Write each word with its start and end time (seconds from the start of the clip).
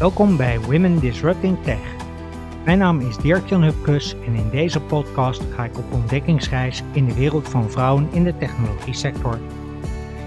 Welkom 0.00 0.36
bij 0.36 0.60
Women 0.60 1.00
Disrupting 1.00 1.62
Tech. 1.62 1.94
Mijn 2.64 2.78
naam 2.78 3.00
is 3.00 3.16
Dirk-Jan 3.16 3.62
Hupkes 3.62 4.14
en 4.26 4.34
in 4.34 4.50
deze 4.50 4.80
podcast 4.80 5.42
ga 5.54 5.64
ik 5.64 5.78
op 5.78 5.92
ontdekkingsreis 5.92 6.82
in 6.92 7.04
de 7.04 7.14
wereld 7.14 7.48
van 7.48 7.70
vrouwen 7.70 8.08
in 8.12 8.24
de 8.24 8.36
technologie 8.36 8.94
sector. 8.94 9.38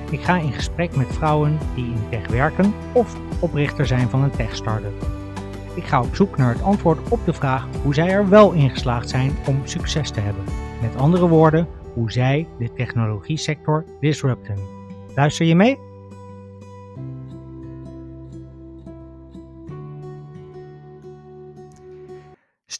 Ik 0.10 0.22
ga 0.22 0.38
in 0.38 0.52
gesprek 0.52 0.96
met 0.96 1.08
vrouwen 1.08 1.58
die 1.76 1.86
in 1.86 2.10
tech 2.10 2.28
werken 2.28 2.74
of 2.94 3.16
oprichter 3.40 3.88
zijn 3.88 4.10
van 4.10 4.24
een 4.24 4.32
tech-startup. 4.32 5.06
Ik 5.76 5.84
ga 5.84 6.02
op 6.02 6.16
zoek 6.16 6.38
naar 6.38 6.54
het 6.54 6.64
antwoord 6.64 7.10
op 7.10 7.26
de 7.26 7.34
vraag 7.34 7.68
hoe 7.84 7.94
zij 7.94 8.10
er 8.10 8.30
wel 8.30 8.52
in 8.52 8.70
geslaagd 8.70 9.10
zijn 9.10 9.32
om 9.48 9.62
succes 9.64 10.12
te 10.12 10.20
hebben. 10.20 10.44
Met 10.82 10.96
andere 10.96 11.28
woorden, 11.28 11.68
hoe 11.94 12.12
zij 12.12 12.48
de 12.60 12.74
technologie 12.74 13.38
sector 13.38 13.86
disrupten. 14.00 14.58
Luister 15.16 15.46
je 15.46 15.56
mee? 15.56 15.93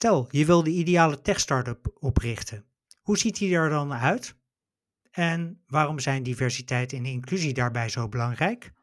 Stel, 0.04 0.28
je 0.30 0.46
wil 0.46 0.64
de 0.64 0.70
ideale 0.70 1.22
tech-startup 1.22 1.98
oprichten. 2.00 2.66
Hoe 3.02 3.18
ziet 3.18 3.38
die 3.38 3.56
er 3.56 3.70
dan 3.70 3.94
uit? 3.94 4.36
En 5.12 5.64
waarom 5.68 6.00
zijn 6.00 6.24
diversiteit 6.24 6.94
en 6.94 7.06
inclusie 7.06 7.54
daarbij 7.54 7.90
zo 7.90 8.10
belangrijk? 8.10 8.74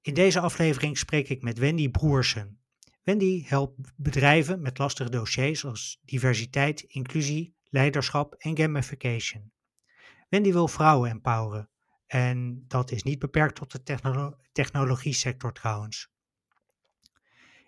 In 0.00 0.14
deze 0.14 0.40
aflevering 0.40 0.98
spreek 0.98 1.28
ik 1.28 1.42
met 1.42 1.58
Wendy 1.58 1.90
Broersen. 1.90 2.60
Wendy 3.02 3.44
helpt 3.46 3.92
bedrijven 3.96 4.60
met 4.60 4.78
lastige 4.78 5.10
dossiers 5.10 5.64
als 5.64 6.00
diversiteit, 6.04 6.80
inclusie, 6.80 7.56
leiderschap 7.64 8.34
en 8.34 8.56
gamification. 8.56 9.52
Wendy 10.28 10.52
wil 10.52 10.68
vrouwen 10.68 11.10
empoweren. 11.10 11.70
En 12.06 12.64
dat 12.68 12.90
is 12.90 13.02
niet 13.02 13.18
beperkt 13.18 13.54
tot 13.54 13.72
de 13.72 13.82
technolo 13.82 14.36
technologie 14.52 15.14
sector 15.14 15.52
trouwens. 15.52 16.12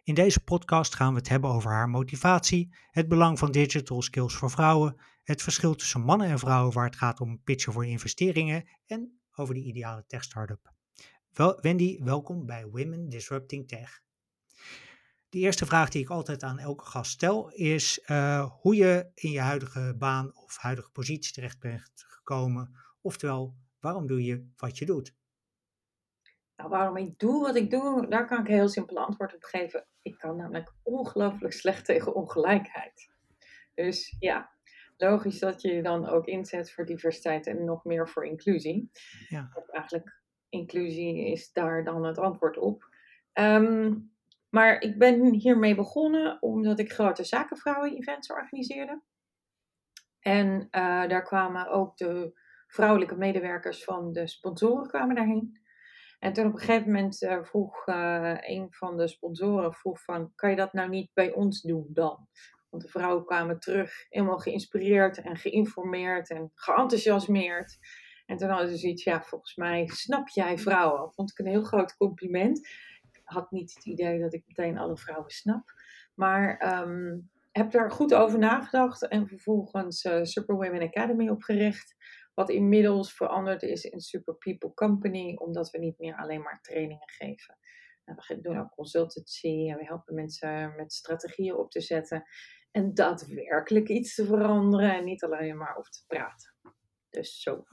In 0.05 0.15
deze 0.15 0.41
podcast 0.41 0.95
gaan 0.95 1.13
we 1.13 1.19
het 1.19 1.29
hebben 1.29 1.51
over 1.51 1.71
haar 1.71 1.89
motivatie, 1.89 2.75
het 2.91 3.09
belang 3.09 3.39
van 3.39 3.53
digital 3.53 4.03
skills 4.03 4.35
voor 4.35 4.51
vrouwen, 4.51 4.97
het 5.23 5.43
verschil 5.43 5.75
tussen 5.75 6.01
mannen 6.01 6.29
en 6.29 6.39
vrouwen 6.39 6.75
waar 6.75 6.85
het 6.85 6.97
gaat 6.97 7.21
om 7.21 7.43
pitchen 7.43 7.73
voor 7.73 7.87
investeringen 7.87 8.69
en 8.87 9.21
over 9.35 9.55
de 9.55 9.61
ideale 9.61 10.05
tech 10.07 10.25
startup. 10.25 10.73
Wel, 11.33 11.61
Wendy, 11.61 12.03
welkom 12.03 12.47
bij 12.47 12.67
Women 12.67 13.09
Disrupting 13.09 13.69
Tech. 13.69 14.03
De 15.29 15.39
eerste 15.39 15.67
vraag 15.67 15.89
die 15.89 16.03
ik 16.03 16.11
altijd 16.11 16.43
aan 16.43 16.59
elke 16.59 16.85
gast 16.85 17.11
stel 17.11 17.51
is 17.51 18.03
uh, 18.07 18.51
hoe 18.61 18.77
je 18.77 19.11
in 19.15 19.31
je 19.31 19.41
huidige 19.41 19.95
baan 19.99 20.37
of 20.37 20.57
huidige 20.57 20.91
positie 20.91 21.33
terecht 21.33 21.59
bent 21.59 21.93
gekomen. 21.95 22.77
Oftewel, 23.01 23.57
waarom 23.81 24.07
doe 24.07 24.25
je 24.25 24.49
wat 24.57 24.79
je 24.79 24.87
doet? 24.87 25.15
Nou, 26.57 26.71
waarom 26.71 26.97
ik 26.97 27.19
doe 27.19 27.43
wat 27.43 27.57
ik 27.57 27.71
doe, 27.71 28.09
daar 28.09 28.27
kan 28.27 28.41
ik 28.41 28.49
een 28.49 28.55
heel 28.55 28.69
simpel 28.69 28.99
antwoord 28.99 29.35
op 29.35 29.43
geven. 29.43 29.87
Ik 30.03 30.19
kan 30.19 30.37
namelijk 30.37 30.73
ongelooflijk 30.83 31.53
slecht 31.53 31.85
tegen 31.85 32.15
ongelijkheid. 32.15 33.13
Dus 33.75 34.17
ja, 34.19 34.51
logisch 34.97 35.39
dat 35.39 35.63
je 35.63 35.73
je 35.73 35.83
dan 35.83 36.07
ook 36.07 36.27
inzet 36.27 36.73
voor 36.73 36.85
diversiteit 36.85 37.47
en 37.47 37.65
nog 37.65 37.85
meer 37.85 38.09
voor 38.09 38.27
inclusie. 38.27 38.91
Ja. 39.29 39.49
Eigenlijk, 39.71 40.23
inclusie 40.49 41.31
is 41.31 41.53
daar 41.53 41.85
dan 41.85 42.05
het 42.05 42.19
antwoord 42.19 42.59
op. 42.59 42.93
Um, 43.33 44.13
maar 44.49 44.81
ik 44.81 44.99
ben 44.99 45.33
hiermee 45.33 45.75
begonnen 45.75 46.43
omdat 46.43 46.79
ik 46.79 46.93
grote 46.93 47.25
zakenvrouwen-events 47.25 48.33
organiseerde. 48.33 49.03
En 50.21 50.61
uh, 50.61 51.09
daar 51.09 51.23
kwamen 51.23 51.69
ook 51.69 51.97
de 51.97 52.41
vrouwelijke 52.67 53.17
medewerkers 53.17 53.85
van 53.85 54.13
de 54.13 54.27
sponsoren 54.27 54.89
kwamen 54.89 55.15
daarheen. 55.15 55.61
En 56.25 56.33
toen 56.33 56.47
op 56.47 56.53
een 56.53 56.59
gegeven 56.59 56.93
moment 56.93 57.23
uh, 57.23 57.43
vroeg 57.43 57.87
uh, 57.87 58.37
een 58.41 58.67
van 58.71 58.97
de 58.97 59.09
sponsoren 59.09 59.75
vroeg 59.75 60.03
van, 60.03 60.33
kan 60.35 60.51
je 60.51 60.57
dat 60.57 60.73
nou 60.73 60.89
niet 60.89 61.11
bij 61.15 61.33
ons 61.33 61.63
doen 61.63 61.87
dan? 61.89 62.29
Want 62.71 62.83
de 62.83 62.89
vrouwen 62.89 63.25
kwamen 63.25 63.59
terug 63.59 64.07
helemaal 64.09 64.39
geïnspireerd 64.39 65.21
en 65.21 65.37
geïnformeerd 65.37 66.31
en 66.31 66.51
geenthousiasmeerd. 66.55 67.79
En 68.27 68.37
toen 68.37 68.49
hadden 68.49 68.69
ze 68.69 68.77
zoiets, 68.77 69.05
ja, 69.05 69.23
volgens 69.23 69.57
mij 69.57 69.87
snap 69.87 70.29
jij 70.29 70.59
vrouwen. 70.59 71.13
Vond 71.13 71.31
ik 71.31 71.39
een 71.39 71.53
heel 71.53 71.65
groot 71.65 71.97
compliment 71.97 72.69
had 73.25 73.51
niet 73.51 73.75
het 73.75 73.85
idee 73.85 74.21
dat 74.21 74.35
ik 74.35 74.43
meteen 74.47 74.79
alle 74.79 74.97
vrouwen 74.97 75.31
snap. 75.31 75.73
Maar 76.15 76.79
um, 76.83 77.31
heb 77.53 77.71
daar 77.71 77.91
goed 77.91 78.15
over 78.15 78.39
nagedacht 78.39 79.09
en 79.09 79.27
vervolgens 79.29 80.05
uh, 80.05 80.23
Super 80.23 80.55
Women 80.55 80.83
Academy 80.83 81.29
opgericht. 81.29 81.95
Wat 82.35 82.51
inmiddels 82.51 83.13
veranderd 83.13 83.63
is 83.63 83.85
in 83.85 84.01
Super 84.01 84.35
People 84.35 84.75
Company, 84.75 85.35
omdat 85.35 85.71
we 85.71 85.79
niet 85.79 85.99
meer 85.99 86.17
alleen 86.17 86.43
maar 86.43 86.61
trainingen 86.61 87.11
geven. 87.11 87.59
we 88.05 88.41
doen 88.41 88.59
ook 88.59 88.75
consultancy 88.75 89.69
en 89.71 89.77
we 89.77 89.85
helpen 89.85 90.15
mensen 90.15 90.75
met 90.77 90.93
strategieën 90.93 91.57
op 91.57 91.71
te 91.71 91.81
zetten. 91.81 92.23
En 92.71 92.95
daadwerkelijk 92.95 93.89
iets 93.89 94.15
te 94.15 94.27
veranderen 94.27 94.95
en 94.95 95.05
niet 95.05 95.25
alleen 95.25 95.57
maar 95.57 95.77
over 95.77 95.91
te 95.91 96.05
praten. 96.07 96.55
Dus 97.11 97.43
zo. 97.43 97.65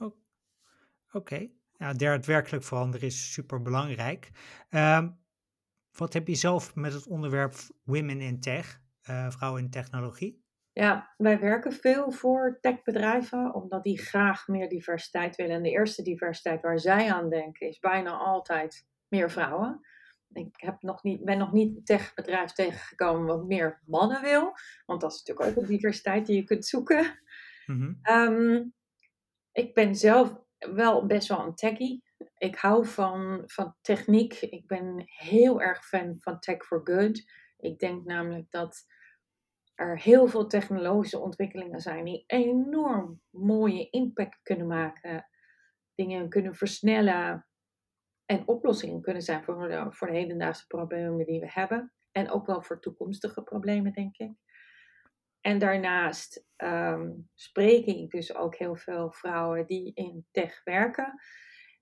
Oké. 1.10 1.50
Ja, 1.76 1.92
daadwerkelijk 1.92 2.64
veranderen 2.64 3.06
is 3.06 3.32
super 3.32 3.62
belangrijk. 3.62 4.30
Um, 4.70 5.20
wat 5.92 6.12
heb 6.12 6.28
je 6.28 6.34
zelf 6.34 6.74
met 6.74 6.92
het 6.92 7.06
onderwerp 7.06 7.54
Women 7.84 8.20
in 8.20 8.40
Tech, 8.40 8.80
uh, 9.10 9.30
vrouwen 9.30 9.62
in 9.62 9.70
technologie? 9.70 10.41
Ja, 10.72 11.14
wij 11.16 11.40
werken 11.40 11.72
veel 11.72 12.10
voor 12.10 12.58
techbedrijven, 12.60 13.54
omdat 13.54 13.82
die 13.82 13.98
graag 13.98 14.48
meer 14.48 14.68
diversiteit 14.68 15.36
willen. 15.36 15.56
En 15.56 15.62
de 15.62 15.70
eerste 15.70 16.02
diversiteit 16.02 16.62
waar 16.62 16.78
zij 16.78 17.12
aan 17.12 17.30
denken 17.30 17.68
is 17.68 17.78
bijna 17.78 18.10
altijd 18.10 18.86
meer 19.08 19.30
vrouwen. 19.30 19.80
Ik 20.32 20.54
heb 20.56 20.82
nog 20.82 21.02
niet, 21.02 21.24
ben 21.24 21.38
nog 21.38 21.52
niet 21.52 21.76
een 21.76 21.84
techbedrijf 21.84 22.52
tegengekomen 22.52 23.26
wat 23.26 23.46
meer 23.46 23.80
mannen 23.86 24.22
wil. 24.22 24.52
Want 24.86 25.00
dat 25.00 25.12
is 25.12 25.22
natuurlijk 25.22 25.48
ook 25.48 25.62
een 25.62 25.70
diversiteit 25.70 26.26
die 26.26 26.36
je 26.36 26.44
kunt 26.44 26.66
zoeken. 26.66 27.20
Mm 27.66 28.00
-hmm. 28.02 28.74
ik 29.52 29.74
ben 29.74 29.94
zelf 29.94 30.40
wel 30.58 31.06
best 31.06 31.28
wel 31.28 31.46
een 31.46 31.54
techie 31.54 32.02
ik 32.42 32.56
hou 32.56 32.86
van, 32.86 33.42
van 33.46 33.74
techniek. 33.80 34.40
Ik 34.40 34.66
ben 34.66 35.02
heel 35.06 35.62
erg 35.62 35.86
fan 35.86 36.16
van 36.18 36.38
Tech 36.38 36.64
for 36.64 36.80
Good. 36.84 37.30
Ik 37.58 37.78
denk 37.78 38.04
namelijk 38.04 38.50
dat 38.50 38.86
er 39.82 40.00
heel 40.00 40.26
veel 40.26 40.46
technologische 40.46 41.18
ontwikkelingen 41.18 41.80
zijn 41.80 42.04
die 42.04 42.24
enorm 42.26 43.20
mooie 43.30 43.90
impact 43.90 44.42
kunnen 44.42 44.66
maken, 44.66 45.28
dingen 45.94 46.28
kunnen 46.28 46.54
versnellen 46.54 47.46
en 48.26 48.48
oplossingen 48.48 49.00
kunnen 49.00 49.22
zijn 49.22 49.44
voor 49.44 49.68
de, 49.68 49.86
voor 49.90 50.06
de 50.06 50.12
hedendaagse 50.12 50.66
problemen 50.66 51.26
die 51.26 51.40
we 51.40 51.50
hebben. 51.50 51.92
En 52.12 52.30
ook 52.30 52.46
wel 52.46 52.62
voor 52.62 52.80
toekomstige 52.80 53.42
problemen, 53.42 53.92
denk 53.92 54.16
ik. 54.16 54.32
En 55.40 55.58
daarnaast 55.58 56.46
um, 56.56 57.28
spreek 57.34 57.86
ik 57.86 58.10
dus 58.10 58.34
ook 58.34 58.56
heel 58.56 58.76
veel 58.76 59.12
vrouwen 59.12 59.66
die 59.66 59.94
in 59.94 60.26
tech 60.30 60.64
werken. 60.64 61.20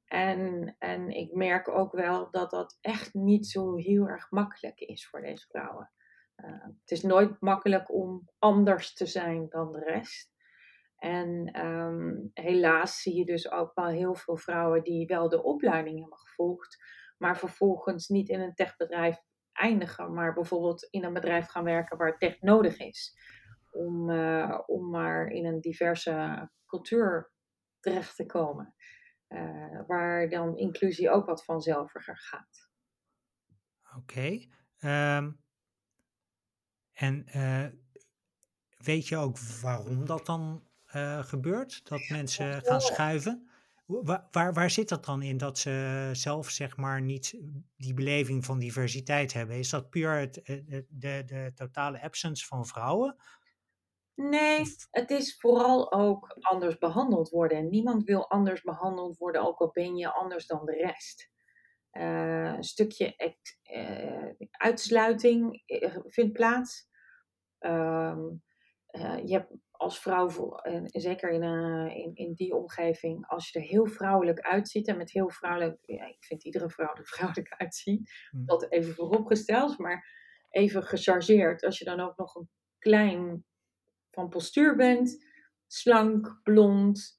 En, 0.05 0.75
en 0.78 1.09
ik 1.11 1.32
merk 1.32 1.69
ook 1.69 1.93
wel 1.93 2.31
dat 2.31 2.50
dat 2.50 2.78
echt 2.81 3.15
niet 3.15 3.47
zo 3.47 3.77
heel 3.77 4.09
erg 4.09 4.31
makkelijk 4.31 4.81
is 4.81 5.09
voor 5.09 5.21
deze 5.21 5.47
vrouwen. 5.49 5.91
Uh, 6.45 6.62
het 6.62 6.91
is 6.91 7.03
nooit 7.03 7.41
makkelijk 7.41 7.93
om 7.95 8.28
anders 8.39 8.95
te 8.95 9.06
zijn 9.06 9.49
dan 9.49 9.73
de 9.73 9.78
rest. 9.78 10.31
En 10.97 11.61
um, 11.67 12.31
helaas 12.34 13.03
zie 13.03 13.17
je 13.17 13.25
dus 13.25 13.51
ook 13.51 13.75
wel 13.75 13.87
heel 13.87 14.15
veel 14.15 14.37
vrouwen 14.37 14.83
die 14.83 15.06
wel 15.06 15.29
de 15.29 15.43
opleiding 15.43 16.00
hebben 16.00 16.19
gevolgd, 16.19 16.84
maar 17.19 17.39
vervolgens 17.39 18.09
niet 18.09 18.29
in 18.29 18.41
een 18.41 18.55
techbedrijf 18.55 19.23
eindigen, 19.53 20.15
maar 20.15 20.33
bijvoorbeeld 20.33 20.89
in 20.91 21.05
een 21.05 21.12
bedrijf 21.12 21.47
gaan 21.47 21.65
werken 21.65 21.99
waar 21.99 22.19
tech 22.19 22.41
nodig 22.41 22.79
is. 22.79 23.19
Om, 23.71 24.11
uh, 24.11 24.61
om 24.67 24.91
maar 24.91 25.26
in 25.26 25.47
een 25.47 25.61
diverse 25.61 26.49
cultuur 26.67 27.32
terecht 27.81 28.17
te 28.17 28.26
komen. 28.26 28.75
Uh, 29.29 29.81
waar 29.87 30.29
dan 30.29 30.56
inclusie 30.56 31.11
ook 31.11 31.26
wat 31.26 31.44
vanzelviger 31.44 32.19
gaat. 32.19 32.70
Oké. 33.97 34.49
Okay. 34.81 35.17
Um, 35.17 35.41
en 37.00 37.26
uh, 37.37 37.67
weet 38.79 39.08
je 39.08 39.17
ook 39.17 39.38
waarom 39.62 40.06
dat 40.06 40.26
dan 40.26 40.62
uh, 40.94 41.23
gebeurt? 41.23 41.81
Dat 41.88 42.08
mensen 42.08 42.62
gaan 42.62 42.81
schuiven? 42.81 43.50
Waar, 43.87 44.29
waar, 44.31 44.52
waar, 44.52 44.70
zit 44.70 44.88
dat 44.88 45.05
dan 45.05 45.23
in 45.23 45.37
dat 45.37 45.58
ze 45.58 46.08
zelf 46.12 46.49
zeg 46.49 46.76
maar 46.76 47.02
niet 47.02 47.35
die 47.76 47.94
beleving 47.94 48.44
van 48.44 48.58
diversiteit 48.58 49.32
hebben? 49.32 49.56
Is 49.56 49.70
dat 49.70 49.91
puur 49.91 50.19
het, 50.19 50.35
de, 50.44 50.87
de, 50.88 51.23
de 51.26 51.52
totale 51.55 52.02
absence 52.02 52.47
van 52.47 52.67
vrouwen? 52.67 53.17
Nee, 54.14 54.64
het 54.91 55.11
is 55.11 55.37
vooral 55.38 55.93
ook 55.93 56.37
anders 56.41 56.79
behandeld 56.79 57.29
worden. 57.29 57.58
En 57.58 57.69
niemand 57.69 58.05
wil 58.05 58.31
anders 58.31 58.62
behandeld 58.62 59.17
worden, 59.17 59.47
ook 59.47 59.58
al 59.58 59.70
ben 59.73 59.97
je 59.97 60.12
anders 60.12 60.47
dan 60.47 60.64
de 60.64 60.73
rest. 60.73 61.31
Uh, 61.93 62.52
een 62.56 62.64
stukje 62.64 63.35
uh, 63.75 64.47
uitsluiting 64.50 65.62
eh, 65.67 65.97
vindt 66.06 66.32
plaats. 66.32 66.88
Um, 67.61 68.43
je 69.25 69.33
hebt 69.33 69.53
als 69.71 70.01
vrouw, 70.01 70.57
en 70.57 70.85
zeker 70.87 71.31
in, 71.31 71.43
uh, 71.43 71.97
in, 71.97 72.15
in 72.15 72.33
die 72.35 72.55
omgeving, 72.55 73.27
als 73.27 73.51
je 73.51 73.59
er 73.59 73.65
heel 73.65 73.87
vrouwelijk 73.87 74.41
uitziet 74.41 74.89
en 74.89 74.97
met 74.97 75.11
heel 75.11 75.31
vrouwelijk, 75.31 75.79
ja, 75.83 76.07
ik 76.07 76.25
vind 76.25 76.45
iedere 76.45 76.71
vrouw 76.71 76.95
er 76.95 77.07
vrouwelijk 77.15 77.55
uitziet, 77.57 78.12
mm. 78.31 78.47
dat 78.47 78.73
even 78.73 78.95
vooropgesteld, 78.95 79.79
maar 79.79 80.07
even 80.51 80.83
gechargeerd. 80.83 81.65
Als 81.65 81.79
je 81.79 81.85
dan 81.85 82.01
ook 82.01 82.17
nog 82.17 82.35
een 82.35 82.49
klein 82.79 83.45
van 84.11 84.29
postuur 84.29 84.77
bent, 84.77 85.25
slank, 85.67 86.41
blond, 86.43 87.19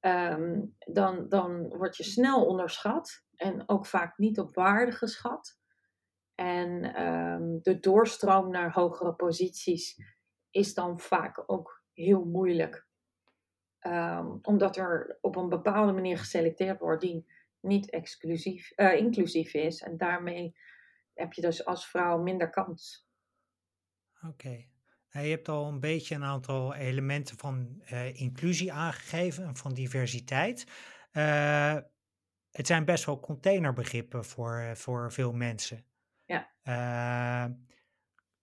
Ehm, 0.00 0.60
dan, 0.78 1.28
dan 1.28 1.68
word 1.68 1.96
je 1.96 2.04
snel 2.04 2.46
onderschat 2.46 3.24
en 3.36 3.68
ook 3.68 3.86
vaak 3.86 4.18
niet 4.18 4.38
op 4.38 4.54
waarde 4.54 4.92
geschat. 4.92 5.58
En 6.40 6.94
ehm, 6.94 7.58
de 7.62 7.80
doorstroom 7.80 8.50
naar 8.50 8.72
hogere 8.72 9.12
posities 9.12 10.02
is 10.50 10.74
dan 10.74 11.00
vaak 11.00 11.42
ook 11.46 11.84
heel 11.92 12.24
moeilijk. 12.24 12.86
Um, 13.80 14.38
omdat 14.42 14.76
er 14.76 15.18
op 15.20 15.36
een 15.36 15.48
bepaalde 15.48 15.92
manier 15.92 16.18
geselecteerd 16.18 16.80
wordt 16.80 17.00
die 17.00 17.26
niet 17.60 17.90
exclusief, 17.90 18.72
uh, 18.76 18.96
inclusief 18.96 19.54
is. 19.54 19.82
En 19.82 19.96
daarmee 19.96 20.56
heb 21.14 21.32
je 21.32 21.40
dus 21.40 21.64
als 21.64 21.86
vrouw 21.86 22.22
minder 22.22 22.50
kans. 22.50 23.08
Oké. 24.28 24.64
Nou, 25.10 25.24
je 25.26 25.30
hebt 25.30 25.48
al 25.48 25.68
een 25.68 25.80
beetje 25.80 26.14
een 26.14 26.24
aantal 26.24 26.74
elementen 26.74 27.38
van 27.38 27.82
uh, 27.92 28.20
inclusie 28.20 28.72
aangegeven 28.72 29.44
en 29.44 29.56
van 29.56 29.74
diversiteit. 29.74 30.66
Uh, 31.12 31.76
het 32.50 32.66
zijn 32.66 32.84
best 32.84 33.04
wel 33.04 33.20
containerbegrippen 33.20 34.24
voor, 34.24 34.76
voor 34.76 35.12
veel 35.12 35.32
mensen. 35.32 35.88
Ja. 36.30 37.56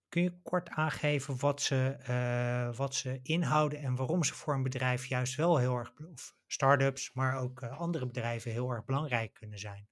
kun 0.10 0.22
je 0.22 0.40
kort 0.44 0.70
aangeven 0.70 1.40
wat 1.40 1.62
ze, 1.62 2.74
wat 2.76 2.96
ze 2.96 3.20
inhouden 3.24 3.80
en 3.80 3.96
waarom 3.96 4.24
ze 4.24 4.34
voor 4.34 4.54
een 4.54 4.64
bedrijf 4.64 5.06
juist 5.06 5.36
wel 5.36 5.58
heel 5.58 5.76
erg, 5.76 5.94
of 6.12 6.36
start-ups, 6.48 7.14
maar 7.14 7.38
ook 7.38 7.64
andere 7.64 8.06
bedrijven 8.06 8.52
heel 8.52 8.70
erg 8.70 8.86
belangrijk 8.86 9.34
kunnen 9.34 9.60
zijn? 9.60 9.88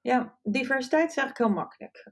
Ja, 0.00 0.38
diversiteit 0.42 1.10
is 1.10 1.16
eigenlijk 1.16 1.38
heel 1.38 1.62
makkelijk. 1.62 2.10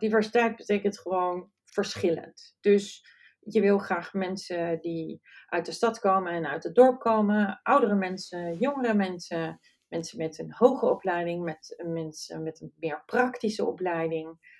diversiteit 0.00 0.56
betekent 0.56 0.98
gewoon 0.98 1.50
verschillend. 1.64 2.56
Dus 2.60 3.06
je 3.38 3.60
wil 3.60 3.78
graag 3.78 4.12
mensen 4.12 4.80
die 4.80 5.20
uit 5.46 5.66
de 5.66 5.72
stad 5.72 5.98
komen 5.98 6.32
en 6.32 6.46
uit 6.46 6.62
het 6.62 6.74
dorp 6.74 7.00
komen, 7.00 7.60
oudere 7.62 7.94
mensen, 7.94 8.56
jongere 8.56 8.94
mensen, 8.94 9.60
mensen 9.88 10.18
met 10.18 10.38
een 10.38 10.52
hoge 10.52 10.86
opleiding, 10.86 11.44
met 11.44 11.82
mensen 11.86 12.42
met 12.42 12.60
een 12.60 12.72
meer 12.76 13.02
praktische 13.06 13.64
opleiding. 13.64 14.52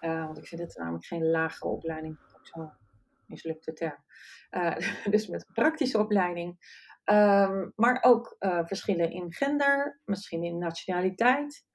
Uh, 0.00 0.24
want 0.24 0.38
ik 0.38 0.46
vind 0.46 0.60
het 0.60 0.76
namelijk 0.76 1.04
geen 1.04 1.30
lagere 1.30 1.70
opleiding, 1.70 2.18
zo'n 2.42 2.72
mislukte 3.26 3.72
term. 3.72 4.04
Uh, 4.50 4.76
dus 5.14 5.26
met 5.26 5.44
een 5.46 5.54
praktische 5.54 5.98
opleiding. 5.98 6.76
Um, 7.04 7.72
maar 7.76 8.02
ook 8.02 8.36
uh, 8.40 8.60
verschillen 8.64 9.10
in 9.10 9.32
gender, 9.32 10.00
misschien 10.04 10.42
in 10.44 10.58
nationaliteit, 10.58 11.66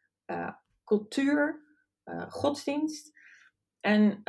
cultuur, 0.84 1.62
godsdienst. 2.28 3.12
En 3.80 4.22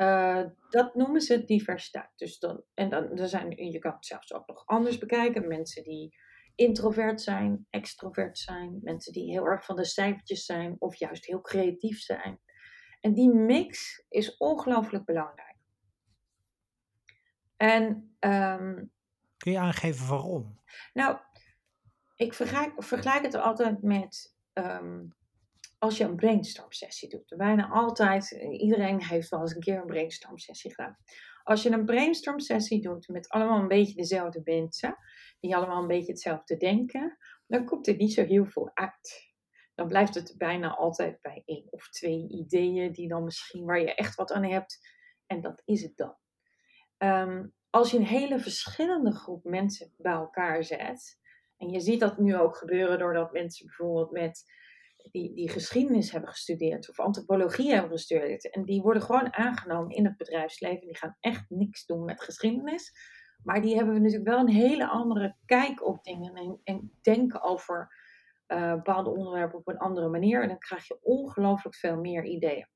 dat 0.70 0.94
noemen 0.94 1.20
ze 1.20 1.44
diversiteit. 1.44 2.10
Dus 2.16 2.38
dan, 2.38 2.62
en 2.74 2.90
dan 2.90 3.18
er 3.18 3.28
zijn, 3.28 3.50
je 3.50 3.78
kan 3.78 3.92
het 3.92 4.06
zelfs 4.06 4.34
ook 4.34 4.46
nog 4.46 4.66
anders 4.66 4.98
bekijken. 4.98 5.48
Mensen 5.48 5.82
die 5.82 6.16
introvert 6.54 7.20
zijn, 7.20 7.66
extrovert 7.70 8.38
zijn, 8.38 8.78
mensen 8.82 9.12
die 9.12 9.30
heel 9.30 9.46
erg 9.46 9.64
van 9.64 9.76
de 9.76 9.84
cijfertjes 9.84 10.44
zijn 10.44 10.76
of 10.78 10.96
juist 10.96 11.26
heel 11.26 11.40
creatief 11.40 11.98
zijn. 11.98 12.40
En 13.04 13.12
die 13.12 13.32
mix 13.32 14.04
is 14.08 14.36
ongelooflijk 14.36 15.04
belangrijk. 15.04 15.56
En, 17.56 18.16
um, 18.20 18.92
Kun 19.36 19.52
je 19.52 19.58
aangeven 19.58 20.08
waarom? 20.08 20.60
Nou, 20.92 21.18
ik 22.16 22.34
vergelijk, 22.34 22.84
vergelijk 22.84 23.22
het 23.22 23.34
altijd 23.34 23.82
met 23.82 24.36
um, 24.52 25.14
als 25.78 25.96
je 25.96 26.04
een 26.04 26.16
brainstorm 26.16 26.72
sessie 26.72 27.08
doet. 27.08 27.34
Bijna 27.36 27.68
altijd, 27.68 28.30
iedereen 28.50 29.02
heeft 29.02 29.28
wel 29.28 29.40
eens 29.40 29.54
een 29.54 29.60
keer 29.60 29.80
een 29.80 29.86
brainstorm 29.86 30.38
sessie 30.38 30.74
gedaan. 30.74 30.98
Als 31.42 31.62
je 31.62 31.70
een 31.70 31.84
brainstorm 31.84 32.40
sessie 32.40 32.80
doet 32.82 33.08
met 33.08 33.28
allemaal 33.28 33.60
een 33.60 33.68
beetje 33.68 33.94
dezelfde 33.94 34.40
mensen, 34.44 34.96
die 35.40 35.56
allemaal 35.56 35.82
een 35.82 35.88
beetje 35.88 36.12
hetzelfde 36.12 36.56
denken, 36.56 37.18
dan 37.46 37.64
komt 37.64 37.86
er 37.86 37.96
niet 37.96 38.12
zo 38.12 38.24
heel 38.24 38.46
veel 38.46 38.70
uit. 38.74 39.33
Dan 39.74 39.88
blijft 39.88 40.14
het 40.14 40.34
bijna 40.36 40.74
altijd 40.74 41.20
bij 41.20 41.42
één 41.44 41.66
of 41.70 41.88
twee 41.88 42.28
ideeën 42.28 42.92
die 42.92 43.08
dan 43.08 43.24
misschien 43.24 43.64
waar 43.64 43.80
je 43.80 43.94
echt 43.94 44.14
wat 44.14 44.32
aan 44.32 44.44
hebt. 44.44 44.78
En 45.26 45.40
dat 45.40 45.62
is 45.64 45.82
het 45.82 45.96
dan. 45.96 46.16
Ehm, 46.96 47.46
als 47.70 47.90
je 47.90 47.96
een 47.96 48.06
hele 48.06 48.38
verschillende 48.38 49.12
groep 49.12 49.44
mensen 49.44 49.92
bij 49.96 50.12
elkaar 50.12 50.64
zet, 50.64 51.18
en 51.56 51.68
je 51.68 51.80
ziet 51.80 52.00
dat 52.00 52.18
nu 52.18 52.36
ook 52.36 52.56
gebeuren 52.56 52.98
doordat 52.98 53.32
mensen 53.32 53.66
bijvoorbeeld 53.66 54.10
met 54.10 54.44
die, 55.10 55.34
die 55.34 55.48
geschiedenis 55.48 56.12
hebben 56.12 56.30
gestudeerd 56.30 56.88
of 56.88 57.00
antropologie 57.00 57.72
hebben 57.72 57.90
gestudeerd. 57.90 58.50
En 58.50 58.64
die 58.64 58.82
worden 58.82 59.02
gewoon 59.02 59.34
aangenomen 59.34 59.96
in 59.96 60.04
het 60.04 60.16
bedrijfsleven. 60.16 60.86
Die 60.86 60.96
gaan 60.96 61.16
echt 61.20 61.44
niks 61.48 61.86
doen 61.86 62.04
met 62.04 62.22
geschiedenis. 62.22 62.92
Maar 63.42 63.62
die 63.62 63.76
hebben 63.76 64.02
natuurlijk 64.02 64.28
wel 64.28 64.38
een 64.38 64.48
hele 64.48 64.88
andere 64.88 65.36
kijk 65.46 65.86
op 65.86 66.04
dingen 66.04 66.34
en, 66.34 66.60
en 66.64 66.98
denken 67.02 67.42
over 67.42 68.03
uh, 68.54 68.74
bepaalde 68.74 69.10
onderwerpen 69.10 69.58
op 69.58 69.68
een 69.68 69.78
andere 69.78 70.08
manier. 70.08 70.42
En 70.42 70.48
dan 70.48 70.58
krijg 70.58 70.88
je 70.88 70.98
ongelooflijk 71.02 71.76
veel 71.76 71.96
meer 71.96 72.24
ideeën. 72.24 72.68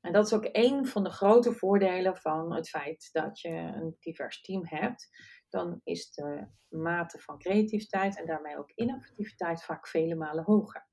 En 0.00 0.12
dat 0.12 0.26
is 0.26 0.32
ook 0.32 0.48
een 0.52 0.86
van 0.86 1.04
de 1.04 1.10
grote 1.10 1.52
voordelen 1.52 2.16
van 2.16 2.54
het 2.54 2.68
feit 2.68 3.08
dat 3.12 3.40
je 3.40 3.48
een 3.48 3.96
divers 3.98 4.40
team 4.40 4.62
hebt. 4.64 5.08
Dan 5.48 5.80
is 5.84 6.10
de 6.10 6.46
mate 6.68 7.18
van 7.18 7.38
creativiteit 7.38 8.18
en 8.18 8.26
daarmee 8.26 8.58
ook 8.58 8.70
innovativiteit 8.74 9.64
vaak 9.64 9.88
vele 9.88 10.14
malen 10.14 10.44
hoger. 10.44 10.86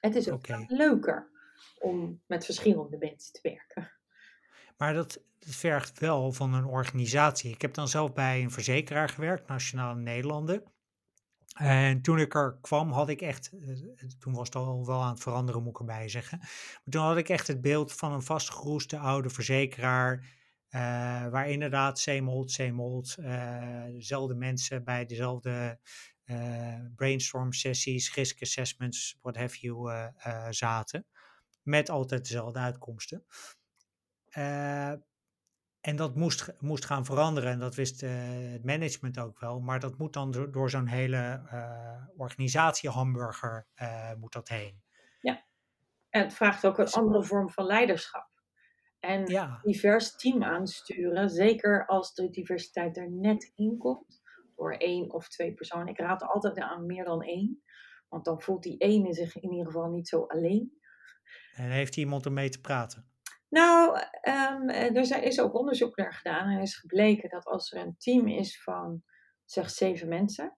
Het 0.00 0.14
is 0.14 0.30
ook 0.30 0.48
leuker 0.68 1.30
om 1.78 2.22
met 2.26 2.44
verschillende 2.44 2.98
mensen 2.98 3.32
te 3.32 3.40
werken. 3.42 3.92
Maar 4.76 4.94
dat, 4.94 5.22
dat, 5.38 5.54
vergt 5.54 5.98
wel 5.98 6.32
van 6.32 6.54
een 6.54 6.66
organisatie. 6.66 7.52
Ik 7.52 7.62
heb 7.62 7.74
dan 7.74 7.88
zelf 7.88 8.12
bij 8.12 8.42
een 8.42 8.50
verzekeraar 8.50 9.08
gewerkt, 9.08 9.48
Nationale 9.48 10.00
Nederlanden. 10.00 10.62
En 11.60 12.00
toen 12.00 12.18
ik 12.18 12.34
er 12.34 12.58
kwam, 12.60 12.92
had 12.92 13.08
ik 13.08 13.20
echt, 13.20 13.50
eh, 13.52 14.08
toen 14.18 14.32
was 14.32 14.46
het 14.46 14.56
al 14.56 14.86
wel 14.86 15.02
aan 15.02 15.12
het 15.12 15.22
veranderen, 15.22 15.62
moet 15.62 15.70
ik 15.70 15.78
erbij 15.78 16.08
zeggen. 16.08 16.38
Maar 16.38 16.82
toen 16.90 17.02
had 17.02 17.16
ik 17.16 17.28
echt 17.28 17.46
het 17.46 17.60
beeld 17.60 17.92
van 17.92 18.12
een 18.12 18.22
vastgeroeste 18.22 18.98
oude 18.98 19.30
verzekeraar. 19.30 20.38
Uh, 20.70 20.80
waar 21.28 21.48
inderdaad 21.48 21.98
Zeemold, 21.98 22.50
Zeemold, 22.50 23.16
uh, 23.18 23.84
dezelfde 23.84 24.34
mensen 24.34 24.84
bij 24.84 25.06
dezelfde 25.06 25.78
uh, 26.24 26.74
brainstorm 26.96 27.52
sessies, 27.52 28.14
risk 28.14 28.42
assessments, 28.42 29.18
what 29.20 29.36
have 29.36 29.58
you, 29.58 30.10
zaten. 30.50 31.06
Met 31.62 31.88
altijd 31.88 32.22
dezelfde 32.22 32.58
uitkomsten. 32.58 33.24
En 35.80 35.96
dat 35.96 36.14
moest, 36.14 36.54
moest 36.58 36.84
gaan 36.84 37.04
veranderen 37.04 37.50
en 37.50 37.58
dat 37.58 37.74
wist 37.74 38.00
het 38.00 38.64
management 38.64 39.18
ook 39.18 39.40
wel. 39.40 39.60
Maar 39.60 39.80
dat 39.80 39.98
moet 39.98 40.12
dan 40.12 40.30
door, 40.30 40.52
door 40.52 40.70
zo'n 40.70 40.86
hele 40.86 41.42
organisatie 42.16 42.90
hamburger 42.90 43.66
moet 44.18 44.32
dat 44.32 44.48
heen. 44.48 44.82
Ja, 45.20 45.44
en 46.10 46.22
het 46.22 46.34
vraagt 46.34 46.66
ook 46.66 46.78
een 46.78 46.84
dus 46.84 46.94
andere 46.94 47.24
vorm 47.24 47.50
van 47.50 47.64
leiderschap. 47.64 48.28
En 49.00 49.26
ja. 49.26 49.60
divers 49.62 50.16
team 50.16 50.42
aansturen, 50.42 51.28
zeker 51.28 51.86
als 51.86 52.14
de 52.14 52.30
diversiteit 52.30 52.96
er 52.96 53.10
net 53.10 53.52
in 53.54 53.78
komt 53.78 54.20
door 54.56 54.72
één 54.72 55.12
of 55.12 55.28
twee 55.28 55.54
personen. 55.54 55.86
Ik 55.86 55.98
raad 55.98 56.22
altijd 56.22 56.58
aan 56.58 56.86
meer 56.86 57.04
dan 57.04 57.22
één. 57.22 57.62
Want 58.08 58.24
dan 58.24 58.40
voelt 58.40 58.62
die 58.62 58.76
ene 58.76 59.14
zich 59.14 59.36
in 59.36 59.50
ieder 59.50 59.66
geval 59.66 59.90
niet 59.90 60.08
zo 60.08 60.24
alleen. 60.26 60.78
En 61.52 61.70
heeft 61.70 61.96
iemand 61.96 62.26
om 62.26 62.32
mee 62.32 62.48
te 62.48 62.60
praten? 62.60 63.09
Nou, 63.50 63.96
um, 64.22 64.68
er 64.68 65.22
is 65.22 65.40
ook 65.40 65.54
onderzoek 65.54 65.96
naar 65.96 66.12
gedaan. 66.12 66.48
En 66.48 66.60
is 66.60 66.76
gebleken 66.76 67.28
dat 67.28 67.44
als 67.44 67.72
er 67.72 67.80
een 67.80 67.96
team 67.98 68.28
is 68.28 68.62
van 68.62 69.02
zeg 69.44 69.70
zeven 69.70 70.08
mensen. 70.08 70.56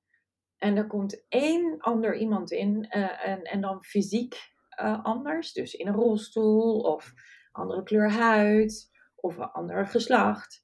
En 0.57 0.77
er 0.77 0.87
komt 0.87 1.29
één 1.29 1.81
ander 1.81 2.17
iemand 2.17 2.51
in. 2.51 2.87
Uh, 2.97 3.27
en, 3.27 3.43
en 3.43 3.61
dan 3.61 3.85
fysiek 3.85 4.53
uh, 4.83 5.05
anders. 5.05 5.53
Dus 5.53 5.75
in 5.75 5.87
een 5.87 5.95
rolstoel 5.95 6.81
of 6.81 7.13
andere 7.53 7.83
kleur 7.83 8.11
huid. 8.11 8.91
Of 9.15 9.37
een 9.37 9.51
ander 9.51 9.87
geslacht. 9.87 10.63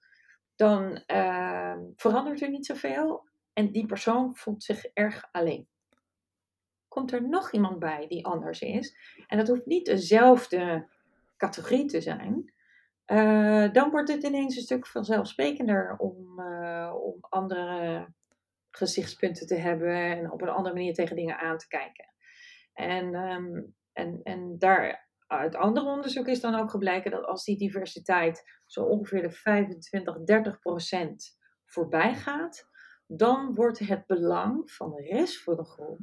Dan 0.57 1.03
uh, 1.07 1.77
verandert 1.97 2.43
er 2.43 2.51
niet 2.51 2.67
zoveel. 2.67 3.29
En 3.53 3.73
die 3.73 3.87
persoon 3.87 4.37
voelt 4.37 4.63
zich 4.63 4.85
erg 4.85 5.29
alleen. 5.33 5.69
Komt 6.89 7.13
er 7.13 7.29
nog 7.29 7.53
iemand 7.53 7.79
bij 7.79 8.07
die 8.07 8.27
anders 8.27 8.61
is, 8.61 8.97
en 9.27 9.39
dat 9.39 9.49
hoeft 9.49 9.67
niet 9.67 9.87
dezelfde 9.87 10.89
categorie 11.39 11.87
te 11.87 12.01
zijn, 12.01 12.53
uh, 13.07 13.73
dan 13.73 13.91
wordt 13.91 14.13
het 14.13 14.23
ineens 14.23 14.57
een 14.57 14.63
stuk 14.63 14.87
vanzelfsprekender 14.87 15.97
om, 15.97 16.41
uh, 16.41 16.95
om 17.03 17.17
andere 17.21 18.07
gezichtspunten 18.71 19.47
te 19.47 19.55
hebben 19.55 19.95
en 19.95 20.31
op 20.31 20.43
een 20.43 20.49
andere 20.49 20.75
manier 20.75 20.95
tegen 20.95 21.17
dingen 21.17 21.39
aan 21.39 21.59
te 21.59 21.69
kijken. 21.69 22.15
En, 22.73 23.15
um, 23.15 23.75
en, 23.93 24.21
en 24.23 24.59
daar, 24.59 25.09
uit 25.27 25.57
andere 25.57 25.87
onderzoek 25.87 26.27
is 26.27 26.41
dan 26.41 26.55
ook 26.55 26.71
gebleken 26.71 27.11
dat 27.11 27.25
als 27.25 27.45
die 27.45 27.59
diversiteit 27.59 28.61
zo 28.67 28.85
ongeveer 28.85 29.23
de 29.23 29.31
25, 29.31 30.25
30 30.25 30.59
procent 30.59 31.39
voorbij 31.65 32.15
gaat, 32.15 32.69
dan 33.07 33.55
wordt 33.55 33.79
het 33.79 34.07
belang 34.07 34.71
van 34.71 34.91
de 34.91 35.03
rest 35.03 35.43
van 35.43 35.57
de 35.57 35.65
groep 35.65 36.01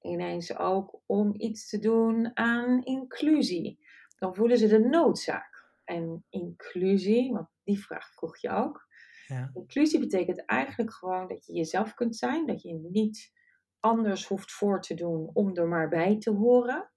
ineens 0.00 0.56
ook 0.58 1.00
om 1.06 1.34
iets 1.36 1.68
te 1.68 1.78
doen 1.78 2.36
aan 2.36 2.82
inclusie. 2.84 3.81
Dan 4.22 4.34
voelen 4.34 4.58
ze 4.58 4.66
de 4.66 4.78
noodzaak. 4.78 5.70
En 5.84 6.24
inclusie, 6.28 7.32
want 7.32 7.48
die 7.64 7.80
vraag 7.80 8.12
vroeg 8.12 8.36
je 8.36 8.50
ook. 8.50 8.86
Ja. 9.26 9.50
Inclusie 9.54 10.00
betekent 10.00 10.44
eigenlijk 10.44 10.92
gewoon 10.92 11.28
dat 11.28 11.46
je 11.46 11.52
jezelf 11.52 11.94
kunt 11.94 12.16
zijn, 12.16 12.46
dat 12.46 12.62
je 12.62 12.74
niet 12.74 13.32
anders 13.80 14.26
hoeft 14.26 14.52
voor 14.52 14.80
te 14.80 14.94
doen 14.94 15.30
om 15.32 15.56
er 15.56 15.68
maar 15.68 15.88
bij 15.88 16.18
te 16.18 16.30
horen. 16.30 16.90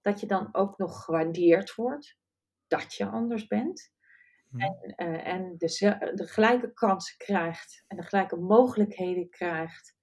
Dat 0.00 0.20
je 0.20 0.26
dan 0.26 0.48
ook 0.52 0.78
nog 0.78 1.04
gewaardeerd 1.04 1.74
wordt 1.74 2.18
dat 2.66 2.94
je 2.94 3.06
anders 3.06 3.46
bent. 3.46 3.92
Hm. 4.50 4.60
En, 4.60 4.94
eh, 4.96 5.26
en 5.26 5.54
de, 5.58 5.66
de 6.14 6.26
gelijke 6.26 6.72
kansen 6.72 7.16
krijgt 7.16 7.84
en 7.86 7.96
de 7.96 8.02
gelijke 8.02 8.36
mogelijkheden 8.36 9.28
krijgt 9.28 9.96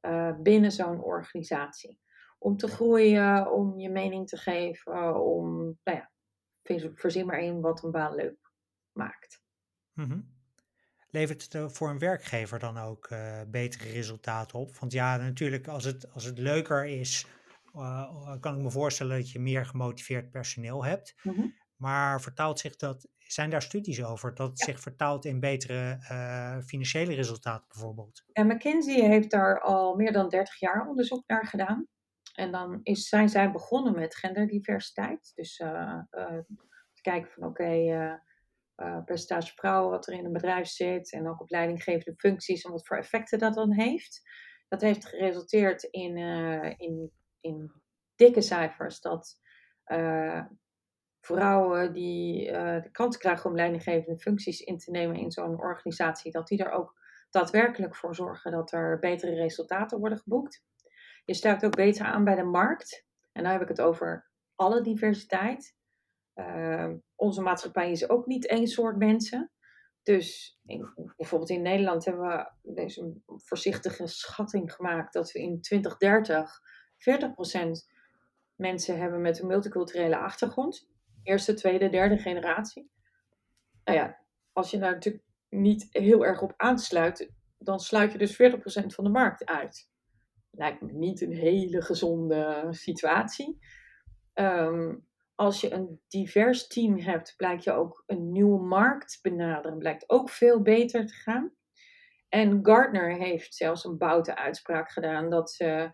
eh, 0.00 0.36
binnen 0.40 0.72
zo'n 0.72 1.02
organisatie. 1.02 2.00
Om 2.38 2.56
te 2.56 2.68
groeien, 2.68 3.52
om 3.52 3.78
je 3.78 3.90
mening 3.90 4.28
te 4.28 4.36
geven, 4.36 5.20
om, 5.20 5.78
nou 5.82 5.98
ja, 5.98 6.10
verzin- 6.94 7.26
maar 7.26 7.38
één 7.38 7.60
wat 7.60 7.82
een 7.82 7.90
baan 7.90 8.14
leuk 8.14 8.52
maakt. 8.92 9.42
Mhm. 9.92 10.20
Levert 11.10 11.42
het 11.42 11.54
eh, 11.54 11.68
voor 11.68 11.90
een 11.90 11.98
werkgever 11.98 12.58
dan 12.58 12.78
ook 12.78 13.06
eh, 13.06 13.40
betere 13.48 13.88
resultaten 13.90 14.58
op? 14.58 14.76
Want 14.76 14.92
ja, 14.92 15.16
natuurlijk, 15.16 15.68
als 15.68 15.84
het, 15.84 16.12
als 16.12 16.24
het 16.24 16.38
leuker 16.38 16.86
is, 16.86 17.26
eh, 17.74 18.32
kan 18.40 18.56
ik 18.56 18.62
me 18.62 18.70
voorstellen 18.70 19.16
dat 19.16 19.30
je 19.30 19.38
meer 19.38 19.66
gemotiveerd 19.66 20.30
personeel 20.30 20.84
hebt. 20.84 21.14
Mhm. 21.22 21.46
Maar 21.76 22.20
vertaalt 22.20 22.58
zich 22.58 22.76
dat, 22.76 23.08
zijn 23.18 23.50
daar 23.50 23.62
studies 23.62 24.04
over, 24.04 24.34
dat 24.34 24.48
het 24.48 24.58
Ja. 24.58 24.64
zich 24.66 24.80
vertaalt 24.80 25.24
in 25.24 25.40
betere 25.40 25.98
eh, 26.08 26.58
financiële 26.58 27.14
resultaten 27.14 27.64
bijvoorbeeld? 27.68 28.24
En 28.32 28.46
McKinsey 28.46 29.00
heeft 29.08 29.30
daar 29.30 29.60
al 29.60 29.94
meer 29.96 30.12
dan 30.12 30.28
30 30.28 30.58
jaar 30.60 30.88
onderzoek 30.88 31.22
naar 31.26 31.46
gedaan. 31.46 31.86
En 32.38 32.50
dan 32.52 32.80
is, 32.82 33.08
zijn 33.08 33.28
zij 33.28 33.52
begonnen 33.52 33.94
met 33.94 34.16
genderdiversiteit. 34.16 35.32
Dus 35.34 35.56
te 35.56 37.00
kijken 37.00 37.30
van 37.30 37.48
oké, 37.48 37.64
eh, 37.64 38.12
eh, 38.74 39.04
percentage 39.04 39.52
vrouwen 39.54 39.90
wat 39.90 40.06
er 40.06 40.14
in 40.14 40.24
een 40.24 40.32
bedrijf 40.32 40.66
zit. 40.66 41.12
En 41.12 41.28
ook 41.28 41.40
op 41.40 41.50
leidinggevende 41.50 42.18
functies 42.18 42.62
en 42.62 42.70
wat 42.70 42.86
voor 42.86 42.96
effecten 42.96 43.38
dat 43.38 43.54
dan 43.54 43.72
heeft. 43.72 44.20
Dat 44.68 44.80
heeft 44.80 45.06
geresulteerd 45.06 45.82
in, 45.82 46.16
in, 46.76 47.12
in 47.40 47.72
dikke 48.14 48.40
cijfers 48.40 49.00
dat 49.00 49.40
vrouwen 51.20 51.92
die 51.92 52.52
de 52.52 52.88
kans 52.92 53.16
krijgen 53.16 53.50
om 53.50 53.56
leidinggevende 53.56 54.18
functies 54.20 54.60
in 54.60 54.78
te 54.78 54.90
nemen 54.90 55.16
in 55.16 55.30
zo'n 55.30 55.60
organisatie, 55.60 56.32
dat 56.32 56.48
die 56.48 56.64
er 56.64 56.70
ook 56.70 56.94
daadwerkelijk 57.30 57.96
voor 57.96 58.14
zorgen 58.14 58.52
dat 58.52 58.72
er 58.72 58.98
betere 58.98 59.34
resultaten 59.34 59.98
worden 59.98 60.18
geboekt. 60.18 60.66
Je 61.28 61.34
sluit 61.34 61.64
ook 61.64 61.76
beter 61.76 62.06
aan 62.06 62.24
bij 62.24 62.34
de 62.34 62.42
markt. 62.42 63.06
En 63.32 63.42
dan 63.42 63.52
heb 63.52 63.62
ik 63.62 63.68
het 63.68 63.80
over 63.80 64.30
alle 64.54 64.82
diversiteit. 64.82 65.76
Uh, 66.34 66.92
onze 67.14 67.42
maatschappij 67.42 67.90
is 67.90 68.08
ook 68.08 68.26
niet 68.26 68.46
één 68.46 68.66
soort 68.66 68.96
mensen. 68.96 69.50
Dus 70.02 70.58
bijvoorbeeld 71.16 71.50
in 71.50 71.62
Nederland 71.62 72.04
hebben 72.04 72.26
we 72.62 72.72
deze 72.74 73.20
voorzichtige 73.26 74.06
schatting 74.06 74.72
gemaakt 74.72 75.12
dat 75.12 75.32
we 75.32 75.38
in 75.38 75.60
2030 75.60 76.60
40% 76.98 77.94
mensen 78.54 78.98
hebben 78.98 79.20
met 79.20 79.40
een 79.40 79.46
multiculturele 79.46 80.16
achtergrond. 80.16 80.88
Eerste, 81.22 81.54
tweede, 81.54 81.88
derde 81.88 82.18
generatie. 82.18 82.90
Nou 83.84 83.98
ja, 83.98 84.18
als 84.52 84.70
je 84.70 84.78
daar 84.78 84.92
natuurlijk 84.92 85.24
niet 85.48 85.86
heel 85.90 86.26
erg 86.26 86.42
op 86.42 86.54
aansluit, 86.56 87.32
dan 87.58 87.80
sluit 87.80 88.12
je 88.12 88.18
dus 88.18 88.32
40% 88.32 88.36
van 88.86 89.04
de 89.04 89.10
markt 89.10 89.44
uit. 89.44 89.96
Lijkt 90.50 90.80
me 90.80 90.92
niet 90.92 91.20
een 91.20 91.32
hele 91.32 91.82
gezonde 91.82 92.66
situatie. 92.70 93.58
Um, 94.34 95.06
als 95.34 95.60
je 95.60 95.72
een 95.72 96.00
divers 96.08 96.66
team 96.66 96.98
hebt, 96.98 97.34
blijkt 97.36 97.64
je 97.64 97.72
ook 97.72 98.02
een 98.06 98.32
nieuwe 98.32 98.66
markt 98.66 99.18
benaderen. 99.22 99.78
Blijkt 99.78 100.10
ook 100.10 100.30
veel 100.30 100.62
beter 100.62 101.06
te 101.06 101.14
gaan. 101.14 101.52
En 102.28 102.58
Gartner 102.62 103.16
heeft 103.16 103.54
zelfs 103.54 103.84
een 103.84 103.98
boute 103.98 104.36
uitspraak 104.36 104.90
gedaan 104.90 105.30
dat 105.30 105.50
ze 105.50 105.90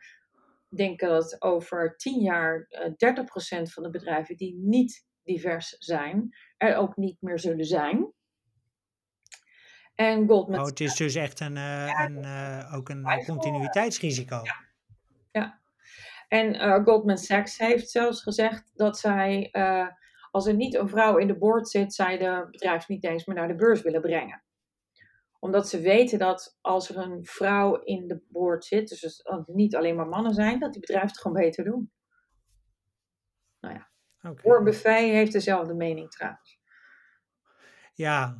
denken 0.68 1.08
dat 1.08 1.42
over 1.42 1.96
10 1.96 2.20
jaar 2.20 2.66
uh, 2.70 3.12
30% 3.60 3.62
van 3.62 3.82
de 3.82 3.90
bedrijven 3.90 4.36
die 4.36 4.54
niet 4.54 5.06
divers 5.22 5.76
zijn, 5.78 6.36
er 6.56 6.76
ook 6.76 6.96
niet 6.96 7.16
meer 7.20 7.38
zullen 7.38 7.64
zijn. 7.64 8.12
En 9.94 10.26
Goldman 10.28 10.60
Oh, 10.60 10.66
het 10.66 10.80
is 10.80 10.96
dus 10.96 11.14
echt 11.14 11.40
een, 11.40 11.56
uh, 11.56 11.86
ja, 11.86 12.04
een 12.04 12.18
uh, 12.22 12.74
ook 12.74 12.88
een 12.88 13.24
continuïteitsrisico. 13.26 14.40
Ja. 14.42 14.64
ja. 15.30 15.60
En 16.28 16.54
uh, 16.54 16.84
Goldman 16.84 17.18
Sachs 17.18 17.58
heeft 17.58 17.90
zelfs 17.90 18.22
gezegd 18.22 18.72
dat 18.74 18.98
zij, 18.98 19.50
als 20.30 20.46
er 20.46 20.54
niet 20.54 20.74
een 20.74 20.88
vrouw 20.88 21.16
in 21.16 21.26
de 21.26 21.38
board 21.38 21.68
zit, 21.68 21.94
zij 21.94 22.18
de 22.18 22.48
bedrijf 22.50 22.88
niet 22.88 23.04
eens 23.04 23.24
meer 23.24 23.36
naar 23.36 23.48
de 23.48 23.54
beurs 23.54 23.82
willen 23.82 24.00
brengen. 24.00 24.42
Omdat 25.38 25.68
ze 25.68 25.80
weten 25.80 26.18
dat 26.18 26.58
als 26.60 26.88
er 26.88 26.96
een 26.96 27.24
vrouw 27.24 27.74
in 27.74 28.08
de 28.08 28.22
board 28.28 28.64
zit, 28.64 28.88
dus 28.88 29.20
het 29.22 29.46
niet 29.46 29.76
alleen 29.76 29.96
maar 29.96 30.08
mannen 30.08 30.34
zijn, 30.34 30.58
dat 30.58 30.72
die 30.72 30.80
bedrijven 30.80 31.08
het 31.08 31.20
gewoon 31.20 31.42
beter 31.42 31.64
doen. 31.64 31.92
Nou 33.60 33.74
ja. 33.74 33.88
Okay. 34.30 34.62
Buffet 34.62 34.98
heeft 34.98 35.32
dezelfde 35.32 35.74
mening 35.74 36.10
trouwens. 36.10 36.58
Ja, 37.94 38.36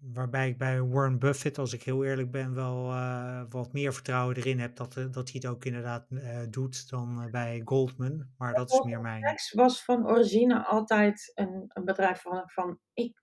waarbij 0.00 0.48
ik 0.48 0.58
bij 0.58 0.82
Warren 0.82 1.18
Buffett, 1.18 1.58
als 1.58 1.72
ik 1.72 1.82
heel 1.82 2.04
eerlijk 2.04 2.30
ben, 2.30 2.54
wel 2.54 2.90
uh, 2.90 3.42
wat 3.48 3.72
meer 3.72 3.92
vertrouwen 3.92 4.36
erin 4.36 4.58
heb 4.58 4.76
dat, 4.76 4.96
uh, 4.96 5.04
dat 5.10 5.30
hij 5.30 5.40
het 5.42 5.46
ook 5.46 5.64
inderdaad 5.64 6.06
uh, 6.10 6.40
doet 6.50 6.90
dan 6.90 7.30
bij 7.30 7.62
Goldman. 7.64 8.28
Maar 8.36 8.54
dat 8.54 8.70
is 8.70 8.82
meer 8.82 9.00
mijn. 9.00 9.22
Sachs 9.22 9.52
was 9.52 9.84
van 9.84 10.06
origine 10.06 10.64
altijd 10.64 11.32
een, 11.34 11.64
een 11.68 11.84
bedrijf 11.84 12.20
van, 12.20 12.42
van 12.46 12.78
ik 12.92 13.22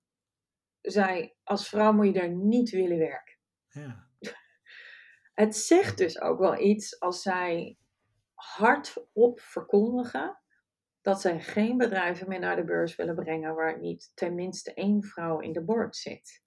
zei, 0.82 1.34
als 1.44 1.70
vrouw 1.70 1.92
moet 1.92 2.06
je 2.06 2.14
daar 2.14 2.36
niet 2.36 2.70
willen 2.70 2.98
werken. 2.98 3.38
Ja. 3.70 4.08
Het 5.34 5.56
zegt 5.56 5.98
dus 5.98 6.22
ook 6.22 6.40
wel 6.40 6.60
iets 6.60 7.00
als 7.00 7.22
zij 7.22 7.78
hardop 8.34 9.40
verkondigen 9.40 10.42
dat 11.02 11.22
zij 11.22 11.42
geen 11.42 11.78
bedrijven 11.78 12.28
meer 12.28 12.40
naar 12.40 12.56
de 12.56 12.64
beurs 12.64 12.96
willen 12.96 13.16
brengen 13.16 13.56
waar 13.56 13.80
niet 13.80 14.12
tenminste 14.14 14.74
één 14.74 15.04
vrouw 15.04 15.40
in 15.40 15.54
de 15.54 15.64
board 15.64 15.96
zit. 15.96 16.46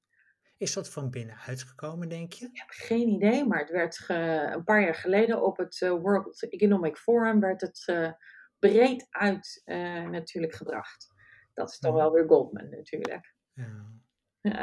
Is 0.61 0.73
dat 0.73 0.91
van 0.91 1.11
binnenuit 1.11 1.63
gekomen, 1.63 2.09
denk 2.09 2.33
je? 2.33 2.45
Ik 2.45 2.59
heb 2.59 2.69
geen 2.69 3.09
idee, 3.09 3.47
maar 3.47 3.59
het 3.59 3.71
werd 3.71 3.99
ge, 3.99 4.15
een 4.55 4.65
paar 4.65 4.83
jaar 4.83 4.95
geleden 4.95 5.43
op 5.43 5.57
het 5.57 5.81
uh, 5.81 5.91
World 5.91 6.49
Economic 6.49 6.97
Forum 6.97 7.41
werd 7.41 7.61
het 7.61 7.83
uh, 7.87 8.13
breed 8.59 9.07
uit 9.11 9.63
uh, 9.65 10.09
natuurlijk 10.09 10.55
gebracht. 10.55 11.13
Dat 11.55 11.71
is 11.71 11.79
dan 11.79 11.91
ja. 11.91 11.97
wel 11.97 12.13
weer 12.13 12.27
Goldman 12.27 12.69
natuurlijk. 12.69 13.35
Ja. 13.53 14.01
Ja. 14.43 14.63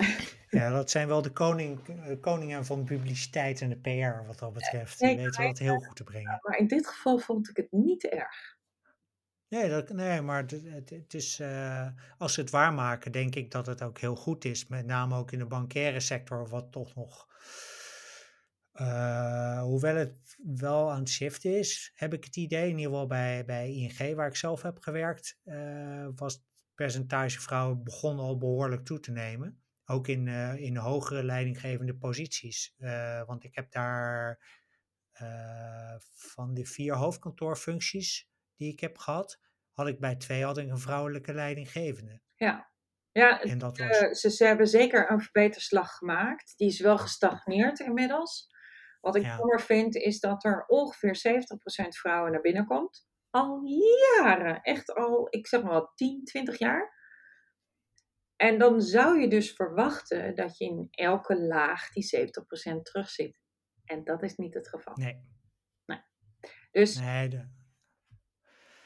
ja, 0.60 0.70
dat 0.70 0.92
zijn 0.92 1.08
wel 1.08 1.22
de 1.22 1.32
koning, 1.32 1.80
koningen 2.22 2.66
van 2.66 2.84
publiciteit 2.84 3.62
en 3.62 3.70
de 3.70 3.80
PR 3.80 4.28
wat 4.28 4.40
dat 4.40 4.54
betreft. 4.54 5.00
Die 5.00 5.16
weten 5.16 5.44
dat 5.44 5.58
heel 5.58 5.80
goed 5.80 5.96
te 5.96 6.04
brengen. 6.04 6.40
Maar 6.42 6.58
in 6.58 6.68
dit 6.68 6.88
geval 6.88 7.18
vond 7.18 7.50
ik 7.50 7.58
het 7.58 7.72
niet 7.72 8.04
erg. 8.04 8.57
Nee, 9.50 9.70
dat, 9.70 9.90
nee 9.90 10.22
maar 10.22 10.42
het, 10.42 10.90
het, 10.90 11.14
is, 11.14 11.40
uh, 11.40 11.88
als 12.18 12.34
ze 12.34 12.42
het 12.42 12.50
waarmaken, 12.50 13.12
denk 13.12 13.36
ik 13.36 13.52
dat 13.52 13.66
het 13.66 13.82
ook 13.82 14.00
heel 14.00 14.16
goed 14.16 14.46
is. 14.46 14.68
Met 14.68 14.86
name 14.86 15.16
ook 15.16 15.32
in 15.32 15.40
de 15.40 15.46
bankaire 15.46 16.00
sector, 16.00 16.48
wat 16.48 16.72
toch 16.72 16.96
nog. 16.96 17.28
Uh, 18.74 19.62
hoewel 19.62 19.96
het 19.96 20.38
wel 20.44 20.92
aan 20.92 21.00
het 21.00 21.10
shiften 21.10 21.58
is, 21.58 21.92
heb 21.96 22.14
ik 22.14 22.24
het 22.24 22.36
idee, 22.36 22.70
in 22.70 22.78
ieder 22.78 22.92
geval 22.92 23.08
bij, 23.08 23.46
bij 23.46 23.74
ING, 23.74 24.16
waar 24.16 24.28
ik 24.28 24.36
zelf 24.36 24.62
heb 24.62 24.80
gewerkt, 24.80 25.40
uh, 25.46 26.08
was 26.16 26.34
het 26.34 26.44
percentage 26.76 27.42
vrouwen 27.42 27.84
begon 27.84 28.20
al 28.20 28.38
behoorlijk 28.38 28.86
toe 28.86 29.00
te 29.00 29.12
nemen. 29.12 29.62
Ook 29.86 30.08
in, 30.08 30.28
in 30.58 30.78
hogere 30.78 31.24
leidinggevende 31.24 31.96
posities. 31.96 32.76
want 33.26 33.44
ik 33.44 33.56
heb 33.56 33.72
daar 33.72 34.40
van 36.16 36.54
de 36.54 36.66
vier 36.66 36.96
hoofdkantoorfuncties 36.96 38.30
die 38.58 38.72
ik 38.72 38.80
heb 38.80 38.98
gehad, 38.98 39.40
had 39.72 39.88
ik 39.88 40.00
bij 40.00 40.16
twee 40.16 40.44
had 40.44 40.58
ik 40.58 40.70
een 40.70 40.80
vrouwelijke 40.80 41.34
leidinggevende. 41.34 42.22
Ja, 42.36 42.72
ja 43.12 43.42
en 43.42 43.58
dat 43.58 43.78
was... 43.78 44.00
was... 44.00 44.20
ze, 44.20 44.30
ze, 44.30 44.46
hebben 44.46 44.68
zeker 44.68 45.12
een 45.12 45.22
verbeterslag 45.22 45.92
gemaakt. 45.92 46.54
Die 46.58 46.68
is 46.68 46.80
wel 46.80 46.98
gestagneerd 46.98 47.80
inmiddels. 47.80 48.50
Wat 49.02 49.16
ik 49.16 49.22
Ja. 49.24 49.38
jammer 49.38 49.62
vind, 49.62 49.96
is 49.96 50.20
dat 50.20 50.44
er 50.44 50.66
ongeveer 50.66 51.44
70% 51.86 51.88
vrouwen 51.88 52.32
naar 52.32 52.42
binnen 52.42 52.66
komt. 52.66 53.08
Al 53.30 53.62
jaren, 53.64 54.62
echt 54.62 54.94
al, 54.94 55.28
ik 55.30 55.48
zeg 55.48 55.62
maar 55.62 55.72
wel 55.72 55.92
10, 55.96 56.24
20 56.24 56.60
jaar. 56.60 56.96
En 58.36 58.58
dan 58.58 58.82
zou 58.82 59.20
je 59.20 59.28
dus 59.28 59.54
verwachten 59.54 60.36
dat 60.36 60.58
je 60.58 60.66
in 60.66 60.88
elke 60.92 61.42
laag 61.42 61.90
die 61.90 62.28
70% 62.78 62.82
terugziet. 62.82 63.40
En 63.86 64.04
dat 64.04 64.24
is 64.24 64.36
niet 64.36 64.54
het 64.54 64.70
geval. 64.70 64.94
Nee, 64.96 65.22
Dus 66.72 67.00
nee 67.00 67.30
de... 67.30 67.57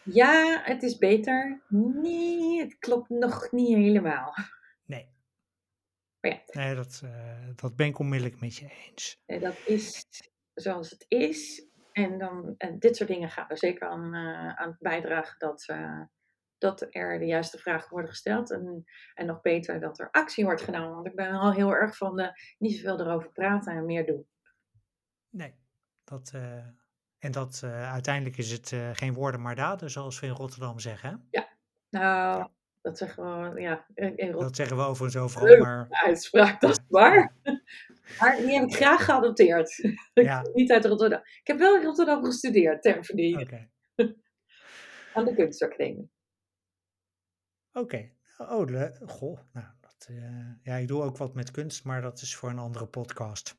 ja, 0.03 0.61
het 0.63 0.83
is 0.83 0.97
beter. 0.97 1.61
Nee, 1.67 2.59
het 2.59 2.77
klopt 2.79 3.09
nog 3.09 3.51
niet 3.51 3.75
helemaal. 3.77 4.33
nee. 4.85 5.09
Maar 6.19 6.31
ja, 6.31 6.41
Nee, 6.45 6.75
dat, 6.75 7.01
eh, 7.03 7.47
dat 7.55 7.75
ben 7.75 7.87
ik 7.87 7.99
onmiddellijk 7.99 8.39
met 8.41 8.55
je 8.55 8.69
eens. 8.69 9.21
eh, 9.25 9.41
dat 9.41 9.55
is 9.65 10.05
zoals 10.53 10.89
het 10.89 11.05
is. 11.07 11.65
En, 11.91 12.17
dan, 12.17 12.55
en 12.57 12.79
dit 12.79 12.95
soort 12.95 13.09
dingen 13.09 13.29
gaan 13.29 13.49
er 13.49 13.57
zeker 13.57 13.87
aan, 13.87 14.13
eh, 14.13 14.55
aan 14.55 14.75
bijdragen 14.79 15.39
dat, 15.39 15.65
dat 16.57 16.87
er 16.89 17.19
de 17.19 17.25
juiste 17.25 17.57
vragen 17.57 17.89
worden 17.89 18.09
gesteld. 18.09 18.51
En, 18.51 18.83
en 19.13 19.25
nog 19.25 19.41
beter 19.41 19.79
dat 19.79 19.99
er 19.99 20.11
actie 20.11 20.43
wordt 20.45 20.61
genomen. 20.61 20.93
Want 20.95 21.07
ik 21.07 21.15
ben 21.15 21.31
al 21.31 21.53
heel 21.53 21.71
erg 21.71 21.97
van 21.97 22.15
de, 22.15 22.31
niet 22.57 22.75
zoveel 22.75 22.99
erover 22.99 23.31
praten 23.31 23.73
en 23.73 23.85
meer 23.85 24.05
doen. 24.05 24.27
Nee, 25.29 25.55
dat, 26.03 26.31
en 27.21 27.31
dat 27.31 27.61
eh, 27.63 27.91
uiteindelijk 27.91 28.37
is 28.37 28.51
het 28.51 28.71
eh, 28.71 28.89
geen 28.93 29.13
woorden 29.13 29.41
maar 29.41 29.55
daden, 29.55 29.91
zoals 29.91 30.19
we 30.19 30.25
in 30.27 30.33
Rotterdam 30.33 30.79
zeggen. 30.79 31.09
hè? 31.09 31.41
Nou, 31.89 32.37
Ja. 32.39 32.51
dat 32.81 32.97
zeggen 32.97 33.53
we, 33.53 33.61
ja, 33.61 33.85
in 33.93 34.03
in 34.03 34.09
Rotterdam. 34.11 34.41
Dat 34.41 34.55
zeggen 34.55 34.77
we 34.77 34.83
overigens 34.83 35.23
overal, 35.23 35.47
Leuk. 35.47 35.59
maar 35.61 35.87
uitspraak, 35.89 36.61
dat 36.61 36.69
is 36.69 36.79
waar. 36.87 37.33
Maar 38.19 38.37
die 38.37 38.59
heb 38.59 38.63
ik 38.69 38.75
graag 38.75 39.05
geadopteerd. 39.05 39.75
Ja, 40.13 40.41
niet 40.53 40.71
uit 40.71 40.85
Rotterdam. 40.85 41.19
Ik 41.19 41.47
heb 41.47 41.57
wel 41.59 41.75
in 41.75 41.83
Rotterdam 41.83 42.23
gestudeerd, 42.25 42.81
ter 42.81 43.05
verdiening, 43.05 43.41
oké. 43.41 43.69
aan 45.13 45.25
de 45.25 45.33
kunstacademie. 45.35 46.11
Oké. 47.71 48.11
Oh, 48.37 48.69
le- 48.69 48.97
goh. 49.05 49.39
Nou, 49.53 49.65
dat, 49.81 50.07
eh, 50.09 50.51
ja, 50.63 50.75
ik 50.75 50.87
doe 50.87 51.01
ook 51.03 51.17
wat 51.17 51.33
met 51.33 51.51
kunst, 51.51 51.83
maar 51.83 52.01
dat 52.01 52.21
is 52.21 52.35
voor 52.35 52.49
een 52.49 52.59
andere 52.59 52.85
podcast. 52.87 53.55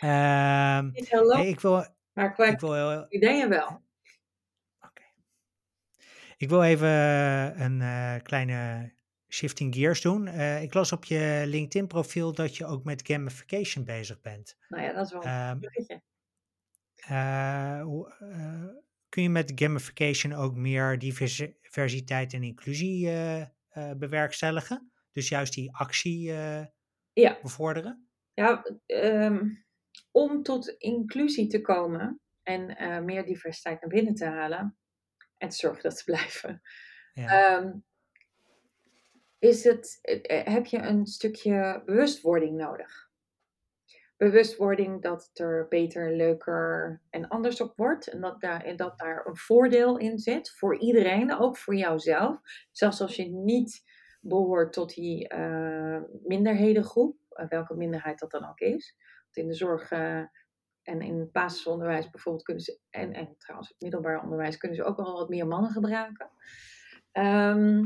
Ehm, 0.00 0.86
Niet 0.92 1.08
heel 1.10 1.26
leuk, 1.26 1.36
hey, 1.36 1.48
ik 1.48 1.60
wil, 1.60 1.86
maar 2.16 2.32
qua 2.34 2.44
ik 2.46 2.60
wil 2.60 2.74
heel, 2.74 3.06
ideeën 3.08 3.48
wel. 3.48 3.82
Oké. 4.80 5.02
Ik 6.36 6.48
wil 6.48 6.62
even 6.62 6.88
eh, 6.88 7.60
een 7.60 7.80
eh, 7.80 8.14
kleine 8.22 8.92
shifting 9.28 9.74
gears 9.74 10.00
doen. 10.00 10.26
Eh, 10.26 10.62
ik 10.62 10.74
las 10.74 10.92
op 10.92 11.04
je 11.04 11.42
LinkedIn-profiel 11.46 12.32
dat 12.32 12.56
je 12.56 12.66
ook 12.66 12.84
met 12.84 13.02
gamification 13.06 13.84
bezig 13.84 14.20
bent. 14.20 14.56
Nou 14.68 14.82
ja, 14.82 14.92
dat 14.92 15.06
is 15.06 15.12
wel 15.12 15.22
een 15.24 15.30
Ehm, 15.30 15.58
eh, 17.08 17.80
eh, 17.80 18.64
kun 19.08 19.22
je 19.22 19.30
met 19.30 19.52
gamification 19.54 20.32
ook 20.32 20.54
meer 20.56 20.98
diversi- 20.98 21.56
diversiteit 21.62 22.32
en 22.32 22.42
inclusie 22.42 23.10
bewerkstelligen? 23.96 24.92
Dus 25.12 25.28
juist 25.28 25.54
die 25.54 25.72
actie 25.76 26.32
Ja, 27.12 27.38
bevorderen? 27.42 28.08
ja 28.34 28.62
ehm, 28.86 29.48
om 30.10 30.42
tot 30.42 30.68
inclusie 30.68 31.46
te 31.46 31.60
komen 31.60 32.20
en 32.42 32.76
eh, 32.76 32.98
meer 33.00 33.24
diversiteit 33.24 33.80
naar 33.80 33.90
binnen 33.90 34.14
te 34.14 34.24
halen 34.24 34.78
en 35.38 35.48
te 35.48 35.56
zorgen 35.56 35.82
dat 35.82 35.98
ze 35.98 36.04
blijven, 36.12 36.60
Ja. 37.12 37.56
ehm, 37.58 37.72
is 39.38 39.64
het, 39.64 39.98
eh, 40.02 40.38
eh, 40.40 40.46
heb 40.54 40.66
je 40.66 40.78
een 40.78 41.06
stukje 41.06 41.82
bewustwording 41.84 42.56
nodig. 42.56 43.04
Bewustwording 44.16 45.02
dat 45.02 45.26
het 45.28 45.38
er 45.38 45.66
beter, 45.68 46.16
leuker 46.16 47.00
en 47.10 47.28
anders 47.28 47.60
op 47.60 47.72
wordt. 47.76 48.06
En 48.06 48.20
dat 48.20 48.40
daar, 48.40 48.76
dat 48.76 48.98
daar 48.98 49.26
een 49.26 49.36
voordeel 49.36 49.98
in 49.98 50.18
zit 50.18 50.50
voor 50.50 50.78
iedereen, 50.78 51.38
ook 51.38 51.56
voor 51.56 51.74
jouzelf. 51.74 52.40
Zelfs 52.70 53.00
als 53.00 53.16
je 53.16 53.28
niet 53.28 53.82
behoort 54.20 54.72
tot 54.72 54.94
die 54.94 55.28
eh, 55.28 56.00
minderhedengroep, 56.24 57.16
welke 57.48 57.74
minderheid 57.74 58.18
dat 58.18 58.30
dan 58.30 58.48
ook 58.48 58.58
is. 58.60 58.96
In 59.36 59.46
de 59.46 59.54
zorg 59.54 59.90
eh, 59.90 60.22
en 60.82 61.00
in 61.00 61.18
het 61.18 61.32
basisonderwijs 61.32 62.10
bijvoorbeeld 62.10 62.44
kunnen 62.44 62.62
ze, 62.62 62.78
en, 62.90 63.12
en 63.12 63.34
trouwens 63.38 63.68
het 63.68 63.80
middelbaar 63.80 64.22
onderwijs, 64.22 64.56
kunnen 64.56 64.76
ze 64.76 64.84
ook 64.84 64.96
wel 64.96 65.12
wat 65.12 65.28
meer 65.28 65.46
mannen 65.46 65.70
gebruiken. 65.70 66.30
Ehm, 67.12 67.84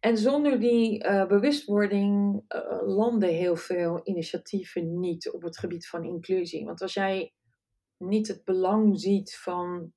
en 0.00 0.16
zonder 0.18 0.60
die 0.60 1.02
eh, 1.02 1.26
bewustwording 1.26 2.42
eh, 2.48 2.80
landen 2.82 3.28
heel 3.28 3.56
veel 3.56 4.00
initiatieven 4.02 5.00
niet 5.00 5.30
op 5.30 5.42
het 5.42 5.58
gebied 5.58 5.88
van 5.88 6.04
inclusie. 6.04 6.64
Want 6.64 6.82
als 6.82 6.94
jij 6.94 7.34
niet 7.96 8.28
het 8.28 8.44
belang 8.44 9.00
ziet 9.00 9.36
van, 9.36 9.92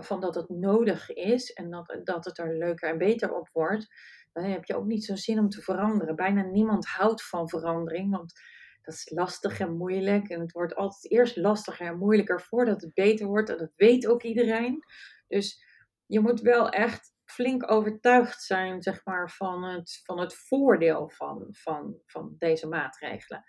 van 0.00 0.20
dat 0.20 0.34
het 0.34 0.48
nodig 0.48 1.12
is 1.12 1.52
en 1.52 1.70
dat, 1.70 1.98
dat 2.04 2.24
het 2.24 2.38
er 2.38 2.58
leuker 2.58 2.88
en 2.88 2.98
beter 2.98 3.34
op 3.34 3.48
wordt, 3.52 3.88
dan 4.36 4.44
heb 4.44 4.64
je 4.64 4.76
ook 4.76 4.86
niet 4.86 5.04
zo'n 5.04 5.16
zin 5.16 5.38
om 5.38 5.48
te 5.48 5.62
veranderen. 5.62 6.16
Bijna 6.16 6.42
niemand 6.42 6.86
houdt 6.86 7.28
van 7.28 7.48
verandering, 7.48 8.10
want 8.10 8.32
dat 8.86 8.94
is 8.94 9.10
lastig 9.10 9.60
en 9.60 9.76
moeilijk. 9.76 10.28
En 10.28 10.40
het 10.40 10.52
wordt 10.52 10.74
altijd 10.74 11.12
eerst 11.12 11.36
lastiger 11.36 11.86
en 11.86 11.98
moeilijker 11.98 12.40
voordat 12.40 12.80
het 12.80 12.94
beter 12.94 13.26
wordt. 13.26 13.50
En 13.50 13.58
dat 13.58 13.72
weet 13.76 14.06
ook 14.06 14.22
iedereen. 14.22 14.84
Dus 15.28 15.64
je 16.06 16.20
moet 16.20 16.40
wel 16.40 16.68
echt 16.68 17.14
flink 17.24 17.70
overtuigd 17.70 18.42
zijn, 18.42 18.82
zeg 18.82 19.04
maar, 19.04 19.30
van 19.30 19.64
het, 19.64 20.00
van 20.04 20.20
het 20.20 20.34
voordeel 20.34 21.10
van, 21.10 21.46
van, 21.50 21.96
van 22.06 22.34
deze 22.38 22.68
maatregelen. 22.68 23.44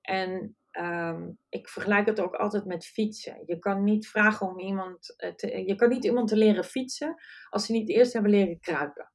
En 0.00 0.56
ehm, 0.70 1.30
ik 1.48 1.68
vergelijk 1.68 2.06
het 2.06 2.20
ook 2.20 2.34
altijd 2.34 2.64
met 2.64 2.86
fietsen. 2.86 3.42
Je 3.46 3.58
kan 3.58 3.84
niet 3.84 4.08
vragen 4.08 4.46
om 4.46 4.58
iemand, 4.58 5.14
eh, 5.16 5.34
te, 5.34 5.64
je 5.66 5.74
kan 5.74 5.88
niet 5.88 6.04
iemand 6.04 6.28
te 6.28 6.36
leren 6.36 6.64
fietsen 6.64 7.14
als 7.48 7.66
ze 7.66 7.72
niet 7.72 7.88
eerst 7.88 8.12
hebben 8.12 8.30
leren 8.30 8.60
kruipen. 8.60 9.12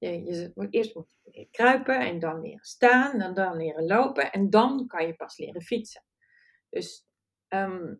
Je, 0.00 0.24
je 0.24 0.50
moet 0.54 0.74
eerst 0.74 0.94
moet 0.94 1.16
leren 1.24 1.50
kruipen 1.50 2.00
en 2.00 2.18
dan 2.18 2.40
leren 2.40 2.64
staan 2.64 3.20
en 3.20 3.34
dan 3.34 3.56
leren 3.56 3.86
lopen 3.86 4.32
en 4.32 4.50
dan 4.50 4.86
kan 4.86 5.06
je 5.06 5.14
pas 5.14 5.38
leren 5.38 5.62
fietsen. 5.62 6.02
Dus 6.68 7.06
ehm, 7.48 7.94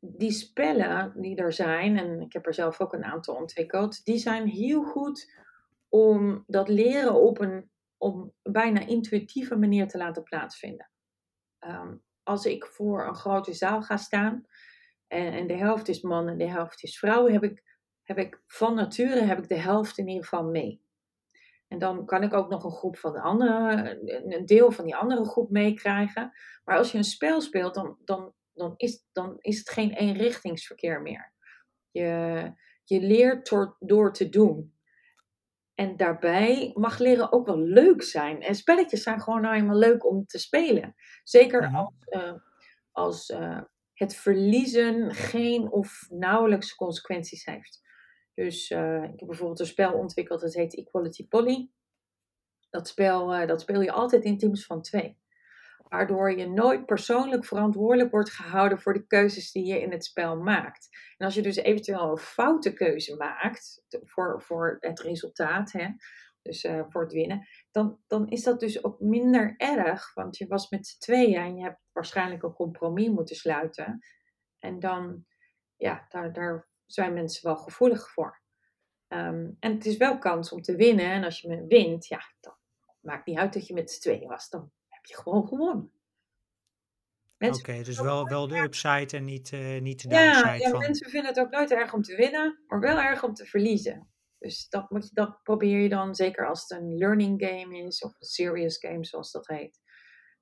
die 0.00 0.30
spellen 0.30 1.20
die 1.20 1.36
er 1.36 1.52
zijn, 1.52 1.98
en 1.98 2.20
ik 2.20 2.32
heb 2.32 2.46
er 2.46 2.54
zelf 2.54 2.80
ook 2.80 2.92
een 2.92 3.04
aantal 3.04 3.34
ontwikkeld, 3.34 4.04
die 4.04 4.18
zijn 4.18 4.46
heel 4.46 4.82
goed 4.82 5.32
om 5.88 6.44
dat 6.46 6.68
leren 6.68 7.14
op 7.14 7.40
een, 7.40 7.70
op 7.96 8.32
bijna 8.42 8.86
intuïtieve 8.86 9.56
manier 9.56 9.88
te 9.88 9.98
laten 9.98 10.22
plaatsvinden. 10.22 10.90
Ehm, 11.58 11.94
als 12.22 12.44
ik 12.44 12.66
voor 12.66 13.06
een 13.06 13.14
grote 13.14 13.52
zaal 13.52 13.82
ga 13.82 13.96
staan 13.96 14.46
en, 15.06 15.32
en 15.32 15.46
de 15.46 15.56
helft 15.56 15.88
is 15.88 16.00
man 16.00 16.28
en 16.28 16.38
de 16.38 16.48
helft 16.48 16.82
is 16.82 16.98
vrouw, 16.98 17.28
heb 17.28 17.42
ik, 17.42 17.62
heb 18.02 18.18
ik 18.18 18.42
van 18.46 18.74
nature 18.74 19.20
heb 19.20 19.38
ik 19.38 19.48
de 19.48 19.58
helft 19.58 19.98
in 19.98 20.08
ieder 20.08 20.24
geval 20.24 20.44
mee. 20.44 20.84
En 21.68 21.78
dan 21.78 22.06
kan 22.06 22.22
ik 22.22 22.34
ook 22.34 22.48
nog 22.48 22.64
een 22.64 22.70
groep 22.70 22.96
van 22.98 23.12
de 23.12 23.20
andere, 23.20 23.98
een 24.34 24.46
deel 24.46 24.70
van 24.70 24.84
die 24.84 24.96
andere 24.96 25.24
groep 25.24 25.50
meekrijgen. 25.50 26.32
Maar 26.64 26.76
als 26.76 26.92
je 26.92 26.98
een 26.98 27.04
spel 27.04 27.40
speelt, 27.40 27.74
dan, 27.74 27.98
dan, 28.04 28.32
dan, 28.52 28.74
is, 28.76 29.06
dan 29.12 29.36
is 29.40 29.58
het 29.58 29.70
geen 29.70 29.92
eenrichtingsverkeer 29.92 31.02
meer. 31.02 31.32
Je, 31.90 32.52
je 32.84 33.00
leert 33.00 33.48
door, 33.48 33.76
door 33.78 34.12
te 34.12 34.28
doen. 34.28 34.74
En 35.74 35.96
daarbij 35.96 36.70
mag 36.74 36.98
leren 36.98 37.32
ook 37.32 37.46
wel 37.46 37.58
leuk 37.58 38.02
zijn. 38.02 38.42
En 38.42 38.54
spelletjes 38.54 39.02
zijn 39.02 39.20
gewoon 39.20 39.40
nou 39.40 39.54
eenmaal 39.54 39.76
leuk 39.76 40.06
om 40.06 40.26
te 40.26 40.38
spelen. 40.38 40.94
Zeker 41.22 41.62
Mhm. 41.62 41.74
als, 41.74 41.94
eh, 42.04 42.32
als 42.92 43.30
eh, 43.30 43.60
het 43.92 44.14
verliezen 44.14 45.14
geen 45.14 45.72
of 45.72 46.06
nauwelijks 46.08 46.74
consequenties 46.74 47.44
heeft. 47.44 47.80
Dus 48.36 48.70
eh, 48.70 49.02
ik 49.02 49.18
heb 49.18 49.28
bijvoorbeeld 49.28 49.60
een 49.60 49.66
spel 49.66 49.92
ontwikkeld, 49.92 50.40
dat 50.40 50.54
heet 50.54 50.76
Equality 50.76 51.28
Poly. 51.28 51.70
Dat 52.70 52.88
spel 52.88 53.34
eh, 53.34 53.46
dat 53.48 53.60
speel 53.60 53.80
je 53.80 53.92
altijd 53.92 54.24
in 54.24 54.38
teams 54.38 54.66
van 54.66 54.82
twee. 54.82 55.18
Waardoor 55.88 56.38
je 56.38 56.48
nooit 56.48 56.86
persoonlijk 56.86 57.44
verantwoordelijk 57.44 58.10
wordt 58.10 58.30
gehouden 58.30 58.80
voor 58.80 58.92
de 58.92 59.06
keuzes 59.06 59.52
die 59.52 59.64
je 59.64 59.80
in 59.80 59.92
het 59.92 60.04
spel 60.04 60.36
maakt. 60.36 60.88
En 61.16 61.24
als 61.24 61.34
je 61.34 61.42
dus 61.42 61.56
eventueel 61.56 62.10
een 62.10 62.16
foute 62.16 62.72
keuze 62.72 63.16
maakt 63.16 63.82
voor, 63.88 64.42
voor 64.42 64.76
het 64.80 65.00
resultaat, 65.00 65.72
hè, 65.72 65.88
dus 66.42 66.64
eh, 66.64 66.82
voor 66.88 67.02
het 67.02 67.12
winnen, 67.12 67.46
dan, 67.70 68.00
dan 68.06 68.28
is 68.28 68.42
dat 68.42 68.60
dus 68.60 68.84
ook 68.84 69.00
minder 69.00 69.54
erg. 69.56 70.14
Want 70.14 70.36
je 70.36 70.46
was 70.46 70.70
met 70.70 70.86
z'n 70.86 70.98
tweeën 70.98 71.40
en 71.40 71.56
je 71.56 71.62
hebt 71.62 71.80
waarschijnlijk 71.92 72.42
een 72.42 72.54
compromis 72.54 73.08
moeten 73.08 73.36
sluiten. 73.36 73.98
En 74.58 74.78
dan, 74.78 75.24
ja, 75.76 76.06
daar, 76.08 76.32
daar 76.32 76.68
zijn 76.86 77.12
mensen 77.12 77.46
wel 77.46 77.56
gevoelig 77.56 78.10
voor. 78.10 78.40
Ehm, 79.08 79.50
en 79.60 79.72
het 79.74 79.86
is 79.86 79.96
wel 79.96 80.18
kans 80.18 80.52
om 80.52 80.62
te 80.62 80.76
winnen. 80.76 81.10
En 81.10 81.24
als 81.24 81.40
je 81.40 81.64
wint, 81.68 82.06
ja, 82.06 82.20
dan 82.40 82.54
maakt 83.00 83.26
niet 83.26 83.38
uit 83.38 83.52
dat 83.52 83.66
je 83.66 83.74
met 83.74 83.90
z'n 83.90 84.00
tweeën 84.00 84.28
was. 84.28 84.48
Dan 84.48 84.72
heb 84.88 85.04
je 85.04 85.16
gewoon 85.16 85.48
gewonnen. 85.48 85.90
Oké, 87.38 87.82
dus 87.82 88.00
wel, 88.00 88.28
wel 88.28 88.48
de 88.48 88.58
upside 88.58 89.16
en 89.16 89.24
niet, 89.24 89.52
eh, 89.52 89.80
niet 89.80 90.02
de 90.02 90.14
ja, 90.14 90.32
downside 90.32 90.64
ja, 90.64 90.70
van. 90.70 90.78
mensen 90.78 91.10
vinden 91.10 91.28
het 91.30 91.40
ook 91.40 91.50
nooit 91.50 91.70
erg 91.70 91.92
om 91.92 92.02
te 92.02 92.16
winnen, 92.16 92.62
maar 92.66 92.80
wel 92.80 92.98
erg 92.98 93.22
om 93.24 93.34
te 93.34 93.44
verliezen. 93.46 94.10
Dus 94.38 94.68
dat, 94.68 94.90
moet 94.90 95.08
je, 95.08 95.14
dat 95.14 95.42
probeer 95.42 95.80
je 95.80 95.88
dan, 95.88 96.14
zeker 96.14 96.48
als 96.48 96.60
het 96.60 96.70
een 96.80 96.96
learning 96.96 97.44
game 97.46 97.78
is, 97.78 98.02
of 98.02 98.10
een 98.18 98.26
serious 98.26 98.78
game 98.78 99.04
zoals 99.04 99.32
dat 99.32 99.46
heet. 99.46 99.80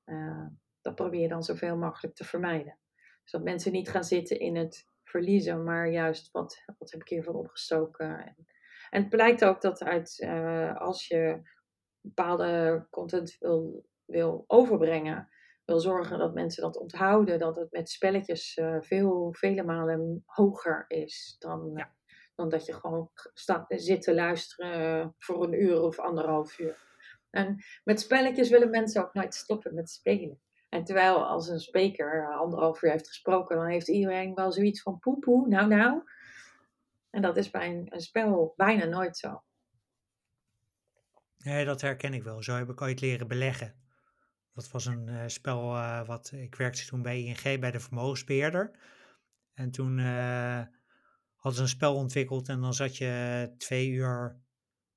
eh, 0.05 0.47
dat 0.81 0.95
probeer 0.95 1.21
je 1.21 1.29
dan 1.29 1.43
zoveel 1.43 1.77
mogelijk 1.77 2.17
te 2.17 2.25
vermijden. 2.25 2.79
Zodat 3.25 3.47
mensen 3.47 3.73
niet 3.73 3.89
gaan 3.89 4.05
zitten 4.05 4.39
in 4.39 4.57
het 4.57 4.87
verliezen, 5.15 5.65
maar 5.65 5.89
juist 5.89 6.31
wat, 6.33 6.63
wat 6.79 6.91
heb 6.91 7.01
ik 7.01 7.09
hiervoor 7.09 7.35
opgestoken. 7.35 8.19
En, 8.27 8.37
en 8.91 9.01
het 9.01 9.09
blijkt 9.09 9.45
ook 9.45 9.61
dat 9.61 9.83
uit, 9.83 10.21
eh, 10.21 10.77
als 10.77 11.07
je 11.09 11.41
bepaalde 12.01 12.87
content 12.91 13.37
wil, 13.41 13.87
wil 14.05 14.45
overbrengen, 14.47 15.29
wil 15.65 15.81
zorgen 15.81 16.19
dat 16.19 16.35
mensen 16.35 16.63
dat 16.63 16.77
onthouden, 16.77 17.39
dat 17.39 17.57
het 17.57 17.73
met 17.73 17.91
spelletjes 17.91 18.55
eh, 18.57 18.77
veel, 18.81 19.29
vele 19.33 19.63
malen 19.63 20.23
hoger 20.27 20.85
is 20.89 21.37
dan, 21.39 21.71
eh, 21.71 21.77
Ja. 21.77 21.95
dan 22.35 22.49
dat 22.49 22.67
je 22.67 22.73
gewoon 22.73 23.11
staat, 23.35 23.65
zit 23.69 24.03
te 24.03 24.15
luisteren 24.15 25.15
voor 25.19 25.45
een 25.45 25.63
uur 25.63 25.81
of 25.81 25.99
anderhalf 25.99 26.59
uur. 26.59 26.83
En 27.31 27.57
met 27.85 28.01
spelletjes 28.01 28.51
willen 28.51 28.71
mensen 28.71 29.03
ook 29.03 29.15
nooit 29.15 29.35
stoppen 29.35 29.75
met 29.75 29.91
spelen. 29.91 30.41
En 30.75 30.85
terwijl 30.85 31.27
als 31.27 31.49
een 31.49 31.61
spreker 31.61 32.35
anderhalf 32.35 32.83
uur 32.83 32.91
heeft 32.91 33.07
gesproken, 33.07 33.57
dan 33.57 33.67
heeft 33.67 33.89
iedereen 33.89 34.35
wel 34.35 34.53
zoiets 34.53 34.83
van 34.83 34.99
poepoe, 34.99 35.49
nou 35.49 35.69
nou. 35.69 36.03
En 37.11 37.23
dat 37.23 37.37
is 37.37 37.51
bij 37.51 37.69
een, 37.69 37.87
een 37.89 38.01
spel 38.01 38.53
bijna 38.57 38.85
nooit 38.85 39.17
zo. 39.17 39.43
Nee, 41.39 41.65
dat 41.65 41.81
herken 41.81 42.15
ik 42.15 42.23
wel. 42.23 42.43
Zo 42.43 42.57
heb 42.57 42.69
ik 42.69 42.81
ooit 42.81 43.01
leren 43.01 43.29
beleggen. 43.29 43.75
Dat 44.53 44.71
was 44.71 44.87
een 44.87 45.07
uh, 45.09 45.23
spel 45.27 45.75
uh, 45.75 46.07
wat 46.07 46.33
ik 46.33 46.55
werkte 46.55 46.87
toen 46.87 47.03
bij 47.03 47.23
ING 47.23 47.61
bij 47.61 47.71
de 47.71 47.81
vermogensbeheerder. 47.81 48.79
En 49.53 49.71
toen 49.71 49.99
uh, 49.99 50.63
hadden 51.35 51.55
ze 51.55 51.63
een 51.63 51.69
spel 51.69 51.95
ontwikkeld 51.95 52.49
en 52.49 52.61
dan 52.61 52.75
zat 52.75 52.97
je 52.97 53.55
twee 53.59 53.89
uur 53.89 54.41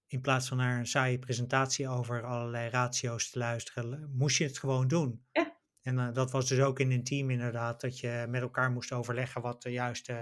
in 0.07 0.21
plaats 0.21 0.47
van 0.47 0.57
naar 0.57 0.79
een 0.79 0.87
saaie 0.87 1.19
presentatie 1.19 1.87
over 1.87 2.23
allerlei 2.23 2.69
ratio's 2.69 3.29
te 3.29 3.39
luisteren, 3.39 4.11
moest 4.13 4.37
je 4.37 4.43
het 4.43 4.59
gewoon 4.59 4.87
doen. 4.87 5.25
Ja. 5.31 5.46
En 5.88 6.13
dat 6.13 6.32
was 6.32 6.47
dus 6.47 6.60
ook 6.60 6.80
in 6.80 6.91
een 6.91 7.04
team 7.04 7.30
inderdaad, 7.30 7.82
dat 7.82 8.00
je 8.00 8.26
met 8.30 8.41
elkaar 8.41 8.71
moest 8.71 8.91
overleggen 8.91 9.41
wat 9.41 9.62
de 9.62 9.71
juiste 9.71 10.13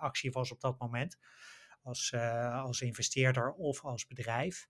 actie 0.00 0.30
was 0.30 0.52
op 0.52 0.60
dat 0.60 0.78
moment. 0.78 1.18
Als, 1.82 2.14
als 2.52 2.80
investeerder 2.80 3.52
of 3.52 3.84
als 3.84 4.06
bedrijf. 4.06 4.68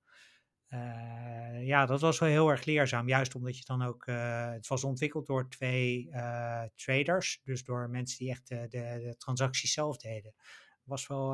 Ja, 1.61 1.87
dat 1.87 2.01
was 2.01 2.19
wel 2.19 2.29
heel 2.29 2.49
erg 2.49 2.65
leerzaam. 2.65 3.09
Juist 3.09 3.35
omdat 3.35 3.59
je 3.59 3.65
dan 3.65 3.83
ook. 3.83 4.07
Het 4.07 4.67
was 4.67 4.85
ontwikkeld 4.85 5.27
door 5.27 5.49
twee 5.49 6.11
traders. 6.75 7.41
Dus 7.45 7.65
door 7.65 7.91
mensen 7.91 8.19
die 8.19 8.31
echt 8.31 8.49
de, 8.49 8.67
de, 8.69 9.01
de 9.03 9.15
transacties 9.19 9.73
zelf 9.73 9.97
deden. 9.97 10.35
Was 10.83 11.07
wel, 11.07 11.29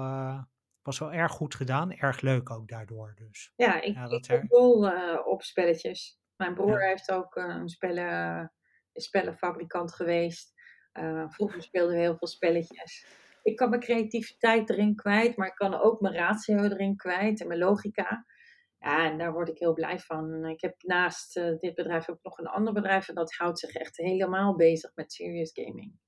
was 0.83 0.99
wel 0.99 1.13
erg 1.13 1.33
goed 1.33 1.55
gedaan. 1.55 1.93
Erg 1.93 2.21
leuk 2.21 2.51
ook 2.51 2.69
daardoor. 2.69 3.15
Dus. 3.15 3.53
Ja, 3.57 3.83
ik, 3.83 3.95
ja, 3.95 4.11
ik 4.11 4.29
er... 4.29 4.47
dol 4.49 4.91
op 5.25 5.43
spelletjes. 5.43 6.21
Mijn 6.37 6.55
broer 6.55 6.81
ja. 6.81 6.87
heeft 6.87 7.11
ook 7.11 7.37
een 7.37 7.69
spellen, 7.69 8.53
spellenfabrikant 9.01 9.95
geweest. 9.95 10.53
vroeger 11.29 11.63
speelden 11.63 11.95
we 11.95 12.01
heel 12.01 12.17
veel 12.17 12.29
spelletjes. 12.29 13.07
Ik 13.43 13.57
kan 13.57 13.69
mijn 13.69 13.83
creativiteit 13.83 14.71
erin 14.71 14.95
kwijt, 14.95 15.37
maar 15.37 15.47
ik 15.47 15.55
kan 15.55 15.75
ook 15.75 16.01
mijn 16.01 16.15
ratio 16.15 16.63
erin 16.63 16.97
kwijt 16.97 17.41
en 17.41 17.47
mijn 17.47 17.61
logica. 17.61 18.27
Ja, 18.79 19.11
en 19.11 19.19
daar 19.19 19.33
word 19.33 19.49
ik 19.49 19.59
heel 19.59 19.73
blij 19.73 19.99
van. 19.99 20.45
Ik 20.45 20.61
heb 20.61 20.83
naast 20.83 21.37
uh, 21.37 21.59
dit 21.59 21.75
bedrijf 21.75 22.09
ook 22.09 22.23
nog 22.23 22.39
een 22.39 22.47
ander 22.47 22.73
bedrijf 22.73 23.09
en 23.09 23.15
dat 23.15 23.35
houdt 23.35 23.59
zich 23.59 23.75
echt 23.75 23.97
helemaal 23.97 24.57
bezig 24.57 24.95
met 24.95 25.13
serious 25.13 25.51
gaming. 25.53 25.99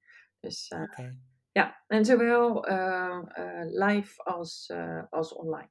Dus 0.41 0.71
uh, 0.71 0.83
okay. 0.83 1.19
ja, 1.53 1.83
en 1.87 2.05
zowel 2.05 2.61
live 3.65 4.23
als, 4.23 4.73
als 5.11 5.35
online. 5.35 5.71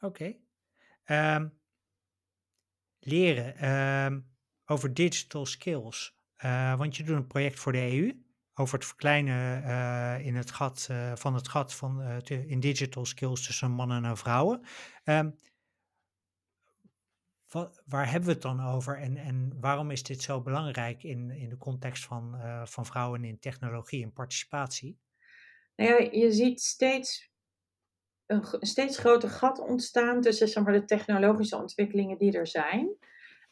Oké. 0.00 0.40
Okay. 1.04 1.36
Um, 1.36 1.60
leren 2.98 3.70
um, 3.70 4.29
over 4.70 4.94
digital 4.94 5.46
skills. 5.46 6.18
want 6.76 6.96
je 6.96 7.02
doet 7.02 7.16
een 7.16 7.26
project 7.26 7.60
voor 7.60 7.72
de 7.72 7.92
EU 7.92 8.28
over 8.54 8.78
het 8.78 8.86
verkleinen 8.86 9.62
uh, 9.62 10.26
in 10.26 10.36
het 10.36 10.50
gat, 10.50 10.88
uh, 10.90 11.12
van 11.16 11.34
het 11.34 11.48
gat 11.48 11.74
van, 11.74 12.22
in 12.28 12.60
digital 12.60 13.04
skills 13.04 13.46
tussen 13.46 13.70
mannen 13.70 14.04
en 14.04 14.16
vrouwen. 14.16 14.62
Wat, 17.48 17.82
waar 17.86 18.10
hebben 18.10 18.28
we 18.28 18.32
het 18.34 18.42
dan 18.42 18.66
over 18.66 18.98
en, 18.98 19.16
en 19.16 19.56
waarom 19.60 19.90
is 19.90 20.02
dit 20.02 20.22
zo 20.22 20.40
belangrijk 20.40 21.02
in, 21.02 21.30
in 21.30 21.48
de 21.48 21.56
context 21.56 22.04
van, 22.04 22.40
van 22.64 22.86
vrouwen 22.86 23.24
in 23.24 23.38
technologie 23.38 24.02
en 24.02 24.12
participatie? 24.12 24.98
Nou 25.76 25.90
ja, 25.90 26.10
je 26.12 26.32
ziet 26.32 26.60
steeds 26.60 27.30
een, 28.26 28.44
een 28.50 28.66
steeds 28.66 28.98
groter 28.98 29.28
gat 29.28 29.58
ontstaan 29.58 30.20
tussen 30.20 30.48
zeg 30.48 30.64
maar, 30.64 30.72
de 30.72 30.84
technologische 30.84 31.56
ontwikkelingen 31.56 32.18
die 32.18 32.32
er 32.32 32.46
zijn 32.46 32.96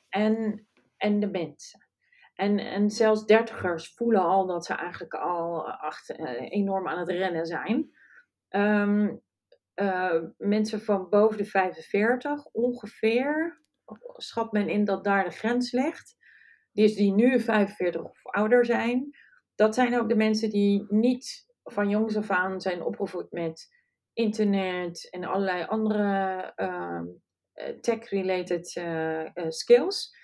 en, 0.09 0.69
en 0.99 1.21
de 1.21 1.31
mensen. 1.31 1.89
En, 2.35 2.59
en 2.59 2.91
zelfs 2.91 3.25
dertigers 3.25 3.95
voelen 3.95 4.23
al 4.23 4.47
dat 4.47 4.67
ze 4.67 4.75
eigenlijk 4.75 5.15
al 5.15 5.71
achter, 5.71 6.21
uh, 6.21 6.51
enorm 6.51 6.89
aan 6.89 6.99
het 6.99 7.09
rennen 7.09 7.47
zijn. 7.47 7.91
Um, 8.51 9.23
uh, 9.75 10.23
mensen 10.37 10.81
van 10.81 11.09
boven 11.09 11.39
de 11.39 11.45
45 11.45 12.47
ongeveer, 12.47 13.63
schat 14.17 14.53
men 14.53 14.69
in 14.69 14.85
dat 14.85 15.05
daar 15.05 15.25
de 15.25 15.31
grens 15.31 15.73
ligt. 15.73 16.17
Dus 16.73 16.95
die 16.95 17.13
nu 17.13 17.41
45 17.41 18.03
of 18.03 18.27
ouder 18.27 18.65
zijn. 18.65 19.11
Dat 19.55 19.75
zijn 19.75 19.99
ook 20.01 20.09
de 20.09 20.17
mensen 20.17 20.51
die 20.51 20.87
niet 20.89 21.47
van 21.63 21.89
jongs 21.89 22.17
af 22.17 22.31
aan 22.31 22.61
zijn 22.61 22.83
opgevoed 22.83 23.33
met 23.33 23.69
internet 24.13 25.11
en 25.11 25.25
allerlei 25.25 25.65
andere 25.65 26.53
uh, 26.57 27.01
tech-related 27.81 28.67
skills. 29.49 30.18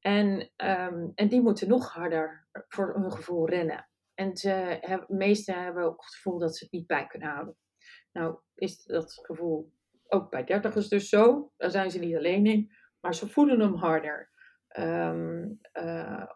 En, 0.00 0.50
um, 0.56 1.12
en 1.14 1.28
die 1.28 1.40
moeten 1.40 1.68
nog 1.68 1.92
harder 1.92 2.48
voor 2.68 2.94
hun 2.94 3.12
gevoel 3.12 3.48
rennen. 3.48 3.88
En 4.14 4.36
ze 4.36 4.48
hebben, 4.80 5.06
de 5.08 5.14
meesten 5.14 5.62
hebben 5.62 5.84
ook 5.84 6.00
het 6.00 6.14
gevoel 6.14 6.38
dat 6.38 6.56
ze 6.56 6.64
het 6.64 6.72
niet 6.72 6.86
bij 6.86 7.06
kunnen 7.06 7.28
houden. 7.28 7.56
Nou, 8.12 8.38
is 8.54 8.84
dat 8.84 9.18
gevoel 9.22 9.72
ook 10.08 10.30
bij 10.30 10.44
dertigers 10.44 10.88
dus 10.88 11.08
zo. 11.08 11.52
Daar 11.56 11.70
zijn 11.70 11.90
ze 11.90 11.98
niet 11.98 12.16
alleen 12.16 12.46
in. 12.46 12.72
Maar 13.00 13.14
ze 13.14 13.28
voelen 13.28 13.60
hem 13.60 13.74
harder. 13.74 14.30
Um, 14.78 15.58
uh, 15.72 16.26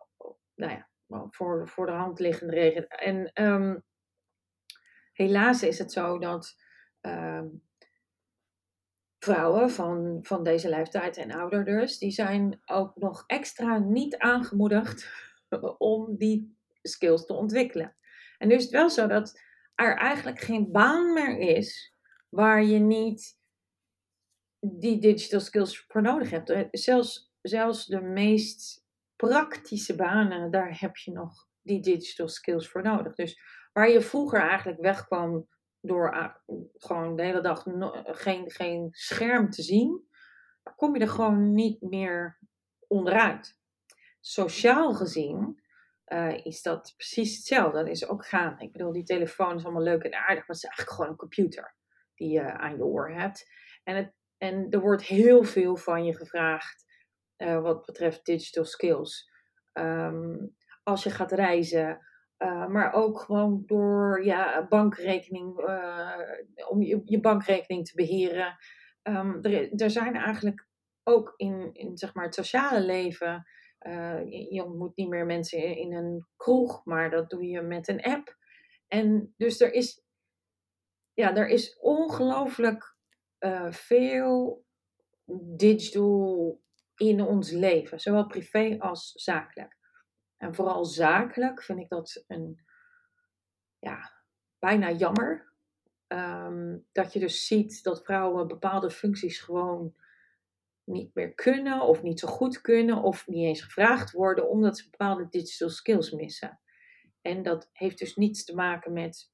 nou 0.55 0.73
ja, 0.73 0.89
voor, 1.31 1.69
voor 1.69 1.87
de 1.87 1.93
hand 1.93 2.19
liggende 2.19 2.53
regen. 2.55 2.89
En 2.89 3.45
um, 3.45 3.85
helaas 5.13 5.63
is 5.63 5.79
het 5.79 5.93
zo 5.93 6.19
dat 6.19 6.55
vrouwen 9.25 9.71
van, 9.71 10.19
van 10.23 10.45
deze 10.45 10.69
leeftijd 10.69 11.17
en 11.17 11.33
ouder 11.33 11.65
dus, 11.65 11.99
die 11.99 12.11
zijn 12.11 12.61
ook 12.65 12.97
nog 12.97 13.25
extra 13.27 13.79
niet 13.79 14.17
aangemoedigd 14.17 15.09
om 15.79 16.17
die 16.17 16.57
skills 16.83 17.27
te 17.27 17.33
ontwikkelen. 17.33 17.97
En 18.39 18.49
nu 18.49 18.55
is 18.55 18.63
het 18.63 18.73
wel 18.73 18.91
zo 18.91 19.07
dat 19.07 19.41
er 19.75 19.97
eigenlijk 19.97 20.41
geen 20.41 20.73
baan 20.73 21.13
meer 21.13 21.39
is 21.39 21.95
waar 22.29 22.65
je 22.65 22.79
niet 22.79 23.39
die 24.61 24.99
digital 24.99 25.41
skills 25.41 25.81
voor 25.89 26.03
nodig 26.03 26.31
hebt. 26.31 26.51
Eh, 26.51 26.69
zelfs, 26.71 27.33
zelfs 27.43 27.87
de 27.87 28.01
meest 28.01 28.85
praktische 29.17 29.95
banen, 29.95 30.51
daar 30.51 30.81
heb 30.81 30.97
je 30.97 31.13
nog 31.13 31.49
die 31.61 31.81
digital 31.81 32.29
skills 32.29 32.69
voor 32.69 32.83
nodig. 32.83 33.15
Dus 33.15 33.41
waar 33.73 33.91
je 33.91 34.01
vroeger 34.01 34.41
eigenlijk 34.41 34.81
wegkwam 34.81 35.49
door 35.83 36.41
gewoon 36.75 37.17
de 37.17 37.23
hele 37.23 37.41
dag 37.41 37.65
geen, 38.05 38.51
geen 38.51 38.89
scherm 38.91 39.51
te 39.51 39.63
zien, 39.63 40.09
kom 40.77 40.95
je 40.95 41.01
er 41.01 41.09
gewoon 41.09 41.53
niet 41.53 41.81
meer 41.81 42.39
onderuit. 42.87 43.59
Sociaal 44.21 44.95
gezien 44.95 45.63
uh, 46.07 46.45
is 46.45 46.63
dat 46.63 46.95
precies 46.97 47.37
hetzelfde. 47.37 47.79
Dat 47.79 47.89
is 47.89 48.09
ook 48.09 48.27
gaan. 48.27 48.61
Ik 48.61 48.73
bedoel, 48.73 48.93
die 48.93 49.05
telefoon 49.05 49.57
is 49.57 49.65
allemaal 49.65 49.83
leuk 49.83 50.03
en 50.03 50.15
aardig, 50.15 50.29
maar 50.29 50.57
het 50.57 50.57
is 50.57 50.65
eigenlijk 50.65 50.95
gewoon 50.95 51.11
een 51.11 51.17
computer 51.17 51.75
die 52.15 52.31
je 52.31 52.53
aan 52.53 52.77
je 52.77 52.85
oor 52.85 53.11
hebt. 53.11 53.51
En, 53.85 53.97
het, 53.97 54.15
en 54.39 54.71
er 54.71 54.81
wordt 54.81 55.03
heel 55.03 55.45
veel 55.45 55.77
van 55.77 56.05
je 56.05 56.17
gevraagd 56.17 56.85
uh, 57.37 57.61
wat 57.61 57.87
betreft 57.87 58.25
digital 58.25 58.65
skills. 58.65 59.31
Um, 59.73 60.57
als 60.83 61.03
je 61.03 61.11
gaat 61.11 61.33
reizen, 61.33 62.07
uh, 62.43 62.67
maar 62.67 62.93
ook 62.93 63.21
gewoon 63.21 63.63
door 63.67 64.25
ja, 64.25 64.67
bankrekening, 64.69 65.59
uh, 65.59 66.21
om 66.69 66.83
je, 66.83 67.03
je, 67.05 67.21
bankrekening 67.21 67.87
te 67.87 67.95
beheren. 67.95 68.57
Um, 69.03 69.39
er, 69.43 69.73
er, 69.73 69.91
zijn 69.91 70.15
eigenlijk 70.15 70.67
ook 71.03 71.35
in, 71.37 71.71
in 71.73 71.97
zeg 71.97 72.15
maar 72.15 72.25
het 72.25 72.35
sociale 72.35 72.81
leven, 72.81 73.47
uh, 73.81 74.31
je, 74.51 74.65
ontmoet 74.65 74.97
niet 74.97 75.09
meer 75.09 75.27
mensen 75.27 75.59
in, 75.63 75.77
in, 75.77 75.93
een 75.93 76.27
kroeg, 76.37 76.85
maar 76.85 77.11
dat 77.11 77.31
doe 77.31 77.47
je 77.47 77.61
met 77.61 77.89
een 77.89 78.03
app. 78.03 78.37
En 78.89 79.35
dus 79.37 79.61
er 79.61 79.73
is, 79.73 80.03
ja, 81.15 81.37
er 81.37 81.49
is 81.49 81.79
ongelooflijk 81.81 82.97
veel 83.71 84.65
digital 85.57 86.61
in 86.97 87.21
ons 87.21 87.51
leven, 87.51 88.01
zowel 88.01 88.27
privé 88.27 88.77
als 88.79 89.13
zakelijk. 89.13 89.81
En 90.43 90.55
vooral 90.55 90.85
zakelijk 90.85 91.63
vind 91.63 91.79
ik 91.79 91.89
dat 91.89 92.25
een, 92.29 92.61
ja, 93.79 94.13
bijna 94.59 94.91
jammer. 94.91 95.53
Um, 96.09 96.87
dat 96.93 97.13
je 97.13 97.19
dus 97.19 97.47
ziet 97.47 97.83
dat 97.83 98.05
vrouwen 98.05 98.49
bepaalde 98.49 98.91
functies 98.91 99.41
gewoon 99.41 99.95
niet 100.85 101.15
meer 101.15 101.35
kunnen 101.35 101.81
of 101.81 102.03
niet 102.03 102.21
zo 102.21 102.29
goed 102.29 102.61
kunnen 102.61 103.03
of 103.03 103.27
niet 103.27 103.45
eens 103.45 103.61
gevraagd 103.61 104.13
worden 104.13 104.49
omdat 104.49 104.79
ze 104.79 104.91
bepaalde 104.91 105.29
digital 105.29 105.69
skills 105.69 106.11
missen. 106.11 106.61
En 107.21 107.43
dat 107.43 107.71
heeft 107.73 107.99
dus 107.99 108.17
niets 108.17 108.45
te 108.45 108.55
maken 108.55 108.93
met 108.93 109.33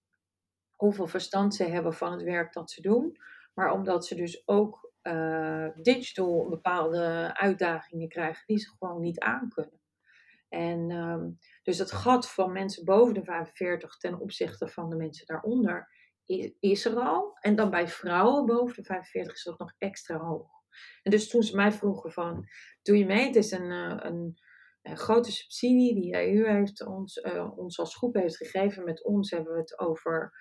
hoeveel 0.74 1.06
verstand 1.06 1.54
ze 1.54 1.64
hebben 1.64 1.94
van 1.94 2.12
het 2.12 2.22
werk 2.22 2.52
dat 2.52 2.70
ze 2.70 2.80
doen, 2.80 3.16
maar 3.54 3.72
omdat 3.72 4.06
ze 4.06 4.14
dus 4.14 4.42
ook 4.46 4.92
uh, 5.02 5.68
digital 5.74 6.48
bepaalde 6.48 7.30
uitdagingen 7.34 8.08
krijgen 8.08 8.42
die 8.46 8.58
ze 8.58 8.68
gewoon 8.78 9.00
niet 9.00 9.20
aankunnen. 9.20 9.77
En 10.58 10.90
um, 10.90 11.38
dus 11.62 11.78
het 11.78 11.92
gat 11.92 12.30
van 12.30 12.52
mensen 12.52 12.84
boven 12.84 13.14
de 13.14 13.24
45 13.24 13.96
ten 13.96 14.20
opzichte 14.20 14.68
van 14.68 14.90
de 14.90 14.96
mensen 14.96 15.26
daaronder 15.26 15.88
is, 16.60 16.84
er 16.84 16.94
al. 16.94 17.36
En 17.40 17.56
dan 17.56 17.70
bij 17.70 17.88
vrouwen 17.88 18.46
boven 18.46 18.76
de 18.76 18.84
45 18.84 19.34
is 19.34 19.42
dat 19.42 19.58
nog 19.58 19.74
extra 19.78 20.16
hoog. 20.16 20.50
En 21.02 21.10
dus 21.10 21.28
toen 21.28 21.42
ze 21.42 21.56
mij 21.56 21.72
vroegen 21.72 22.12
van, 22.12 22.48
doe 22.82 22.98
je 22.98 23.06
mee? 23.06 23.26
Het 23.26 23.36
is 23.36 23.50
een, 23.50 23.70
eh, 23.70 23.96
een, 23.98 24.38
een 24.82 24.96
grote 24.96 25.32
subsidie 25.32 25.94
die 25.94 26.16
EU 26.16 26.46
heeft 26.46 26.86
ons, 26.86 27.16
uh, 27.16 27.58
ons 27.58 27.78
als 27.78 27.96
groep 27.96 28.14
heeft 28.14 28.36
gegeven. 28.36 28.84
Met 28.84 29.04
ons 29.04 29.30
hebben 29.30 29.52
we 29.52 29.58
het 29.58 29.78
over 29.78 30.32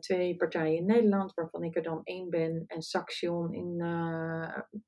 twee 0.00 0.36
partijen 0.36 0.76
in 0.76 0.86
Nederland, 0.86 1.34
waarvan 1.34 1.62
ik 1.62 1.76
er 1.76 1.82
dan 1.82 2.00
één 2.02 2.30
ben, 2.30 2.64
en 2.66 2.82
Saxion 2.82 3.52
in 3.52 3.80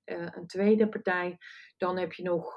een 0.05 0.47
tweede 0.47 0.89
partij. 0.89 1.37
Dan 1.77 1.99
heb 1.99 2.13
je 2.13 2.23
nog 2.23 2.57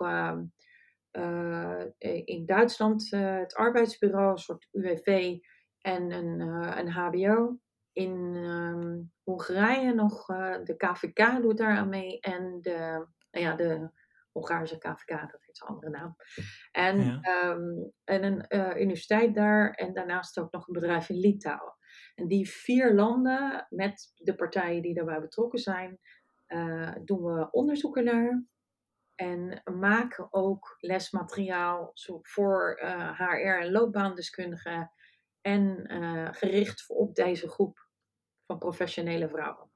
ehm, 1.11 1.89
in 2.25 2.45
Duitsland 2.45 3.09
het 3.11 3.55
arbeidsbureau, 3.55 4.31
een 4.31 4.37
soort 4.37 4.67
UWV 4.71 5.37
en 5.81 6.11
een, 6.11 6.39
een 6.77 6.91
HBO. 6.91 7.59
In 7.91 8.35
um, 8.35 9.11
Hongarije 9.23 9.93
nog 9.93 10.25
de 10.63 10.73
KVK 10.77 11.41
doet 11.41 11.57
daar 11.57 11.77
aan 11.77 11.89
mee 11.89 12.19
en 12.19 12.57
de, 12.61 13.07
nou 13.31 13.45
ja, 13.45 13.55
de 13.55 13.89
Hongaarse 14.31 14.77
KVK, 14.77 15.07
dat 15.07 15.43
heeft 15.45 15.61
een 15.61 15.67
andere 15.67 15.89
naam. 15.89 16.15
En, 16.71 17.01
ja. 17.01 17.49
um, 17.49 17.91
en 18.03 18.23
een 18.23 18.45
universiteit 18.81 19.35
daar 19.35 19.71
en 19.71 19.93
daarnaast 19.93 20.39
ook 20.39 20.51
nog 20.51 20.67
een 20.67 20.73
bedrijf 20.73 21.09
in 21.09 21.19
Litouwen. 21.19 21.73
En 22.15 22.27
die 22.27 22.49
vier 22.49 22.93
landen, 22.93 23.65
met 23.69 24.11
de 24.15 24.35
partijen 24.35 24.81
die 24.81 24.93
daarbij 24.93 25.19
betrokken 25.19 25.59
zijn, 25.59 25.99
doen 27.03 27.23
we 27.23 27.47
onderzoeken 27.51 28.03
naar. 28.03 28.43
En 29.19 29.61
maken 29.79 30.33
ook 30.33 30.75
lesmateriaal 30.79 31.91
voor 32.21 32.79
uh, 32.83 33.19
HR 33.19 33.61
en 33.61 33.71
loopbaandeskundigen. 33.71 34.91
En 35.41 35.93
uh, 35.93 36.27
gericht 36.31 36.85
op 36.87 37.15
deze 37.15 37.49
groep 37.49 37.87
van 38.45 38.57
professionele 38.57 39.29
vrouwen. 39.29 39.69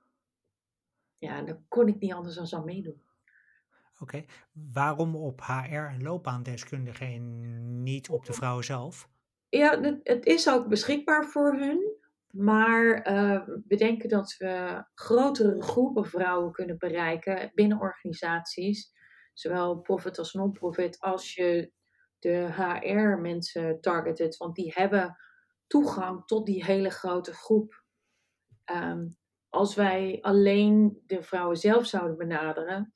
Ja, 1.18 1.42
daar 1.42 1.62
kon 1.68 1.88
ik 1.88 2.00
niet 2.00 2.14
anders 2.14 2.36
dan 2.36 2.60
aan 2.60 2.66
meedoen. 2.66 3.02
Oké, 4.00 4.04
okay. 4.04 4.26
waarom 4.52 5.16
op 5.16 5.42
HR 5.42 5.74
en 5.74 6.04
loopbaandeskundigen 6.04 7.08
en 7.08 7.84
niet 7.84 8.10
op 8.10 8.26
de 8.26 8.34
vrouwen 8.34 8.64
zelf? 8.64 9.10
Ja, 9.50 9.82
het, 9.82 10.00
het 10.04 10.26
is 10.26 10.50
ook 10.50 10.68
beschikbaar 10.68 11.26
voor 11.26 11.54
hun. 11.54 12.02
Maar 12.34 13.12
uh, 13.12 13.48
we 13.68 13.76
denken 13.76 14.10
dat 14.10 14.36
we 14.38 14.84
grotere 14.94 15.62
groepen 15.62 16.06
vrouwen 16.06 16.52
kunnen 16.52 16.78
bereiken 16.78 17.52
binnen 17.54 17.80
organisaties. 17.80 18.93
Zowel 19.34 19.80
profit 19.80 20.18
als 20.18 20.34
non-profit, 20.34 21.00
als 21.00 21.36
je 21.36 21.72
de 22.20 22.48
HR-mensen 22.52 23.82
targetet. 23.82 24.38
Want 24.38 24.56
die 24.56 24.72
hebben 24.76 25.18
toegang 25.68 26.26
tot 26.26 26.46
die 26.46 26.64
hele 26.66 26.90
grote 26.90 27.34
groep. 27.34 27.84
Um, 28.72 29.18
als 29.50 29.76
wij 29.76 30.18
alleen 30.22 31.02
de 31.06 31.24
vrouwen 31.24 31.58
zelf 31.58 31.86
zouden 31.86 32.18
benaderen, 32.18 32.94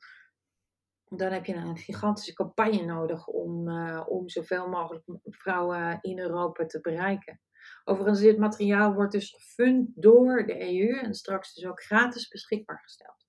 dan 1.09 1.31
heb 1.31 1.45
je 1.45 1.53
een 1.53 1.77
gigantische 1.77 2.33
campagne 2.33 2.85
nodig 2.85 3.27
om, 3.27 3.69
uh, 3.69 4.05
om 4.07 4.29
zoveel 4.29 4.69
mogelijk 4.69 5.03
vrouwen 5.23 5.97
in 6.01 6.19
Europa 6.19 6.65
te 6.65 6.81
bereiken. 6.81 7.41
Overigens, 7.83 8.19
dit 8.19 8.37
materiaal 8.37 8.93
wordt 8.93 9.11
dus 9.11 9.29
gefund 9.29 9.89
door 9.95 10.45
de 10.45 10.61
EU 10.61 10.99
en 10.99 11.13
straks 11.13 11.53
dus 11.53 11.65
ook 11.65 11.83
gratis 11.83 12.27
beschikbaar 12.27 12.79
gesteld. 12.79 13.26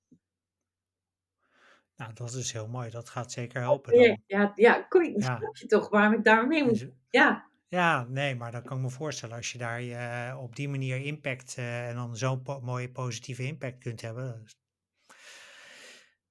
Nou, 1.99 2.13
dat 2.15 2.33
is 2.33 2.53
heel 2.53 2.69
mooi. 2.69 2.91
Dat 2.91 3.09
gaat 3.09 3.33
zeker 3.33 3.61
helpen. 3.61 3.93
Dan. 3.93 4.03
Ja, 4.03 4.17
ja, 4.27 4.53
ja, 4.69 4.83
kon 4.83 5.05
je, 5.05 5.21
ja. 5.21 5.39
je 5.53 5.67
toch 5.67 5.89
waarom 5.89 6.13
ik 6.13 6.25
daarmee 6.25 6.65
moet. 6.65 6.91
Ja. 7.11 7.51
ja, 7.69 8.07
nee, 8.09 8.35
maar 8.35 8.53
dan 8.53 8.63
kan 8.63 8.77
ik 8.77 8.83
me 8.83 8.91
voorstellen 8.91 9.37
als 9.37 9.53
je 9.53 9.59
daar 9.59 9.83
uh, 9.83 10.43
op 10.43 10.57
die 10.57 10.69
manier 10.69 10.97
impact 11.05 11.57
uh, 11.59 11.89
en 11.89 11.95
dan 11.95 12.17
zo'n 12.17 12.43
po 12.43 12.61
mooie 12.61 12.91
positieve 12.91 13.43
impact 13.43 13.79
kunt 13.79 14.01
hebben. 14.01 14.41
Dus, 14.43 14.57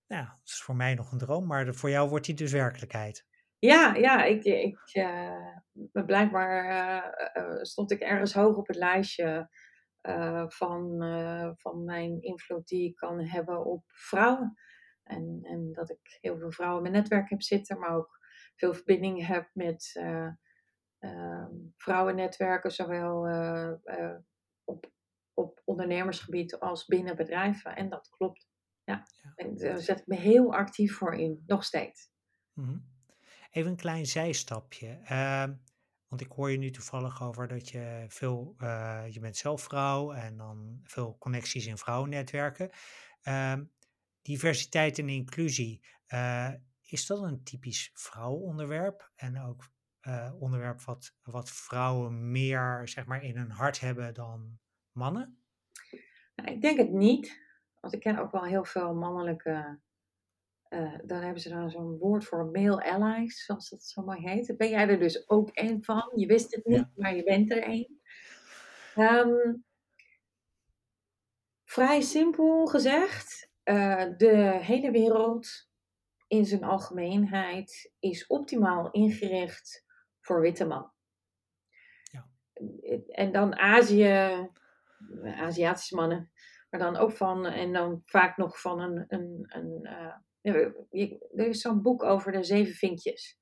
ja, 0.06 0.22
dat 0.24 0.50
is 0.50 0.62
voor 0.62 0.76
mij 0.76 0.94
nog 0.94 1.12
een 1.12 1.18
droom, 1.18 1.46
maar 1.46 1.74
voor 1.74 1.90
jou 1.90 2.10
wordt 2.10 2.26
die 2.26 2.36
dus 2.36 2.52
werkelijkheid. 2.52 3.26
Ja, 3.60 3.96
ja, 3.96 4.24
ik, 4.24 4.44
ik, 4.44 4.80
uh, 4.94 6.06
blijkbaar 6.06 6.66
uh, 7.36 7.62
stond 7.62 7.92
ik 7.92 8.00
ergens 8.00 8.34
hoog 8.34 8.58
op 8.58 8.68
het 8.68 8.76
lijstje 8.76 9.50
van, 10.48 10.98
van 11.58 11.84
mijn 11.84 12.22
invloed 12.22 12.68
die 12.68 12.90
ik 12.90 12.96
kan 12.96 13.20
hebben 13.20 13.66
op 13.66 13.84
vrouwen. 13.88 14.58
En, 15.08 15.40
en 15.44 15.74
dat 15.74 15.90
ik 15.90 16.18
heel 16.22 16.38
veel 16.38 16.52
vrouwen 16.52 16.86
in 16.86 16.92
mijn 16.92 17.02
netwerk 17.02 17.30
heb 17.30 17.42
zitten, 17.42 17.80
maar 17.80 17.96
ook 17.96 18.20
veel 18.56 18.74
verbinding 18.74 19.28
heb 19.28 19.50
met 19.54 19.92
ehm, 19.94 21.52
vrouwennetwerken, 21.76 22.72
zowel 22.72 23.28
op, 24.64 24.92
op 25.34 25.62
ondernemersgebied 25.66 26.60
als 26.60 26.86
binnen 26.86 27.16
bedrijven. 27.16 27.76
En 27.76 27.90
dat 27.90 28.10
klopt. 28.10 28.48
Ja, 28.84 29.08
ja. 29.24 29.32
en 29.36 29.58
daar 29.58 29.80
zet 29.80 30.00
ik 30.00 30.08
me 30.08 30.16
heel 30.16 30.54
actief 30.54 30.96
voor 30.96 31.14
in, 31.16 31.44
nog 31.46 31.64
steeds. 31.64 32.10
-hmm. 32.54 32.96
Even 33.52 33.72
een 33.72 33.78
klein 33.78 34.06
zijstapje. 34.06 35.00
Uh, 35.04 35.44
want 36.08 36.22
ik 36.22 36.32
hoor 36.32 36.52
je 36.52 36.58
nu 36.58 36.72
toevallig 36.72 37.24
over 37.24 37.48
dat 37.48 37.70
je 37.70 38.06
veel, 38.08 38.56
uh, 38.62 39.04
je 39.10 39.20
bent 39.20 39.38
zelf 39.38 39.62
vrouw 39.62 40.12
en 40.12 40.38
dan 40.38 40.80
veel 40.84 41.18
connecties 41.18 41.66
in 41.66 41.78
vrouwennetwerken. 41.78 42.70
Uh, 43.24 43.54
diversiteit 44.28 45.00
en 45.00 45.10
inclusie, 45.10 45.82
uh, 46.14 46.54
is 46.84 47.06
dat 47.06 47.22
een 47.22 47.44
typisch 47.44 47.92
vrouwenonderwerp? 47.94 49.12
En 49.16 49.42
ook 49.42 49.70
uh, 50.02 50.34
onderwerp 50.40 50.82
wat, 50.82 51.14
wat 51.24 51.50
vrouwen 51.50 52.32
meer 52.32 52.82
zeg 52.88 53.06
maar, 53.06 53.24
in 53.24 53.38
hun 53.38 53.52
hart 53.52 53.80
hebben 53.80 54.14
dan 54.14 54.60
mannen? 54.92 55.42
Nou, 56.36 56.52
ik 56.52 56.62
denk 56.62 56.78
het 56.78 56.92
niet. 56.92 57.46
Want 57.80 57.94
ik 57.94 58.00
ken 58.00 58.18
ook 58.18 58.32
wel 58.32 58.44
heel 58.44 58.66
veel 58.66 58.94
mannelijke 58.94 59.80
uh, 60.70 61.00
dan 61.04 61.22
hebben 61.22 61.42
ze 61.42 61.50
dan 61.50 61.70
zo'n 61.70 61.98
woord 61.98 62.26
voor 62.26 62.46
male 62.46 62.92
allies, 62.92 63.46
zoals 63.46 63.70
dat 63.70 63.84
zo 63.84 64.02
mooi 64.04 64.20
heet. 64.20 64.58
Ben 64.58 64.70
jij 64.70 64.88
er 64.88 65.00
dus 65.00 65.30
ook 65.30 65.50
één 65.50 65.84
van? 65.84 66.12
Je 66.16 66.26
wist 66.26 66.56
het 66.56 66.66
niet, 66.66 66.78
ja. 66.78 66.92
maar 66.96 67.16
je 67.16 67.24
bent 67.24 67.52
er 67.52 67.64
één. 67.64 68.00
Um, 68.96 69.66
vrij 71.64 72.02
simpel 72.02 72.66
gezegd, 72.66 73.47
uh, 73.70 74.06
de 74.18 74.58
hele 74.62 74.92
wereld 74.92 75.70
in 76.28 76.46
zijn 76.46 76.64
algemeenheid 76.64 77.94
is 78.00 78.28
optimaal 78.28 78.92
ingericht 78.92 79.86
voor 80.20 80.42
witte 80.42 80.66
man. 80.66 80.92
Ja. 82.04 82.28
En 83.08 83.32
dan 83.32 83.56
Azië, 83.56 84.50
Aziatische 85.24 85.96
mannen, 85.96 86.32
maar 86.70 86.80
dan 86.80 86.98
ook 86.98 87.12
van, 87.12 87.46
en 87.46 87.74
dan 87.74 88.02
vaak 88.06 88.38
nog 88.38 88.62
van 88.62 88.80
een, 88.80 89.06
een, 89.08 89.46
een 89.48 89.80
uh, 89.84 90.16
er 91.36 91.48
is 91.48 91.62
zo'n 91.62 91.82
boek 91.82 92.04
over 92.04 92.32
de 92.32 92.44
zeven 92.44 92.74
vinkjes. 92.74 93.40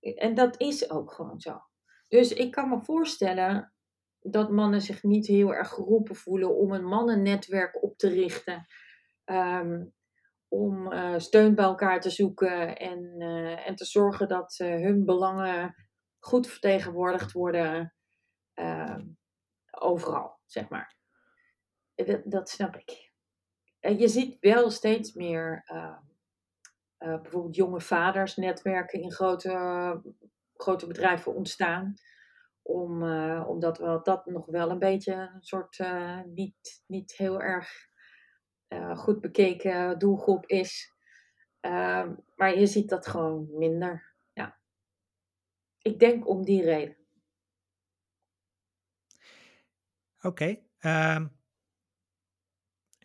En 0.00 0.34
dat 0.34 0.60
is 0.60 0.90
ook 0.90 1.12
gewoon 1.12 1.40
zo. 1.40 1.60
Dus 2.08 2.32
ik 2.32 2.50
kan 2.50 2.68
me 2.68 2.80
voorstellen 2.80 3.72
dat 4.20 4.50
mannen 4.50 4.80
zich 4.80 5.02
niet 5.02 5.26
heel 5.26 5.54
erg 5.54 5.68
geroepen 5.68 6.16
voelen 6.16 6.56
om 6.56 6.72
een 6.72 6.84
mannennetwerk 6.84 7.82
op 7.82 7.98
te 7.98 8.08
richten. 8.08 8.66
Um, 9.30 9.92
om 10.48 10.92
uh, 10.92 11.18
steun 11.18 11.54
bij 11.54 11.64
elkaar 11.64 12.00
te 12.00 12.10
zoeken 12.10 12.76
en, 12.76 13.14
uh, 13.18 13.68
en 13.68 13.74
te 13.74 13.84
zorgen 13.84 14.28
dat 14.28 14.58
uh, 14.58 14.68
hun 14.68 15.04
belangen 15.04 15.74
goed 16.18 16.46
vertegenwoordigd 16.46 17.32
worden 17.32 17.94
ehm, 18.54 19.06
overal, 19.70 20.38
zeg 20.46 20.68
maar. 20.68 20.96
Dat, 21.94 22.22
dat 22.24 22.48
snap 22.48 22.76
ik 22.76 23.08
je 23.80 24.08
ziet 24.08 24.36
wel 24.40 24.70
steeds 24.70 25.12
meer 25.12 25.62
uh, 25.72 25.98
bijvoorbeeld 26.98 27.56
jonge 27.56 27.80
vaders 27.80 28.36
netwerken 28.36 29.00
in 29.00 29.12
grote, 29.12 30.02
grote 30.54 30.86
bedrijven 30.86 31.34
ontstaan. 31.34 31.94
Om, 32.62 33.02
omdat 33.42 33.78
wel, 33.78 34.02
dat 34.02 34.26
nog 34.26 34.46
wel 34.46 34.70
een 34.70 34.78
beetje 34.78 35.12
een 35.12 35.42
soort 35.42 35.78
niet, 36.26 36.82
niet 36.86 37.16
heel 37.16 37.40
erg 37.40 37.87
goed 38.94 39.20
bekeken 39.20 39.98
doelgroep 39.98 40.46
is. 40.46 40.94
Ehm, 41.60 42.14
maar 42.36 42.58
je 42.58 42.66
ziet 42.66 42.88
dat 42.88 43.06
gewoon 43.06 43.48
minder. 43.58 44.14
Ja. 44.32 44.58
Ik 45.82 45.98
denk 45.98 46.28
om 46.28 46.44
die 46.44 46.62
reden. 46.62 46.96
Oké. 50.20 50.58
Um 50.80 51.38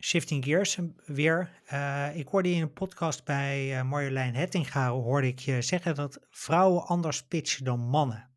shifting 0.04 0.44
gears 0.44 0.78
weer. 1.04 1.62
Uh, 1.72 2.16
ik 2.16 2.28
hoorde 2.28 2.50
in 2.50 2.62
een 2.62 2.72
podcast 2.72 3.24
bij 3.24 3.84
Marjolein 3.84 4.34
Hettinga 4.34 4.90
hoorde 4.90 5.26
ik 5.26 5.38
je 5.38 5.62
zeggen 5.62 5.94
dat 5.94 6.26
vrouwen 6.30 6.84
anders 6.84 7.26
pitchen 7.26 7.64
dan 7.64 7.80
mannen. 7.80 8.30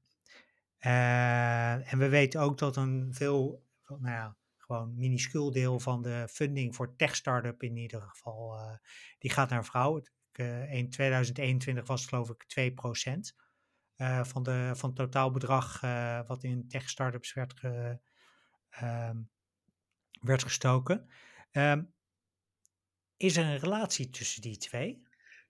En 0.77 1.97
we 1.97 2.09
weten 2.09 2.41
ook 2.41 2.57
dat 2.57 2.75
een 2.75 3.13
veel, 3.13 3.63
nou 3.87 4.09
ja, 4.09 4.37
gewoon 4.67 4.97
minuscuul 4.97 5.51
deel 5.51 5.80
van 5.80 6.01
de 6.01 6.27
funding 6.30 6.75
voor 6.75 6.95
tech-startup 6.95 7.63
in 7.63 7.77
ieder 7.77 8.01
geval, 8.01 8.60
die 9.19 9.32
gaat 9.32 9.49
naar 9.49 9.65
vrouwen. 9.65 10.12
in 10.69 10.89
2021 10.89 11.88
was 11.88 12.01
het 12.01 12.10
geloof 12.10 12.30
ik 12.30 12.45
2% 12.45 13.36
van, 14.23 14.43
de, 14.43 14.71
van 14.75 14.89
het 14.89 14.95
totaalbedrag 14.95 15.82
wat 16.27 16.43
in 16.43 16.67
tech-startups 16.67 17.34
werd, 17.34 17.60
ge, 17.60 17.99
ehm, 18.69 19.17
werd 20.21 20.43
gestoken. 20.43 21.10
Um, 21.51 21.93
Is 23.17 23.38
er 23.38 23.45
een 23.45 23.58
relatie 23.58 24.10
tussen 24.10 24.41
die 24.41 24.58
twee? 24.58 25.06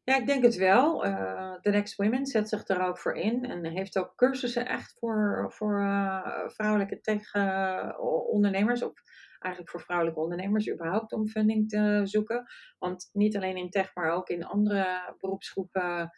Ja, 0.09 0.15
ik 0.15 0.25
denk 0.27 0.43
het 0.43 0.55
wel. 0.55 1.05
Uh, 1.05 1.53
The 1.53 1.69
Next 1.69 1.95
Women 1.95 2.25
zet 2.25 2.49
zich 2.49 2.63
daar 2.63 2.87
ook 2.87 2.97
voor 2.97 3.15
in 3.15 3.45
en 3.45 3.65
heeft 3.65 3.97
ook 3.97 4.15
cursussen 4.15 4.65
echt 4.65 4.95
voor, 4.99 5.45
voor 5.53 5.81
uh, 5.81 6.47
vrouwelijke 6.47 6.99
tech-ondernemers, 7.01 8.83
of 8.83 8.93
eigenlijk 9.39 9.71
voor 9.71 9.81
vrouwelijke 9.81 10.19
ondernemers 10.19 10.71
überhaupt, 10.71 11.11
om 11.11 11.27
funding 11.27 11.69
te 11.69 12.01
zoeken. 12.03 12.45
Want 12.79 13.09
niet 13.13 13.35
alleen 13.35 13.57
in 13.57 13.69
tech, 13.69 13.95
maar 13.95 14.11
ook 14.11 14.29
in 14.29 14.45
andere 14.45 15.15
beroepsgroepen 15.17 16.11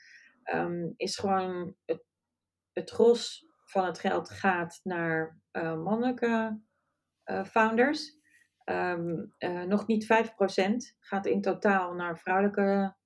um, 0.54 0.94
is 0.98 1.18
gewoon 1.18 1.76
het, 1.86 2.04
het 2.74 2.90
gros 2.90 3.46
van 3.66 3.86
het 3.86 4.00
geld 4.00 4.30
gaat 4.30 4.80
naar 4.84 5.42
mannelijke 5.84 6.62
founders. 7.46 8.18
Um, 8.66 9.34
nog 9.68 9.88
niet 9.88 10.06
5% 10.06 10.08
gaat 11.00 11.26
in 11.26 11.42
totaal 11.42 11.94
naar 11.94 12.20
vrouwelijke 12.20 12.98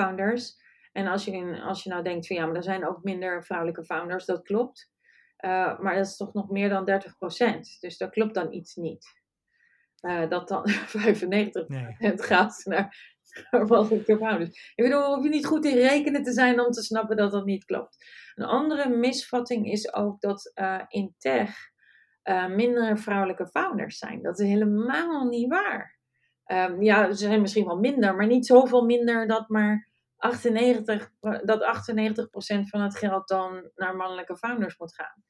founders. 0.00 0.56
En 0.92 1.06
als 1.06 1.24
je, 1.24 1.60
als 1.62 1.82
je 1.82 1.90
nou 1.90 2.02
denkt 2.02 2.26
van 2.26 2.36
ja, 2.36 2.46
maar 2.46 2.56
er 2.56 2.62
zijn 2.62 2.86
ook 2.86 3.02
minder 3.02 3.44
vrouwelijke 3.44 3.84
founders, 3.84 4.24
dat 4.24 4.42
klopt. 4.42 4.90
Uh, 5.44 5.78
maar 5.78 5.94
dat 5.94 6.06
is 6.06 6.16
toch 6.16 6.32
nog 6.32 6.50
meer 6.50 6.68
dan 6.68 6.90
30%. 6.90 7.80
Dus 7.80 7.96
dat 7.96 8.10
klopt 8.10 8.34
dan 8.34 8.52
iets 8.52 8.74
niet. 8.74 9.06
Uh, 10.00 10.28
dat 10.28 10.48
dan 10.48 10.68
95% 10.70 10.70
nee. 11.66 11.96
gaat 12.16 12.60
naar, 12.64 13.16
naar 13.50 13.66
mannelijke 13.66 14.16
founders. 14.16 14.72
Ik 14.74 14.84
bedoel, 14.84 15.14
hoef 15.14 15.24
je 15.24 15.30
niet 15.30 15.46
goed 15.46 15.64
in 15.64 15.76
rekenen 15.76 16.22
te 16.22 16.32
zijn 16.32 16.60
om 16.60 16.70
te 16.70 16.82
snappen 16.82 17.16
dat 17.16 17.30
dat 17.30 17.44
niet 17.44 17.64
klopt. 17.64 17.96
Een 18.34 18.44
andere 18.44 18.88
misvatting 18.88 19.70
is 19.70 19.94
ook 19.94 20.20
dat 20.20 20.52
uh, 20.54 20.82
in 20.88 21.14
tech 21.18 21.56
minder 22.48 22.98
vrouwelijke 22.98 23.46
founders 23.46 23.98
zijn. 23.98 24.22
Dat 24.22 24.38
is 24.40 24.48
helemaal 24.48 25.28
niet 25.28 25.48
waar. 25.48 25.98
Um, 26.46 26.82
ja, 26.82 27.12
ze 27.12 27.26
zijn 27.26 27.40
misschien 27.40 27.64
wel 27.64 27.78
minder, 27.78 28.14
maar 28.14 28.26
niet 28.26 28.46
zoveel 28.46 28.84
minder 28.84 29.26
dat 29.26 29.48
maar 29.48 29.87
98, 30.18 31.10
dat 31.44 31.62
98% 31.62 32.68
van 32.68 32.80
het 32.80 32.96
geld 32.96 33.28
dan 33.28 33.70
naar 33.74 33.96
mannelijke 33.96 34.36
founders 34.36 34.78
moet 34.78 34.94
gaan. 34.94 35.24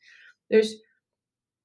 Dus 0.47 0.87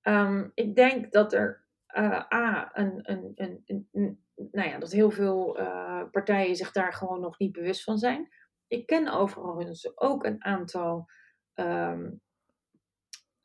um, 0.02 0.52
ik 0.54 0.76
denk 0.76 1.12
dat 1.12 1.34
er 1.34 1.66
uh, 1.96 2.34
A, 2.34 2.70
een, 2.74 3.12
een, 3.12 3.64
een, 3.92 4.24
nou 4.52 4.70
ja, 4.70 4.78
dat 4.78 4.92
heel 4.92 5.12
veel 5.12 5.60
uh, 5.60 6.04
partijen 6.12 6.56
zich 6.56 6.72
daar 6.72 6.94
gewoon 6.94 7.20
nog 7.20 7.38
niet 7.38 7.52
bewust 7.52 7.84
van 7.84 7.98
zijn. 7.98 8.28
Ik 8.68 8.86
ken 8.86 9.08
overigens 9.08 9.98
ook 9.98 10.26
een 10.26 10.44
aantal 10.44 11.10
um, 11.54 12.22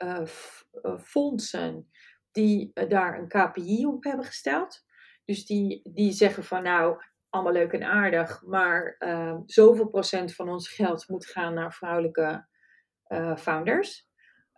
uh, 0.02 0.26
fondsen 0.98 1.90
die 2.30 2.72
daar 2.88 3.18
een 3.18 3.28
KPI 3.28 3.86
op 3.86 4.04
hebben 4.04 4.24
gesteld. 4.24 4.84
Dus 5.24 5.46
die, 5.46 5.90
die 5.92 6.12
zeggen 6.12 6.44
van 6.44 6.62
nou, 6.62 7.02
allemaal 7.30 7.52
leuk 7.52 7.72
en 7.72 7.82
aardig, 7.82 8.42
maar 8.42 8.96
uh, 8.98 9.36
zoveel 9.46 9.88
procent 9.88 10.34
van 10.34 10.48
ons 10.48 10.68
geld 10.68 11.08
moet 11.08 11.26
gaan 11.26 11.54
naar 11.54 11.72
vrouwelijke 11.72 12.46
uh, 13.08 13.36
founders. 13.36 14.06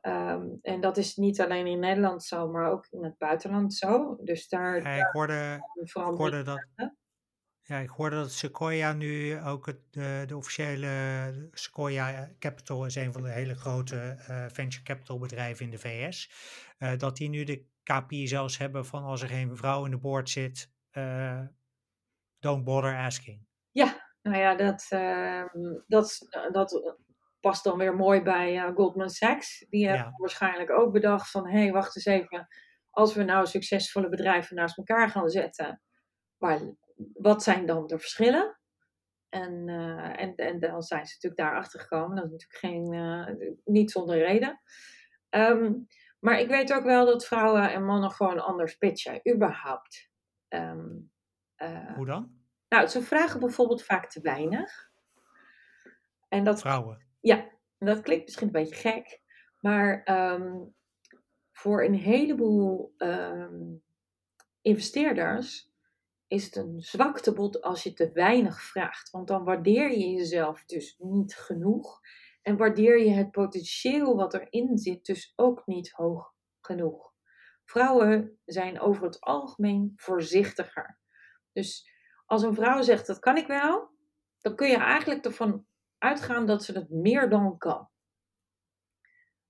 Um, 0.03 0.59
en 0.63 0.81
dat 0.81 0.97
is 0.97 1.17
niet 1.17 1.41
alleen 1.41 1.67
in 1.67 1.79
Nederland 1.79 2.25
zo, 2.25 2.49
maar 2.49 2.71
ook 2.71 2.87
in 2.91 3.05
het 3.05 3.19
buitenland 3.19 3.75
zo. 3.75 4.19
Dus 4.23 4.49
daar. 4.49 4.83
Ja, 4.83 5.07
ik 5.07 5.13
hoorde, 5.13 5.61
ik 5.83 5.93
hoorde 5.93 6.43
dat. 6.43 6.67
Ja, 7.71 7.79
ik 7.79 7.89
hoorde 7.89 8.17
dat 8.17 8.33
Sequoia 8.33 8.93
nu 8.93 9.41
ook 9.41 9.67
het, 9.67 9.79
de, 9.91 10.25
de 10.27 10.37
officiële 10.37 11.49
Sequoia 11.53 12.31
Capital 12.39 12.87
is 12.87 12.95
een 12.95 13.13
van 13.13 13.23
de 13.23 13.31
hele 13.31 13.55
grote 13.55 14.17
uh, 14.31 14.45
venture 14.49 14.83
capital 14.83 15.19
bedrijven 15.19 15.65
in 15.65 15.71
de 15.71 15.79
VS. 15.79 16.31
Uh, 16.79 16.97
dat 16.97 17.17
die 17.17 17.29
nu 17.29 17.45
de 17.45 17.65
KPI 17.83 18.27
zelfs 18.27 18.59
hebben 18.59 18.87
van 18.87 19.03
als 19.03 19.23
er 19.23 19.29
geen 19.29 19.57
vrouw 19.57 19.85
in 19.85 19.91
de 19.91 19.99
board 19.99 20.31
zit, 20.31 20.71
uh, 20.93 21.41
don't 22.41 22.65
bother 22.65 22.97
asking. 22.97 23.47
Ja, 23.71 24.13
nou 24.23 24.39
ja, 24.39 24.55
dat, 24.55 24.87
uh, 24.91 25.45
dat, 25.87 26.29
dat 26.53 26.97
past 27.41 27.65
dan 27.65 27.79
weer 27.79 27.95
mooi 27.95 28.23
bij 28.23 28.57
uh, 28.57 28.75
Goldman 28.75 29.11
Sachs. 29.11 29.67
Die 29.69 29.89
hebben 29.89 30.07
ja. 30.07 30.15
waarschijnlijk 30.17 30.71
ook 30.71 30.93
bedacht 30.93 31.31
van, 31.31 31.49
hé, 31.49 31.59
hey, 31.59 31.73
wacht 31.73 31.97
eens 31.97 32.05
even. 32.05 32.49
Als 32.91 33.15
we 33.15 33.23
nou 33.23 33.47
succesvolle 33.47 34.09
bedrijven 34.09 34.57
naast 34.57 34.79
elkaar 34.79 35.11
gaan 35.11 35.29
zetten, 35.29 35.83
maar 36.37 36.61
wat 37.13 37.43
zijn 37.43 37.67
dan 37.67 37.87
de 37.87 37.99
verschillen? 37.99 38.59
En, 39.29 39.69
uh, 39.69 40.21
en, 40.21 40.35
en 40.35 40.61
dan 40.61 40.83
zijn 40.83 41.07
ze 41.07 41.15
natuurlijk 41.15 41.43
daarachter 41.43 41.81
gekomen. 41.81 42.17
Dat 42.17 42.25
is 42.25 42.31
natuurlijk 42.31 42.59
geen, 42.59 42.93
uh, 42.93 43.51
niet 43.65 43.91
zonder 43.91 44.19
reden. 44.19 44.61
Um, 45.31 45.87
maar 46.19 46.41
ik 46.41 46.49
weet 46.49 46.73
ook 46.73 46.85
wel 46.85 47.07
dat 47.07 47.27
vrouwen 47.27 47.73
en 47.73 47.85
mannen 47.85 48.11
gewoon 48.11 48.41
anders 48.41 48.77
pitchen, 48.77 49.35
überhaupt. 49.35 50.11
Um, 50.49 51.11
uh, 51.63 51.95
Hoe 51.95 52.07
dan? 52.07 52.39
Nou, 52.69 52.87
ze 52.87 53.03
vragen 53.03 53.41
bijvoorbeeld 53.41 53.83
vaak 53.83 54.11
te 54.11 54.21
weinig. 54.21 54.91
En 56.29 56.45
dat, 56.45 56.61
vrouwen? 56.61 57.07
Ja, 57.21 57.49
dat 57.79 58.01
klinkt 58.01 58.25
misschien 58.25 58.47
een 58.47 58.53
beetje 58.53 58.75
gek. 58.75 59.21
Maar 59.61 60.03
um, 60.33 60.75
voor 61.53 61.85
een 61.85 61.95
heleboel 61.95 62.95
um, 62.99 63.83
investeerders 64.63 65.71
is 66.27 66.45
het 66.45 66.57
een 66.57 66.81
zwaktebod 66.81 67.63
als 67.63 67.83
je 67.83 67.93
te 67.93 68.13
weinig 68.13 68.63
vraagt. 68.63 69.11
Want 69.11 69.29
dan 69.29 69.45
waardeer 69.45 69.91
je 69.91 70.11
jezelf 70.11 70.65
dus 70.65 70.97
niet 70.99 71.35
genoeg. 71.37 72.01
En 72.43 72.57
waardeer 72.57 72.99
je 72.99 73.11
het 73.11 73.31
potentieel 73.31 74.17
wat 74.17 74.35
erin 74.35 74.79
zit 74.79 75.07
dus 75.07 75.33
ook 75.37 75.67
niet 75.67 75.91
hoog 75.91 76.35
genoeg. 76.61 77.13
Vrouwen 77.65 78.39
zijn 78.45 78.81
over 78.81 79.05
het 79.05 79.21
algemeen 79.21 79.93
voorzichtiger. 79.97 81.00
Dus 81.53 81.91
als 82.27 82.43
een 82.43 82.55
vrouw 82.55 82.83
zegt 82.83 83.07
dat 83.07 83.19
kan 83.19 83.37
ik 83.37 83.47
wel, 83.47 83.91
dan 84.41 84.57
kun 84.57 84.69
je 84.69 84.77
eigenlijk 84.77 85.25
ervan 85.25 85.67
uitgaan 85.99 86.47
dat 86.47 86.65
ze 86.65 86.73
het 86.73 86.91
meer 86.91 87.29
dan 87.29 87.59
kan. 87.59 87.89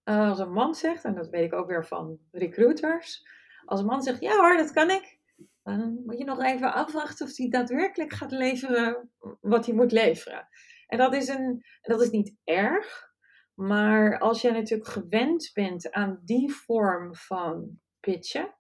Uh, 0.05 0.29
als 0.29 0.39
een 0.39 0.53
man 0.53 0.75
zegt, 0.75 1.05
en 1.05 1.15
dat 1.15 1.29
weet 1.29 1.45
ik 1.45 1.53
ook 1.53 1.69
weer 1.69 1.87
van 1.87 2.19
recruiters, 2.31 3.29
als 3.65 3.81
een 3.81 3.87
man 3.87 4.03
zegt 4.03 4.21
ja 4.21 4.37
hoor, 4.37 4.57
dat 4.57 4.73
kan 4.73 4.91
ik, 4.91 5.19
dan 5.63 6.03
moet 6.07 6.19
je 6.19 6.25
nog 6.25 6.43
even 6.43 6.73
afwachten 6.73 7.27
of 7.27 7.37
hij 7.37 7.49
daadwerkelijk 7.49 8.13
gaat 8.13 8.31
leveren 8.31 9.11
wat 9.41 9.67
hij 9.67 9.75
moet 9.75 9.93
leveren. 9.93 10.49
En 10.87 10.99
dat 10.99 11.15
is, 11.15 11.29
een, 11.29 11.65
dat 11.81 12.03
is 12.03 12.11
niet 12.11 12.37
erg, 12.45 13.13
maar 13.55 14.19
als 14.19 14.41
jij 14.41 14.53
natuurlijk 14.53 14.91
gewend 14.91 15.51
bent 15.53 15.91
aan 15.91 16.21
die 16.25 16.53
vorm 16.53 17.15
van 17.15 17.81
pitchen, 18.01 18.55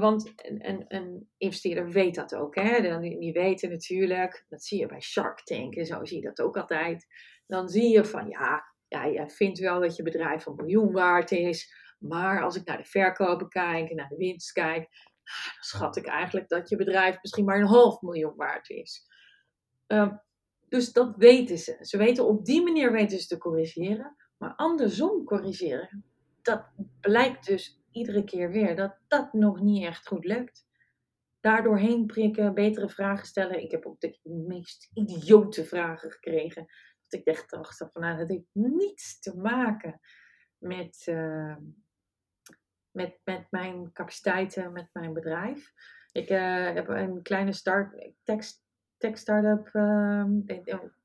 want 0.00 0.32
een, 0.36 0.84
een, 0.88 1.28
investeerder 1.36 1.90
weet 1.90 2.14
dat 2.14 2.34
ook. 2.34 2.54
Hè? 2.54 3.00
Die, 3.00 3.32
weten 3.32 3.70
natuurlijk, 3.70 4.44
dat 4.48 4.64
zie 4.64 4.78
je 4.78 4.86
bij 4.86 5.00
Shark 5.00 5.40
Tank 5.42 5.74
en 5.74 5.86
zo 5.86 6.04
zie 6.04 6.20
je 6.20 6.26
dat 6.26 6.40
ook 6.40 6.56
altijd. 6.56 7.06
Dan 7.46 7.68
zie 7.68 7.88
je 7.88 8.04
van 8.04 8.28
ja, 8.28 8.64
ja, 8.88 9.04
je 9.04 9.30
vindt 9.30 9.58
wel 9.58 9.80
dat 9.80 9.96
je 9.96 10.02
bedrijf 10.02 10.46
een 10.46 10.54
miljoen 10.54 10.92
waard 10.92 11.30
is. 11.30 11.74
Maar 11.98 12.42
als 12.42 12.56
ik 12.56 12.66
naar 12.66 12.76
de 12.76 12.84
verkopen 12.84 13.48
kijk 13.48 13.90
en 13.90 13.96
naar 13.96 14.08
de 14.08 14.16
winst 14.16 14.52
kijk, 14.52 14.88
dan 15.24 15.56
schat 15.60 15.96
ik 15.96 16.06
eigenlijk 16.06 16.48
dat 16.48 16.68
je 16.68 16.76
bedrijf 16.76 17.18
misschien 17.22 17.44
maar 17.44 17.58
een 17.58 17.66
half 17.66 18.00
miljoen 18.00 18.36
waard 18.36 18.70
is. 18.70 19.06
Um, 19.86 20.20
dus 20.68 20.92
dat 20.92 21.16
weten 21.16 21.58
ze. 21.58 21.76
Ze 21.80 21.96
weten 21.96 22.26
op 22.26 22.44
die 22.44 22.62
manier 22.62 22.92
weten 22.92 23.18
ze 23.18 23.26
te 23.26 23.38
corrigeren. 23.38 24.16
Maar 24.36 24.54
andersom 24.54 25.24
corrigeren, 25.24 26.04
dat 26.42 26.64
blijkt 27.00 27.46
dus 27.46 27.80
iedere 27.96 28.24
keer 28.24 28.50
weer 28.50 28.76
dat 28.76 28.98
dat 29.06 29.32
nog 29.32 29.60
niet 29.60 29.84
echt 29.84 30.06
goed 30.06 30.24
lukt. 30.24 30.66
Daardoor 31.40 31.78
heen 31.78 32.06
prikken, 32.06 32.54
betere 32.54 32.88
vragen 32.88 33.26
stellen. 33.26 33.62
Ik 33.62 33.70
heb 33.70 33.86
ook 33.86 34.00
de 34.00 34.18
meest 34.24 34.90
idiote 34.94 35.64
vragen 35.64 36.10
gekregen. 36.10 36.66
Dat 37.08 37.20
ik 37.20 37.26
echt 37.26 37.50
dacht 37.50 37.76
van 37.76 38.02
nou, 38.02 38.18
dat 38.18 38.28
heeft 38.28 38.48
niets 38.52 39.20
te 39.20 39.36
maken 39.36 40.00
met, 40.58 41.06
uh, 41.08 41.56
met, 42.90 43.20
met 43.24 43.46
mijn 43.50 43.92
capaciteiten, 43.92 44.72
met 44.72 44.88
mijn 44.92 45.12
bedrijf. 45.12 45.72
Ik 46.12 46.30
uh, 46.30 46.74
heb 46.74 46.88
een 46.88 47.22
kleine 47.22 47.52
start, 47.52 48.12
tekst 48.24 48.64
tech 48.96 49.18
startup, 49.18 49.68
uh, 49.72 50.24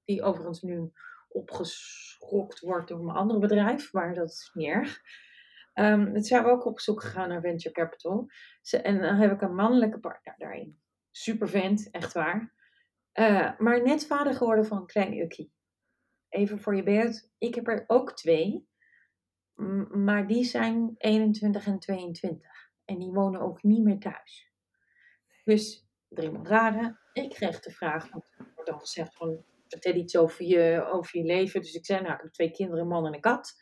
die 0.05 0.23
overigens 0.23 0.61
nu 0.61 0.91
opgeschokt 1.29 2.59
wordt 2.59 2.87
door 2.87 3.03
mijn 3.03 3.17
andere 3.17 3.39
bedrijf, 3.39 3.93
maar 3.93 4.13
dat 4.13 4.29
is 4.29 4.51
niet 4.53 4.67
erg. 4.67 5.01
Um, 5.81 6.13
het 6.15 6.27
zijn 6.27 6.43
we 6.43 6.49
ook 6.49 6.65
op 6.65 6.79
zoek 6.79 7.01
gegaan 7.01 7.29
naar 7.29 7.41
venture 7.41 7.73
capital. 7.73 8.29
en 8.71 9.01
dan 9.01 9.15
heb 9.15 9.31
ik 9.31 9.41
een 9.41 9.55
mannelijke 9.55 9.99
partner 9.99 10.35
daarin. 10.37 10.81
Super 11.11 11.49
vent, 11.49 11.89
echt 11.91 12.13
waar. 12.13 12.53
Uh, 13.13 13.59
maar 13.59 13.83
net 13.83 14.07
vader 14.07 14.33
geworden 14.33 14.65
van 14.65 14.77
een 14.77 14.85
klein 14.85 15.17
ukkie. 15.17 15.53
Even 16.29 16.59
voor 16.59 16.75
je 16.75 16.83
beeld, 16.83 17.29
ik 17.37 17.55
heb 17.55 17.67
er 17.67 17.83
ook 17.87 18.13
twee. 18.15 18.69
Maar 19.89 20.27
die 20.27 20.43
zijn 20.43 20.95
21 20.97 21.65
en 21.65 21.79
22. 21.79 22.69
En 22.85 22.99
die 22.99 23.11
wonen 23.11 23.41
ook 23.41 23.63
niet 23.63 23.83
meer 23.83 23.99
thuis. 23.99 24.51
Dus 25.43 25.87
drie 26.07 26.43
raden. 26.43 26.99
Ik 27.13 27.29
kreeg 27.29 27.59
de 27.59 27.71
vraag, 27.71 28.09
want 28.09 28.23
er 28.37 28.51
wordt 28.55 28.69
dan 28.69 28.79
gezegd 28.79 29.15
van, 29.15 29.45
vertel 29.67 29.93
iets 29.93 30.17
over 30.17 30.45
je, 30.45 30.85
over 30.91 31.17
je 31.17 31.25
leven. 31.25 31.61
Dus 31.61 31.73
ik 31.73 31.85
zei, 31.85 32.01
nou, 32.01 32.13
ik 32.13 32.21
heb 32.21 32.31
twee 32.31 32.51
kinderen, 32.51 32.81
een 32.81 32.87
man 32.87 33.05
en 33.05 33.13
een 33.13 33.21
kat. 33.21 33.55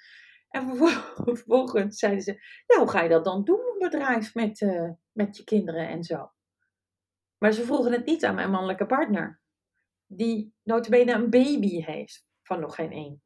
En 0.50 0.78
vervolgens 1.26 2.00
zeiden 2.00 2.22
ze, 2.22 2.32
nou, 2.68 2.80
hoe 2.80 2.90
ga 2.90 3.02
je 3.02 3.10
dat 3.10 3.24
dan 3.24 3.44
doen, 3.44 3.60
een 3.60 3.90
bedrijf 3.90 4.34
met, 4.34 4.62
uh, 4.62 4.90
met 5.12 5.38
je 5.38 5.44
kinderen 5.44 5.88
en 5.88 6.04
zo? 6.04 6.32
Maar 7.38 7.52
ze 7.52 7.66
vroegen 7.66 7.92
het 7.92 8.06
niet 8.06 8.26
aan 8.26 8.36
mijn 8.36 8.52
mannelijke 8.52 8.86
partner. 8.86 9.40
Die 10.06 10.54
notabene 10.64 11.14
een 11.14 11.30
baby 11.30 11.84
heeft 11.84 12.28
van 12.42 12.60
nog 12.60 12.76
geen 12.76 12.92
één. 12.92 13.22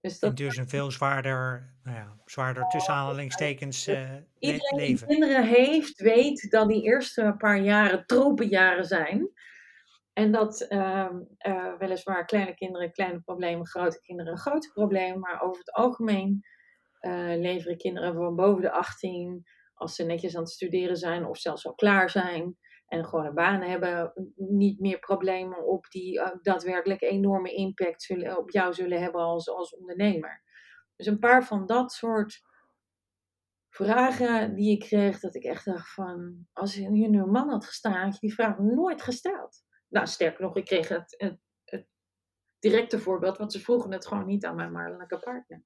Dus, 0.00 0.18
dat... 0.18 0.36
dus 0.36 0.56
een 0.56 0.68
veel 0.68 0.90
zwaarder, 0.90 1.74
nou 1.82 1.96
ja, 1.96 2.16
zwaarder 2.24 2.68
tussen 2.68 2.94
aanhalingstekens 2.94 3.88
uh, 3.88 4.10
Iedereen 4.38 4.76
leven. 4.76 5.06
die 5.06 5.16
kinderen 5.16 5.46
heeft, 5.46 6.00
weet 6.00 6.50
dat 6.50 6.68
die 6.68 6.82
eerste 6.82 7.34
paar 7.38 7.58
jaren 7.58 8.06
tropenjaren 8.06 8.84
zijn. 8.84 9.30
En 10.14 10.32
dat 10.32 10.66
uh, 10.68 11.10
uh, 11.46 11.76
weliswaar 11.78 12.24
kleine 12.24 12.54
kinderen 12.54 12.92
kleine 12.92 13.20
problemen, 13.20 13.66
grote 13.66 14.00
kinderen 14.00 14.38
grote 14.38 14.70
problemen. 14.72 15.20
Maar 15.20 15.42
over 15.42 15.58
het 15.58 15.72
algemeen 15.72 16.40
uh, 17.00 17.36
leveren 17.36 17.76
kinderen 17.76 18.14
van 18.14 18.36
boven 18.36 18.62
de 18.62 18.70
18, 18.70 19.42
als 19.74 19.94
ze 19.94 20.04
netjes 20.04 20.36
aan 20.36 20.42
het 20.42 20.50
studeren 20.50 20.96
zijn 20.96 21.26
of 21.26 21.38
zelfs 21.38 21.66
al 21.66 21.74
klaar 21.74 22.10
zijn, 22.10 22.56
en 22.86 23.04
gewoon 23.04 23.26
een 23.26 23.34
baan 23.34 23.60
hebben, 23.60 24.12
niet 24.36 24.80
meer 24.80 24.98
problemen 24.98 25.66
op 25.66 25.86
die 25.90 26.18
uh, 26.18 26.30
daadwerkelijk 26.42 27.02
enorme 27.02 27.54
impact 27.54 28.02
zullen, 28.02 28.38
op 28.38 28.50
jou 28.50 28.72
zullen 28.72 29.00
hebben 29.00 29.20
als, 29.20 29.48
als 29.48 29.76
ondernemer. 29.76 30.42
Dus 30.96 31.06
een 31.06 31.18
paar 31.18 31.44
van 31.44 31.66
dat 31.66 31.92
soort 31.92 32.42
vragen 33.68 34.54
die 34.54 34.70
ik 34.70 34.80
kreeg, 34.80 35.20
dat 35.20 35.34
ik 35.34 35.44
echt 35.44 35.64
dacht 35.64 35.94
van, 35.94 36.46
als 36.52 36.74
je 36.74 36.90
nu 36.90 37.04
een 37.04 37.30
man 37.30 37.48
had 37.48 37.64
gestaan, 37.64 38.04
had 38.04 38.12
je 38.12 38.20
die 38.20 38.34
vraag 38.34 38.58
nooit 38.58 39.02
gesteld. 39.02 39.63
Nou, 39.94 40.06
sterker 40.06 40.42
nog, 40.42 40.56
ik 40.56 40.64
kreeg 40.64 40.88
het, 40.88 41.14
het, 41.18 41.38
het 41.64 41.86
directe 42.58 42.98
voorbeeld, 42.98 43.38
want 43.38 43.52
ze 43.52 43.60
vroegen 43.60 43.92
het 43.92 44.06
gewoon 44.06 44.26
niet 44.26 44.44
aan 44.44 44.56
mijn 44.56 44.72
mannelijke 44.72 45.18
partner. 45.18 45.64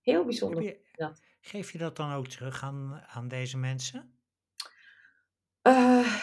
Heel 0.00 0.24
bijzonder. 0.24 0.62
Je, 0.62 0.80
dat. 0.92 1.20
Geef 1.40 1.72
je 1.72 1.78
dat 1.78 1.96
dan 1.96 2.12
ook 2.12 2.26
terug 2.26 2.62
aan, 2.62 3.04
aan 3.06 3.28
deze 3.28 3.58
mensen? 3.58 4.18
Uh, 5.62 6.22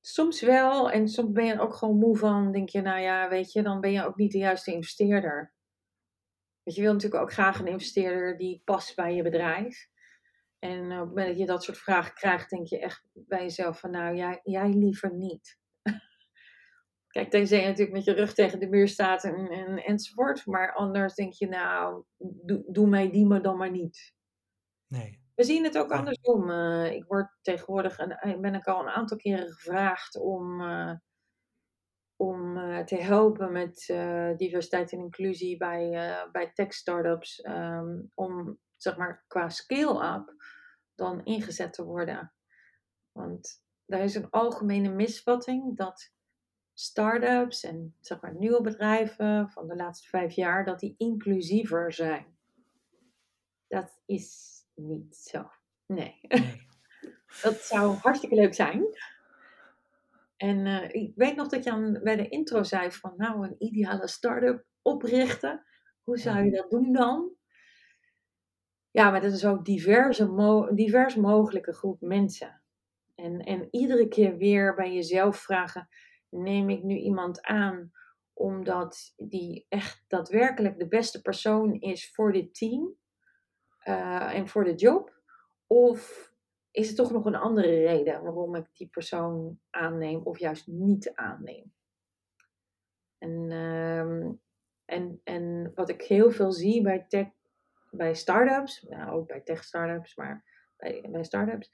Soms 0.00 0.40
wel, 0.40 0.90
en 0.90 1.08
soms 1.08 1.32
ben 1.32 1.44
je 1.44 1.52
er 1.52 1.60
ook 1.60 1.74
gewoon 1.74 1.98
moe 1.98 2.16
van. 2.16 2.52
Denk 2.52 2.68
je, 2.68 2.80
nou 2.80 3.00
ja, 3.00 3.28
weet 3.28 3.52
je, 3.52 3.62
dan 3.62 3.80
ben 3.80 3.92
je 3.92 4.04
ook 4.04 4.16
niet 4.16 4.32
de 4.32 4.38
juiste 4.38 4.72
investeerder. 4.72 5.54
Want 6.62 6.76
je 6.76 6.82
wil 6.82 6.92
natuurlijk 6.92 7.22
ook 7.22 7.32
graag 7.32 7.58
een 7.58 7.66
investeerder 7.66 8.38
die 8.38 8.62
past 8.64 8.96
bij 8.96 9.14
je 9.14 9.22
bedrijf. 9.22 9.88
En 10.58 10.82
op 10.92 10.98
het 10.98 11.08
moment 11.08 11.26
dat 11.26 11.38
je 11.38 11.46
dat 11.46 11.62
soort 11.62 11.78
vragen 11.78 12.14
krijgt, 12.14 12.50
denk 12.50 12.66
je 12.66 12.78
echt 12.78 13.04
bij 13.12 13.42
jezelf 13.42 13.80
van, 13.80 13.90
nou, 13.90 14.16
jij, 14.16 14.40
jij 14.42 14.68
liever 14.68 15.14
niet. 15.14 15.58
Kijk, 17.14 17.30
tenzij 17.30 17.60
je 17.60 17.66
natuurlijk 17.66 17.96
met 17.96 18.04
je 18.04 18.12
rug 18.12 18.34
tegen 18.34 18.60
de 18.60 18.68
muur 18.68 18.88
staat 18.88 19.24
en, 19.24 19.48
en, 19.50 19.84
enzovoort. 19.84 20.46
Maar 20.46 20.74
anders 20.74 21.14
denk 21.14 21.32
je, 21.32 21.48
nou, 21.48 22.04
doe, 22.18 22.64
doe 22.66 22.88
mij 22.88 23.10
die 23.10 23.26
maar 23.26 23.42
dan 23.42 23.56
maar 23.56 23.70
niet. 23.70 24.14
Nee. 24.86 25.22
We 25.34 25.44
zien 25.44 25.64
het 25.64 25.78
ook 25.78 25.90
andersom. 25.92 26.50
Uh, 26.50 26.92
ik 26.92 27.04
word 27.04 27.38
tegenwoordig, 27.42 27.98
en 27.98 28.10
eh, 28.10 28.40
ben 28.40 28.54
ik 28.54 28.66
al 28.66 28.80
een 28.80 28.88
aantal 28.88 29.16
keren 29.16 29.52
gevraagd 29.52 30.16
om, 30.16 30.60
uh, 30.60 30.94
om 32.16 32.56
uh, 32.56 32.78
te 32.78 32.96
helpen 32.96 33.52
met 33.52 33.84
diversiteit 34.36 34.92
en 34.92 34.98
inclusie 34.98 35.56
bij, 35.56 35.90
bij 36.32 36.52
tech-startups. 36.52 37.44
Um, 37.44 38.10
om, 38.14 38.58
zeg 38.76 38.96
maar, 38.96 39.24
qua 39.26 39.48
scale-up 39.48 40.34
dan 40.94 41.24
ingezet 41.24 41.72
te 41.72 41.84
worden. 41.84 42.34
Want 43.12 43.62
er 43.86 44.00
is 44.00 44.14
een 44.14 44.30
algemene 44.30 44.88
misvatting 44.88 45.76
dat 45.76 46.12
start-ups 46.74 47.64
en 47.64 47.94
zeg 48.00 48.20
maar 48.20 48.34
nieuwe 48.34 48.60
bedrijven 48.60 49.50
van 49.50 49.68
de 49.68 49.76
laatste 49.76 50.08
vijf 50.08 50.34
jaar, 50.34 50.64
dat 50.64 50.80
die 50.80 50.94
inclusiever 50.98 51.92
zijn. 51.92 52.26
Dat 53.68 54.00
is 54.06 54.54
niet 54.74 55.16
zo. 55.16 55.50
Nee. 55.86 56.18
nee. 56.22 56.66
dat 57.42 57.60
zou 57.60 57.94
hartstikke 57.94 58.34
leuk 58.34 58.54
zijn. 58.54 58.84
En 60.36 60.66
uh, 60.66 60.88
ik 60.88 61.12
weet 61.14 61.36
nog 61.36 61.48
dat 61.48 61.64
je 61.64 61.70
aan, 61.70 62.00
bij 62.02 62.16
de 62.16 62.28
intro 62.28 62.62
zei 62.62 62.92
van 62.92 63.14
nou 63.16 63.46
een 63.46 63.56
ideale 63.58 64.08
start-up 64.08 64.64
oprichten. 64.82 65.64
Hoe 66.02 66.18
zou 66.18 66.44
je 66.44 66.50
dat 66.50 66.70
doen 66.70 66.92
dan? 66.92 67.32
Ja, 68.90 69.10
maar 69.10 69.20
dat 69.20 69.32
is 69.32 69.44
ook 69.44 69.64
diverse 69.64 70.26
mo 70.26 70.74
divers 70.74 71.14
mogelijke 71.14 71.72
groep 71.72 72.00
mensen. 72.00 72.62
En, 73.14 73.40
en 73.40 73.68
iedere 73.70 74.08
keer 74.08 74.36
weer 74.36 74.74
bij 74.74 74.94
jezelf 74.94 75.36
vragen, 75.36 75.88
neem 76.34 76.70
ik 76.70 76.82
nu 76.82 76.96
iemand 76.96 77.42
aan 77.42 77.92
omdat 78.32 79.14
die 79.16 79.66
echt 79.68 80.04
daadwerkelijk 80.08 80.78
de 80.78 80.88
beste 80.88 81.22
persoon 81.22 81.80
is 81.80 82.12
voor 82.12 82.32
dit 82.32 82.54
team? 82.54 82.96
uh, 83.84 84.34
en 84.34 84.48
voor 84.48 84.64
de 84.64 84.74
job? 84.74 85.12
Of 85.66 86.32
is 86.70 86.86
het 86.86 86.96
toch 86.96 87.10
nog 87.10 87.24
een 87.24 87.34
andere 87.34 87.68
reden 87.68 88.22
waarom 88.22 88.54
ik 88.54 88.66
die 88.72 88.88
persoon 88.88 89.60
aanneem 89.70 90.20
of 90.22 90.38
juist 90.38 90.66
niet 90.66 91.14
aanneem? 91.14 91.72
En, 93.18 93.50
uh, 93.50 94.30
en, 94.84 95.20
en 95.24 95.72
wat 95.74 95.88
ik 95.88 96.02
heel 96.02 96.30
veel 96.30 96.52
zie 96.52 96.82
bij 96.82 97.04
tech, 97.08 97.28
bij 97.90 98.14
startups, 98.14 98.82
nou 98.82 99.10
ook 99.10 99.26
bij 99.26 99.40
tech 99.40 99.64
startups, 99.64 100.16
maar 100.16 100.44
bij, 100.76 101.08
bij 101.10 101.24
startups, 101.24 101.72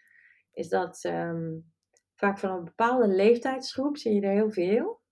is 0.52 0.68
dat 0.68 1.04
um, 1.04 1.72
vaak 2.20 2.38
van 2.38 2.50
een 2.50 2.64
bepaalde 2.64 3.08
leeftijdsgroep 3.08 3.96
zie 3.96 4.14
je 4.14 4.20
er 4.20 4.32
heel 4.32 4.50
veel. 4.50 5.02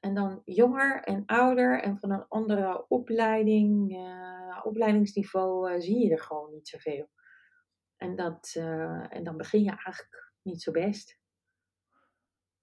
En 0.00 0.14
dan 0.14 0.42
jonger 0.44 1.02
en 1.02 1.26
ouder 1.26 1.82
en 1.82 1.98
van 1.98 2.10
een 2.10 2.26
andere 2.28 2.88
opleiding, 2.88 3.92
uh, 3.92 4.60
opleidingsniveau 4.62 5.72
uh, 5.72 5.80
zie 5.80 5.98
je 5.98 6.12
er 6.12 6.20
gewoon 6.20 6.50
niet 6.52 6.68
zoveel. 6.68 7.10
En, 7.96 8.16
dat, 8.16 8.54
uh, 8.56 9.14
en 9.14 9.24
dan 9.24 9.36
begin 9.36 9.62
je 9.62 9.70
eigenlijk 9.70 10.32
niet 10.42 10.62
zo 10.62 10.72
best. 10.72 11.18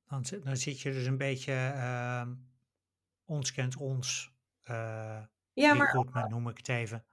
Dan, 0.05 0.23
dan 0.43 0.57
zit 0.57 0.79
je 0.79 0.91
dus 0.91 1.05
een 1.05 1.17
beetje 1.17 1.53
ehm, 1.53 2.33
ons 3.25 3.51
kent 3.51 3.77
ons. 3.77 4.35
ja, 5.53 5.73
maar, 5.73 6.29
noem 6.29 6.49
ik 6.49 6.57
het 6.57 6.69
even. 6.69 7.05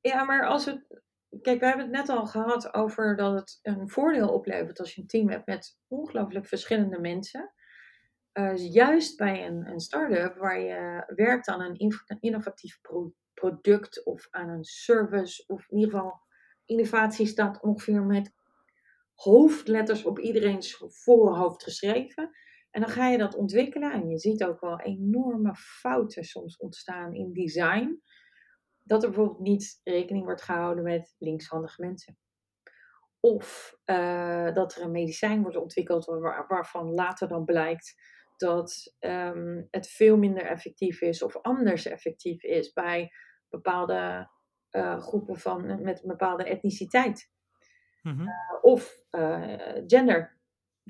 Ja, 0.00 0.24
maar 0.24 0.46
als 0.46 0.64
het. 0.64 1.02
Kijk, 1.42 1.60
we 1.60 1.66
hebben 1.66 1.84
het 1.84 1.94
net 1.94 2.08
al 2.08 2.26
gehad 2.26 2.74
over 2.74 3.16
dat 3.16 3.34
het 3.34 3.58
een 3.62 3.88
voordeel 3.88 4.28
oplevert 4.28 4.80
als 4.80 4.94
je 4.94 5.00
een 5.00 5.06
team 5.06 5.28
hebt 5.28 5.46
met 5.46 5.78
ongelooflijk 5.88 6.46
verschillende 6.46 7.00
mensen. 7.00 7.52
Uh, 8.32 8.72
juist 8.72 9.16
bij 9.16 9.46
een, 9.46 9.66
een 9.66 9.80
start-up 9.80 10.36
waar 10.36 10.60
je 10.60 11.12
werkt 11.14 11.48
aan 11.48 11.60
een 11.60 11.92
innovatief 12.20 12.80
pro 12.80 13.12
product 13.34 14.04
of 14.04 14.26
aan 14.30 14.48
een 14.48 14.64
service, 14.64 15.44
of 15.46 15.68
in 15.68 15.78
ieder 15.78 15.94
geval 15.94 16.20
innovatie 16.64 17.26
staat 17.26 17.62
ongeveer 17.62 18.02
met 18.02 18.32
hoofdletters 19.14 20.04
op 20.04 20.18
iedereen's 20.18 20.84
voorhoofd 20.86 21.62
geschreven. 21.62 22.30
En 22.70 22.80
dan 22.80 22.90
ga 22.90 23.08
je 23.08 23.18
dat 23.18 23.34
ontwikkelen 23.34 23.92
en 23.92 24.08
je 24.08 24.18
ziet 24.18 24.44
ook 24.44 24.60
wel 24.60 24.80
enorme 24.80 25.54
fouten 25.54 26.24
soms 26.24 26.56
ontstaan 26.56 27.14
in 27.14 27.32
design. 27.32 28.02
Dat 28.90 29.02
er 29.02 29.08
bijvoorbeeld 29.08 29.40
niet 29.40 29.80
rekening 29.84 30.24
wordt 30.24 30.42
gehouden 30.42 30.84
met 30.84 31.14
linkshandige 31.18 31.80
mensen. 31.80 32.18
Of 33.20 33.76
uh, 33.84 34.54
dat 34.54 34.74
er 34.74 34.82
een 34.82 34.90
medicijn 34.90 35.42
wordt 35.42 35.56
ontwikkeld 35.56 36.04
waar, 36.04 36.44
waarvan 36.48 36.94
later 36.94 37.28
dan 37.28 37.44
blijkt 37.44 37.94
dat 38.36 38.96
um, 39.00 39.68
het 39.70 39.88
veel 39.88 40.16
minder 40.16 40.46
effectief 40.46 41.00
is 41.00 41.22
of 41.22 41.36
anders 41.36 41.86
effectief 41.86 42.42
is 42.42 42.72
bij 42.72 43.12
bepaalde 43.48 44.30
uh, 44.70 45.00
groepen 45.00 45.38
van, 45.38 45.82
met 45.82 46.02
een 46.02 46.08
bepaalde 46.08 46.44
etniciteit. 46.44 47.30
Mm-hmm. 48.02 48.28
uh, 48.28 48.58
of 48.62 49.02
gender. 49.86 50.38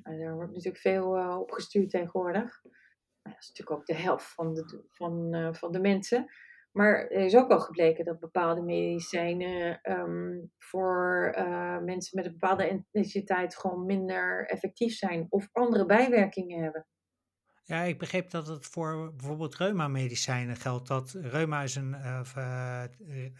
daar 0.03 0.34
wordt 0.34 0.53
natuurlijk 0.53 0.82
veel 0.82 1.38
op 1.38 1.51
gestuurd 1.51 1.90
tegenwoordig. 1.90 2.62
Nou, 2.62 3.36
dat 3.36 3.42
is 3.42 3.48
natuurlijk 3.48 3.78
ook 3.78 3.86
de 3.86 3.94
helft 3.94 4.34
van 4.34 4.55
de, 4.55 4.84
van, 4.88 5.48
van 5.55 5.72
de 5.72 5.80
mensen. 5.80 6.30
Maar 6.72 7.08
er 7.08 7.24
is 7.24 7.36
ook 7.36 7.50
al 7.50 7.60
gebleken 7.60 8.04
dat 8.04 8.20
bepaalde 8.20 8.62
medicijnen 8.62 9.80
um, 9.82 10.52
voor 10.58 11.34
mensen 11.84 12.16
met 12.16 12.26
een 12.26 12.38
bepaalde 12.38 12.64
etniciteit 12.64 13.56
gewoon 13.56 13.86
minder 13.86 14.46
effectief 14.46 14.96
zijn 14.96 15.26
of 15.28 15.48
andere 15.52 15.86
bijwerkingen 15.86 16.62
hebben. 16.62 16.86
Ja, 17.70 17.82
ik 17.82 17.98
begreep 17.98 18.30
dat 18.30 18.46
het 18.46 18.66
voor 18.66 19.14
bijvoorbeeld 19.14 19.56
reuma-medicijnen 19.56 20.56
geldt. 20.56 20.88
Dat 20.88 21.10
reuma 21.10 21.62
is 21.62 21.74
een, 21.74 21.94
uh, 21.94 22.20
uh, 22.36 22.84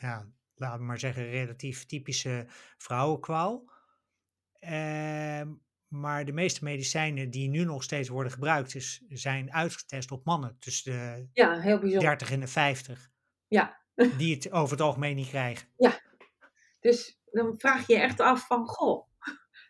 ja, 0.01 0.27
laten 0.55 0.79
we 0.79 0.85
maar 0.85 0.99
zeggen, 0.99 1.31
relatief 1.31 1.87
typische 1.87 2.45
vrouwenkwaal. 2.79 3.65
Uh, 4.61 5.43
maar 5.89 6.25
de 6.25 6.33
meeste 6.33 6.65
medicijnen 6.65 7.31
die 7.31 7.49
nu 7.49 7.65
nog 7.65 7.83
steeds 7.83 8.09
worden 8.09 8.33
gebruikt, 8.33 8.75
is, 8.75 9.03
zijn 9.09 9.53
uitgetest 9.53 10.11
op 10.11 10.25
mannen 10.25 10.57
tussen 10.59 10.93
de 10.93 11.29
ja, 11.33 11.61
heel 11.61 11.81
30 11.81 12.31
en 12.31 12.41
de 12.41 12.47
50. 12.47 13.10
Ja. 13.51 13.79
Die 14.19 14.35
het 14.35 14.53
over 14.53 14.73
het 14.73 14.81
algemeen 14.81 15.17
niet 15.17 15.29
krijgen. 15.29 15.69
Ja, 15.77 16.01
dus 16.81 17.21
dan 17.25 17.59
vraag 17.59 17.87
je 17.87 17.93
je 17.93 18.01
echt 18.01 18.21
af 18.21 18.47
van, 18.47 18.67
goh, 18.67 19.09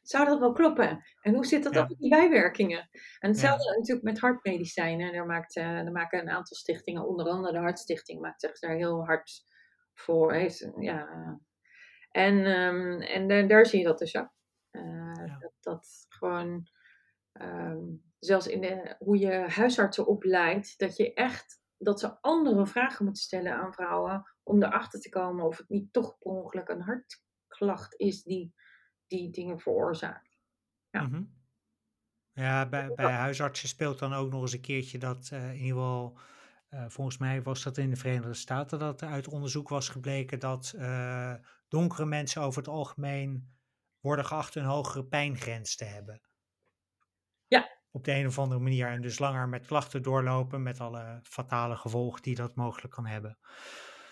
zou 0.02 0.26
dat 0.26 0.38
wel 0.38 0.52
kloppen? 0.52 1.04
En 1.20 1.34
hoe 1.34 1.46
zit 1.46 1.62
dat 1.62 1.72
ja. 1.72 1.78
dan 1.78 1.88
met 1.88 1.98
die 1.98 2.10
bijwerkingen? 2.10 2.88
En 3.18 3.30
hetzelfde 3.30 3.70
ja. 3.70 3.76
natuurlijk 3.76 4.06
met 4.06 4.18
hartmedicijnen. 4.18 5.12
Daar, 5.12 5.26
maakt, 5.26 5.56
uh, 5.56 5.64
daar 5.64 5.92
maken 5.92 6.20
een 6.20 6.30
aantal 6.30 6.56
stichtingen, 6.56 7.06
onder 7.08 7.26
andere 7.26 7.52
de 7.52 7.58
Hartstichting, 7.58 8.20
maakt 8.20 8.40
zich 8.40 8.58
daar 8.58 8.76
heel 8.76 9.04
hard 9.04 9.42
voor. 9.94 10.32
Heeft, 10.32 10.70
ja. 10.78 11.08
En, 12.10 12.34
um, 12.34 13.00
en 13.00 13.28
daar, 13.28 13.48
daar 13.48 13.66
zie 13.66 13.78
je 13.78 13.84
dat 13.84 13.98
dus 13.98 14.16
ook. 14.16 14.32
Uh, 14.70 15.12
ja. 15.26 15.38
dat, 15.38 15.52
dat 15.60 16.06
gewoon 16.08 16.68
um, 17.32 18.02
zelfs 18.18 18.46
in 18.46 18.60
de, 18.60 18.94
hoe 18.98 19.18
je 19.18 19.32
huisartsen 19.32 20.06
opleidt, 20.06 20.78
dat 20.78 20.96
je 20.96 21.14
echt, 21.14 21.59
dat 21.82 22.00
ze 22.00 22.20
andere 22.20 22.66
vragen 22.66 23.04
moeten 23.04 23.22
stellen 23.22 23.54
aan 23.54 23.72
vrouwen 23.72 24.30
om 24.42 24.62
erachter 24.62 25.00
te 25.00 25.08
komen 25.08 25.44
of 25.44 25.56
het 25.56 25.68
niet 25.68 25.92
toch 25.92 26.18
per 26.18 26.30
ongeluk 26.30 26.68
een 26.68 26.82
hartklacht 26.82 27.94
is 27.96 28.22
die 28.22 28.54
die 29.06 29.30
dingen 29.30 29.58
veroorzaakt. 29.58 30.38
Ja. 30.90 31.02
Mhm. 31.02 31.22
Ja, 32.32 32.68
bij, 32.68 32.94
bij 32.94 33.12
huisartsen 33.12 33.68
speelt 33.68 33.98
dan 33.98 34.12
ook 34.12 34.30
nog 34.30 34.42
eens 34.42 34.52
een 34.52 34.60
keertje 34.60 34.98
dat 34.98 35.30
uh, 35.32 35.48
in 35.48 35.54
ieder 35.54 35.66
geval, 35.66 36.18
uh, 36.70 36.84
volgens 36.88 37.18
mij 37.18 37.42
was 37.42 37.62
dat 37.62 37.76
in 37.78 37.90
de 37.90 37.96
Verenigde 37.96 38.34
Staten, 38.34 38.78
dat 38.78 39.00
er 39.00 39.08
uit 39.08 39.28
onderzoek 39.28 39.68
was 39.68 39.88
gebleken 39.88 40.38
dat 40.38 40.72
uh, 40.76 41.34
donkere 41.68 42.06
mensen 42.06 42.42
over 42.42 42.58
het 42.58 42.70
algemeen 42.70 43.58
worden 44.00 44.24
geacht 44.24 44.54
een 44.54 44.64
hogere 44.64 45.04
pijngrens 45.04 45.76
te 45.76 45.84
hebben. 45.84 46.20
Op 47.92 48.04
de 48.04 48.12
een 48.12 48.26
of 48.26 48.38
andere 48.38 48.60
manier. 48.60 48.88
En 48.88 49.00
dus 49.00 49.18
langer 49.18 49.48
met 49.48 49.66
klachten 49.66 50.02
doorlopen 50.02 50.62
met 50.62 50.80
alle 50.80 51.20
fatale 51.22 51.76
gevolgen 51.76 52.22
die 52.22 52.34
dat 52.34 52.54
mogelijk 52.54 52.94
kan 52.94 53.06
hebben. 53.06 53.38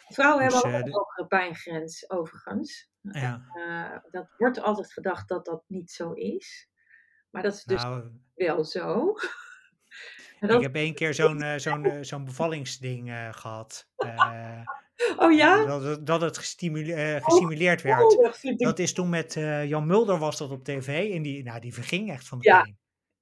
Vrouwen 0.09 0.49
dus, 0.49 0.63
hebben 0.63 0.81
ook 0.81 0.87
een 0.87 0.93
hogere 0.93 1.27
pijngrens, 1.27 2.11
overigens. 2.11 2.91
Ja. 3.01 3.45
Uh, 3.55 3.99
dat 4.11 4.29
wordt 4.37 4.61
altijd 4.61 4.93
gedacht 4.93 5.29
dat 5.29 5.45
dat 5.45 5.63
niet 5.67 5.91
zo 5.91 6.13
is. 6.13 6.69
Maar 7.31 7.43
dat 7.43 7.55
is 7.55 7.65
dus 7.65 7.83
nou, 7.83 8.11
wel 8.35 8.65
zo. 8.65 9.15
dat... 10.41 10.51
Ik 10.51 10.63
heb 10.63 10.75
één 10.75 10.95
keer 10.95 11.15
zo'n 11.15 11.43
uh, 11.43 11.57
zo'n 11.57 11.85
uh, 11.85 11.99
zo'n 12.01 12.25
bevallingsding 12.25 13.13
gehad. 13.31 13.89
oh 15.17 15.33
ja? 15.33 15.65
Dat, 15.65 16.07
dat 16.07 16.21
het 16.21 16.39
gestimule 16.39 17.21
gesimuleerd 17.23 17.79
oh, 17.79 17.85
werd. 17.85 18.17
Oh, 18.17 18.23
dat, 18.23 18.59
dat, 18.59 18.79
is 18.79 18.93
toen 18.93 19.09
met 19.09 19.35
Jan 19.65 19.87
Mulder 19.87 20.19
was 20.19 20.39
dat 20.39 20.51
op 20.51 20.65
tv. 20.65 21.15
En 21.15 21.23
die, 21.23 21.43
nou, 21.43 21.61
die 21.61 21.75
verging 21.75 22.11
echt 22.11 22.29
van 22.29 22.39
de 22.39 22.49
ja. 22.49 22.63
pijn. 22.63 22.79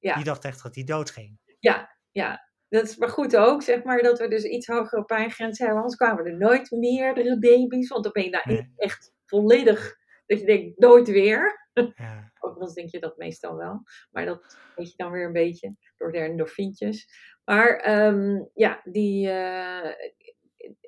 Ja. 0.06 0.14
Die 0.14 0.24
dacht 0.24 0.44
echt 0.44 0.62
dat 0.62 0.74
hij 0.74 0.84
dood 0.84 1.10
ging. 1.10 1.38
Ja, 1.58 1.96
ja. 2.12 2.44
Dat 2.68 2.84
is 2.84 2.96
maar 2.96 3.08
goed 3.08 3.36
ook, 3.36 3.62
zeg 3.62 3.82
maar, 3.82 4.02
dat 4.02 4.18
we 4.18 4.28
dus 4.28 4.44
iets 4.44 4.66
hogere 4.66 5.04
pijngrens 5.04 5.58
hebben. 5.58 5.76
Anders 5.76 5.96
kwamen 5.96 6.24
er 6.24 6.36
nooit 6.36 6.70
meerdere 6.70 7.38
baby's. 7.38 7.88
Want 7.88 8.02
dan 8.02 8.12
ben 8.12 8.24
je 8.24 8.42
nee. 8.44 8.72
echt 8.76 9.12
volledig, 9.24 9.96
dat 10.26 10.40
je 10.40 10.46
denkt, 10.46 10.78
nooit 10.78 11.08
weer. 11.08 11.68
Ja. 11.96 12.32
Overigens 12.40 12.74
denk 12.74 12.90
je 12.90 13.00
dat 13.00 13.16
meestal 13.16 13.56
wel. 13.56 13.82
Maar 14.10 14.24
dat 14.24 14.58
weet 14.76 14.90
je 14.90 14.96
dan 14.96 15.10
weer 15.10 15.26
een 15.26 15.32
beetje 15.32 15.76
door 15.96 16.12
de 16.12 16.18
endorfientjes. 16.18 17.08
Maar 17.44 18.04
um, 18.06 18.50
ja, 18.54 18.80
die, 18.84 19.28
uh, 19.28 19.92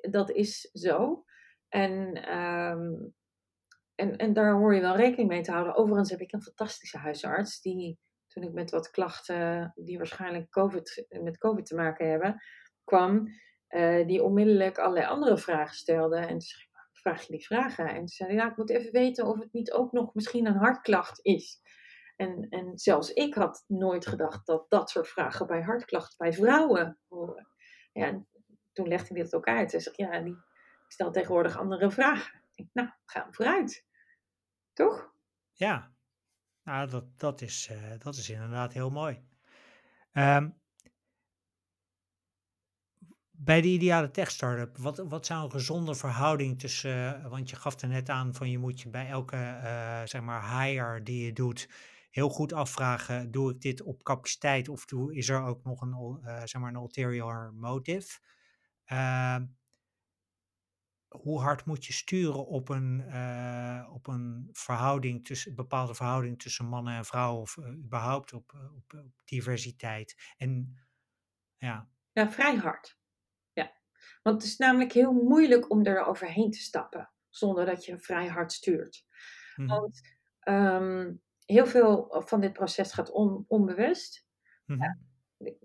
dat 0.09 0.31
is 0.31 0.69
zo. 0.73 1.23
En, 1.69 2.31
um, 2.37 3.13
en, 3.95 4.17
en 4.17 4.33
daar 4.33 4.53
hoor 4.53 4.75
je 4.75 4.81
wel 4.81 4.95
rekening 4.95 5.29
mee 5.29 5.41
te 5.41 5.51
houden. 5.51 5.75
Overigens 5.75 6.09
heb 6.09 6.21
ik 6.21 6.31
een 6.31 6.41
fantastische 6.41 6.97
huisarts 6.97 7.61
die 7.61 7.99
toen 8.29 8.43
ik 8.43 8.53
met 8.53 8.71
wat 8.71 8.89
klachten 8.89 9.71
die 9.75 9.97
waarschijnlijk 9.97 10.49
COVID, 10.49 11.05
met 11.09 11.37
COVID 11.37 11.65
te 11.65 11.75
maken 11.75 12.09
hebben, 12.09 12.41
kwam, 12.83 13.27
uh, 13.69 14.07
die 14.07 14.23
onmiddellijk 14.23 14.77
allerlei 14.77 15.05
andere 15.05 15.37
vragen 15.37 15.75
stelde. 15.75 16.17
En 16.17 16.27
toen 16.27 16.41
zei 16.41 16.61
ik, 16.61 16.69
vraag 16.91 17.21
je 17.21 17.31
die 17.31 17.45
vragen? 17.45 17.87
En 17.87 17.97
toen 17.97 18.07
zei 18.07 18.33
ja, 18.33 18.49
ik 18.49 18.57
moet 18.57 18.69
even 18.69 18.91
weten 18.91 19.25
of 19.25 19.39
het 19.39 19.53
niet 19.53 19.71
ook 19.71 19.91
nog 19.91 20.13
misschien 20.13 20.45
een 20.45 20.57
hartklacht 20.57 21.19
is. 21.25 21.61
En, 22.15 22.47
en 22.49 22.77
zelfs 22.77 23.13
ik 23.13 23.33
had 23.33 23.63
nooit 23.67 24.07
gedacht 24.07 24.45
dat 24.45 24.65
dat 24.69 24.89
soort 24.89 25.07
vragen 25.07 25.47
bij 25.47 25.61
hartklachten 25.61 26.17
bij 26.17 26.33
vrouwen 26.33 26.99
horen. 27.07 27.47
Ja, 27.91 28.23
toen 28.73 28.87
legde 28.87 29.13
hij 29.13 29.23
dat 29.23 29.35
ook 29.35 29.47
uit. 29.47 29.71
Hij 29.71 29.81
zegt, 29.81 29.97
ja, 29.97 30.19
die 30.19 30.37
stelt 30.87 31.13
tegenwoordig 31.13 31.57
andere 31.57 31.91
vragen. 31.91 32.41
Ik 32.55 32.55
denk, 32.55 32.69
nou, 32.73 32.89
ga 33.05 33.27
vooruit. 33.31 33.85
Toch? 34.73 35.13
Ja, 35.53 35.93
nou, 36.69 36.89
dat, 36.89 37.19
dat, 37.19 37.41
is, 37.41 37.69
uh, 37.71 37.77
dat 37.99 38.15
is 38.15 38.29
inderdaad 38.29 38.73
heel 38.73 38.89
mooi. 38.89 39.21
Um, 40.13 40.57
bij 43.31 43.61
de 43.61 43.67
ideale 43.67 44.11
tech 44.11 44.31
startup, 44.31 44.77
wat, 44.77 44.97
wat 44.97 45.25
zou 45.25 45.43
een 45.43 45.51
gezonde 45.51 45.95
verhouding 45.95 46.59
tussen, 46.59 47.29
want 47.29 47.49
je 47.49 47.55
gaf 47.55 47.81
er 47.81 47.87
net 47.87 48.09
aan 48.09 48.33
van 48.33 48.49
je 48.49 48.57
moet 48.57 48.81
je 48.81 48.89
bij 48.89 49.07
elke 49.07 49.35
uh, 49.35 50.01
zeg 50.05 50.21
maar 50.21 50.61
hire 50.61 51.03
die 51.03 51.25
je 51.25 51.33
doet 51.33 51.69
heel 52.09 52.29
goed 52.29 52.53
afvragen, 52.53 53.31
doe 53.31 53.51
ik 53.51 53.61
dit 53.61 53.81
op 53.81 54.03
capaciteit 54.03 54.69
of 54.69 54.85
doe, 54.85 55.15
is 55.15 55.29
er 55.29 55.41
ook 55.41 55.63
nog 55.63 55.81
een, 55.81 56.19
zeg 56.23 56.61
maar 56.61 56.69
een 56.69 56.81
ulterior 56.81 57.53
motive? 57.53 58.19
Hoe 61.09 61.39
hard 61.39 61.65
moet 61.65 61.85
je 61.85 61.93
sturen 61.93 62.45
op 62.47 62.69
een, 62.69 63.03
uh, 63.07 63.89
op 63.93 64.07
een 64.07 64.49
verhouding 64.51 65.25
tussen, 65.25 65.55
bepaalde 65.55 65.95
verhouding 65.95 66.41
tussen 66.41 66.65
mannen 66.65 66.93
en 66.93 67.05
vrouwen 67.05 67.41
of 67.41 67.57
uh, 67.57 67.67
überhaupt 67.67 68.33
op, 68.33 68.53
op, 68.75 68.93
op, 68.93 69.21
diversiteit? 69.25 70.33
En 70.37 70.79
ja. 71.57 71.89
Ja, 72.11 72.29
vrij 72.29 72.55
hard. 72.55 72.97
Ja. 73.53 73.73
Want 74.23 74.41
het 74.41 74.51
is 74.51 74.57
namelijk 74.57 74.91
heel 74.91 75.13
moeilijk 75.13 75.69
om 75.71 75.85
er 75.85 76.05
overheen 76.05 76.51
te 76.51 76.59
stappen 76.59 77.11
zonder 77.29 77.65
dat 77.65 77.85
je 77.85 77.99
vrij 77.99 78.27
hard 78.27 78.51
stuurt. 78.51 79.05
Mm 79.55 79.67
-hmm. 79.67 79.79
Want 79.79 80.01
um, 80.43 81.21
heel 81.45 81.65
veel 81.65 82.23
van 82.25 82.41
dit 82.41 82.53
proces 82.53 82.91
gaat 82.91 83.11
on, 83.11 83.45
onbewust. 83.47 84.27
Mm 84.65 84.81
ja, 84.81 84.97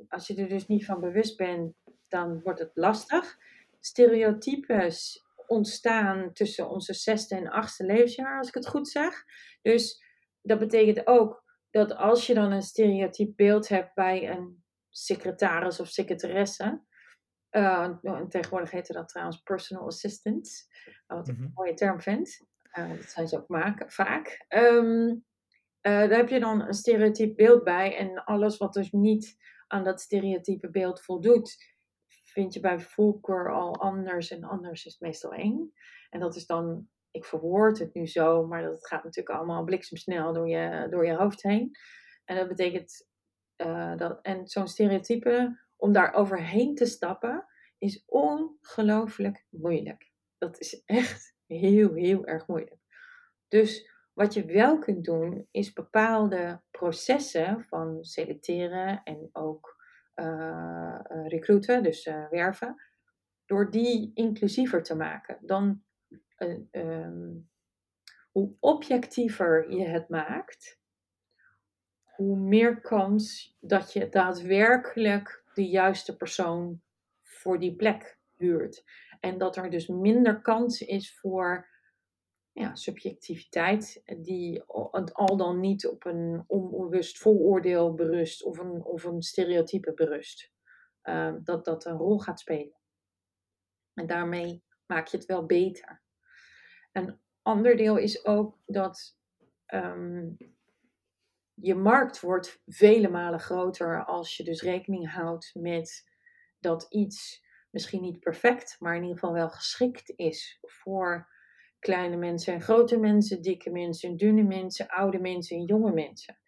als 0.08 0.26
je 0.26 0.34
er 0.34 0.48
dus 0.48 0.66
niet 0.66 0.84
van 0.84 1.00
bewust 1.00 1.36
bent, 1.36 1.74
dan 2.08 2.40
wordt 2.40 2.58
het 2.58 2.70
lastig. 2.74 3.38
Stereotypes 3.80 5.23
ontstaan 5.46 6.32
tussen 6.32 6.68
onze 6.68 6.94
zesde 6.94 7.36
en 7.36 7.50
achtste 7.50 7.84
levensjaar, 7.84 8.38
als 8.38 8.48
ik 8.48 8.54
het 8.54 8.68
goed 8.68 8.88
zeg. 8.88 9.24
Dus 9.62 10.02
dat 10.42 10.58
betekent 10.58 11.06
ook 11.06 11.44
dat 11.70 11.94
als 11.94 12.26
je 12.26 12.34
dan 12.34 12.52
een 12.52 12.62
stereotyp 12.62 13.36
beeld 13.36 13.68
hebt 13.68 13.94
bij 13.94 14.30
een 14.30 14.64
secretaris 14.90 15.80
of 15.80 15.88
secretaresse, 15.88 16.82
uh, 17.50 17.90
tegenwoordig 18.28 18.70
heette 18.70 18.92
dat 18.92 19.08
trouwens 19.08 19.40
personal 19.40 19.86
assistants, 19.86 20.66
wat 21.06 21.28
ik 21.28 21.38
een 21.38 21.50
mooie 21.54 21.74
term 21.74 22.00
vind. 22.00 22.46
Uh, 22.78 22.90
dat 22.90 23.10
zijn 23.10 23.28
ze 23.28 23.36
ook 23.36 23.48
maken, 23.48 23.90
vaak. 23.90 24.44
Um, 24.48 25.08
uh, 25.08 25.22
daar 25.82 26.08
heb 26.08 26.28
je 26.28 26.40
dan 26.40 26.60
een 26.60 26.74
stereotyp 26.74 27.36
beeld 27.36 27.64
bij 27.64 27.96
en 27.96 28.24
alles 28.24 28.56
wat 28.56 28.72
dus 28.72 28.90
niet 28.90 29.36
aan 29.66 29.84
dat 29.84 30.00
stereotype 30.00 30.70
beeld 30.70 31.02
voldoet, 31.02 31.73
vind 32.34 32.54
je 32.54 32.60
bij 32.60 32.80
voorkeur 32.80 33.52
al 33.52 33.76
anders 33.76 34.30
en 34.30 34.44
anders 34.44 34.86
is 34.86 34.98
meestal 34.98 35.32
eng. 35.32 35.72
En 36.10 36.20
dat 36.20 36.36
is 36.36 36.46
dan, 36.46 36.88
ik 37.10 37.24
verwoord 37.24 37.78
het 37.78 37.94
nu 37.94 38.06
zo, 38.06 38.46
maar 38.46 38.62
dat 38.62 38.86
gaat 38.86 39.04
natuurlijk 39.04 39.36
allemaal 39.36 39.64
bliksemsnel 39.64 40.32
door 40.32 40.48
je, 40.48 40.86
door 40.90 41.06
je 41.06 41.14
hoofd 41.14 41.42
heen. 41.42 41.70
En 42.24 42.36
dat 42.36 42.48
betekent 42.48 43.08
uh, 43.56 43.96
dat, 43.96 44.18
en 44.22 44.46
zo'n 44.46 44.68
stereotype, 44.68 45.60
om 45.76 45.92
daar 45.92 46.14
overheen 46.14 46.74
te 46.74 46.86
stappen, 46.86 47.46
is 47.78 48.04
ongelooflijk 48.06 49.46
moeilijk. 49.50 50.10
Dat 50.38 50.60
is 50.60 50.82
echt 50.84 51.36
heel, 51.46 51.94
heel 51.94 52.26
erg 52.26 52.46
moeilijk. 52.46 52.80
Dus 53.48 53.90
wat 54.12 54.34
je 54.34 54.44
wel 54.44 54.78
kunt 54.78 55.04
doen, 55.04 55.48
is 55.50 55.72
bepaalde 55.72 56.62
processen 56.70 57.64
van 57.64 58.04
selecteren 58.04 59.00
en 59.04 59.28
ook 59.32 59.83
recruiten, 61.26 61.82
dus 61.82 62.06
uh, 62.06 62.28
werven, 62.28 62.82
door 63.46 63.70
die 63.70 64.10
inclusiever 64.14 64.82
te 64.82 64.96
maken. 64.96 65.38
Dan 65.40 65.82
um, 66.70 67.48
hoe 68.30 68.56
objectiever 68.60 69.72
je 69.72 69.84
het 69.84 70.08
maakt, 70.08 70.80
hoe 72.04 72.38
meer 72.38 72.80
kans 72.80 73.56
dat 73.60 73.92
je 73.92 74.08
daadwerkelijk 74.08 75.44
de 75.54 75.68
juiste 75.68 76.16
persoon 76.16 76.82
voor 77.22 77.58
die 77.58 77.76
plek 77.76 78.18
huurt. 78.36 78.84
En 79.20 79.38
dat 79.38 79.56
er 79.56 79.70
dus 79.70 79.86
minder 79.86 80.40
kans 80.40 80.80
is 80.80 81.18
voor 81.18 81.68
ja, 82.54 82.74
subjectiviteit, 82.74 84.02
die 84.16 84.62
al 85.12 85.36
dan 85.36 85.60
niet 85.60 85.86
op 85.86 86.04
een 86.04 86.44
onbewust 86.46 87.18
vooroordeel 87.18 87.94
berust 87.94 88.44
of 88.44 88.58
een, 88.58 88.84
of 88.84 89.04
een 89.04 89.22
stereotype 89.22 89.92
berust. 89.94 90.52
Uh, 91.04 91.34
dat 91.42 91.64
dat 91.64 91.84
een 91.84 91.96
rol 91.96 92.18
gaat 92.18 92.40
spelen. 92.40 92.76
En 93.94 94.06
daarmee 94.06 94.64
maak 94.86 95.06
je 95.06 95.16
het 95.16 95.26
wel 95.26 95.46
beter. 95.46 96.02
Een 96.92 97.20
ander 97.42 97.76
deel 97.76 97.96
is 97.96 98.24
ook 98.24 98.58
dat 98.66 99.18
um, 99.66 100.36
je 101.54 101.74
markt 101.74 102.20
wordt 102.20 102.62
vele 102.66 103.08
malen 103.08 103.40
groter 103.40 104.04
als 104.04 104.36
je 104.36 104.44
dus 104.44 104.62
rekening 104.62 105.12
houdt 105.12 105.54
met 105.54 106.10
dat 106.58 106.86
iets 106.88 107.44
misschien 107.70 108.02
niet 108.02 108.20
perfect, 108.20 108.76
maar 108.80 108.94
in 108.94 109.02
ieder 109.02 109.18
geval 109.18 109.34
wel 109.34 109.50
geschikt 109.50 110.12
is 110.16 110.58
voor 110.62 111.33
kleine 111.84 112.16
mensen 112.16 112.54
en 112.54 112.60
grote 112.60 112.98
mensen, 112.98 113.42
dikke 113.42 113.70
mensen, 113.70 114.16
dunne 114.16 114.42
mensen, 114.42 114.88
oude 114.88 115.18
mensen 115.18 115.56
en 115.56 115.64
jonge 115.64 115.92
mensen. 115.92 116.38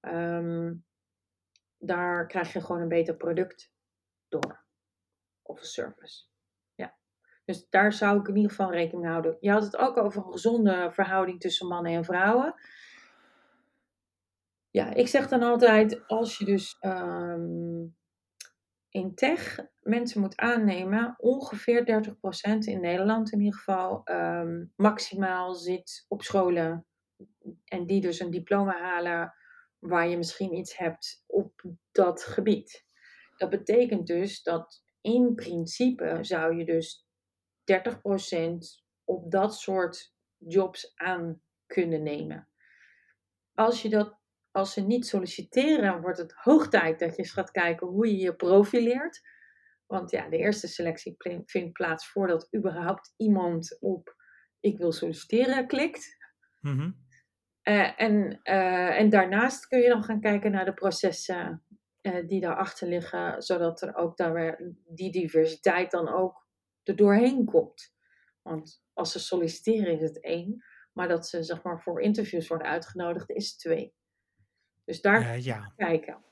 Um, 0.00 0.84
daar 1.78 2.26
krijg 2.26 2.52
je 2.52 2.60
gewoon 2.60 2.80
een 2.80 2.88
beter 2.88 3.16
product 3.16 3.72
door. 4.28 4.64
Of 5.42 5.58
een 5.58 5.66
service. 5.66 6.24
Ja. 6.74 6.96
Dus 7.44 7.68
daar 7.68 7.92
zou 7.92 8.20
ik 8.20 8.28
in 8.28 8.36
ieder 8.36 8.50
geval 8.50 8.72
rekening 8.72 9.02
mee 9.02 9.10
houden. 9.10 9.36
Je 9.40 9.50
had 9.50 9.62
het 9.62 9.76
ook 9.76 9.96
over 9.96 10.24
een 10.24 10.32
gezonde 10.32 10.90
verhouding 10.92 11.40
tussen 11.40 11.66
mannen 11.66 11.92
en 11.92 12.04
vrouwen. 12.04 12.54
Ja, 14.70 14.94
ik 14.94 15.08
zeg 15.08 15.28
dan 15.28 15.42
altijd, 15.42 16.06
als 16.06 16.38
je 16.38 16.44
dus 16.44 16.76
ehm, 16.80 17.86
in 18.92 19.14
tech 19.14 19.58
mensen 19.80 20.20
moet 20.20 20.36
aannemen, 20.36 21.14
ongeveer 21.18 21.84
30% 21.84 22.66
in 22.66 22.80
Nederland 22.80 23.32
in 23.32 23.38
ieder 23.38 23.58
geval, 23.58 24.00
ehm, 24.04 24.64
maximaal 24.76 25.54
zit 25.54 26.04
op 26.08 26.22
scholen. 26.22 26.86
En 27.64 27.86
die 27.86 28.00
dus 28.00 28.20
een 28.20 28.30
diploma 28.30 28.80
halen 28.80 29.34
waar 29.78 30.08
je 30.08 30.16
misschien 30.16 30.54
iets 30.54 30.76
hebt 30.76 31.24
op 31.26 31.62
dat 31.92 32.22
gebied. 32.22 32.86
Dat 33.36 33.50
betekent 33.50 34.06
dus 34.06 34.42
dat 34.42 34.82
in 35.00 35.34
principe 35.34 36.18
zou 36.20 36.56
je 36.56 36.64
dus 36.64 37.06
30% 37.64 38.84
op 39.04 39.30
dat 39.30 39.54
soort 39.54 40.14
jobs 40.36 40.92
aan 40.94 41.42
kunnen 41.66 42.02
nemen. 42.02 42.48
Als, 43.54 43.82
je 43.82 43.88
dat, 43.88 44.18
als 44.52 44.72
ze 44.72 44.80
niet 44.80 45.06
solliciteren, 45.06 46.00
wordt 46.00 46.18
het 46.18 46.32
hoog 46.32 46.68
tijd 46.68 46.98
dat 46.98 47.10
je 47.10 47.16
eens 47.16 47.32
gaat 47.32 47.50
kijken 47.50 47.86
hoe 47.86 48.06
je 48.06 48.16
je 48.16 48.36
profileert. 48.36 49.20
Want 49.86 50.10
ja, 50.10 50.28
de 50.28 50.36
eerste 50.36 50.68
selectie 50.68 51.14
vindt 51.44 51.72
plaats 51.72 52.08
voordat 52.08 52.48
überhaupt 52.56 53.14
iemand 53.16 53.76
op 53.80 54.16
ik 54.60 54.78
wil 54.78 54.92
solliciteren 54.92 55.66
klikt. 55.66 56.16
Mhm. 56.60 56.90
Eh, 57.62 58.00
en, 58.00 58.40
eh, 58.42 58.98
en 58.98 59.10
daarnaast 59.10 59.66
kun 59.66 59.78
je 59.78 59.88
dan 59.88 60.02
gaan 60.02 60.20
kijken 60.20 60.50
naar 60.50 60.64
de 60.64 60.74
processen 60.74 61.64
uh, 62.02 62.26
die 62.26 62.40
daarachter 62.40 62.88
liggen, 62.88 63.42
zodat 63.42 63.82
er 63.82 63.94
ook 63.94 64.16
daar 64.16 64.32
weer 64.32 64.74
die 64.86 65.12
diversiteit 65.12 65.90
dan 65.90 66.08
ook 66.08 66.46
er 66.82 66.96
doorheen 66.96 67.44
komt. 67.44 67.94
Want 68.42 68.84
als 68.92 69.12
ze 69.12 69.18
solliciteren 69.18 69.92
is 69.92 70.00
het 70.00 70.20
één, 70.20 70.64
maar 70.92 71.08
dat 71.08 71.26
ze 71.26 71.42
zeg 71.42 71.62
maar 71.62 71.82
voor 71.82 72.00
interviews 72.00 72.48
worden 72.48 72.66
uitgenodigd 72.66 73.30
is 73.30 73.56
twee. 73.56 73.94
Dus 74.84 75.00
daar 75.00 75.38
ja. 75.38 75.72
kijken. 75.76 76.24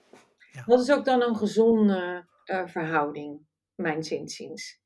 Ja. 0.53 0.65
Dat 0.67 0.81
is 0.81 0.91
ook 0.91 1.05
dan 1.05 1.23
een 1.23 1.37
gezonde 1.37 2.29
verhouding, 2.65 3.47
mijn 3.75 4.03
zinziens. 4.03 4.79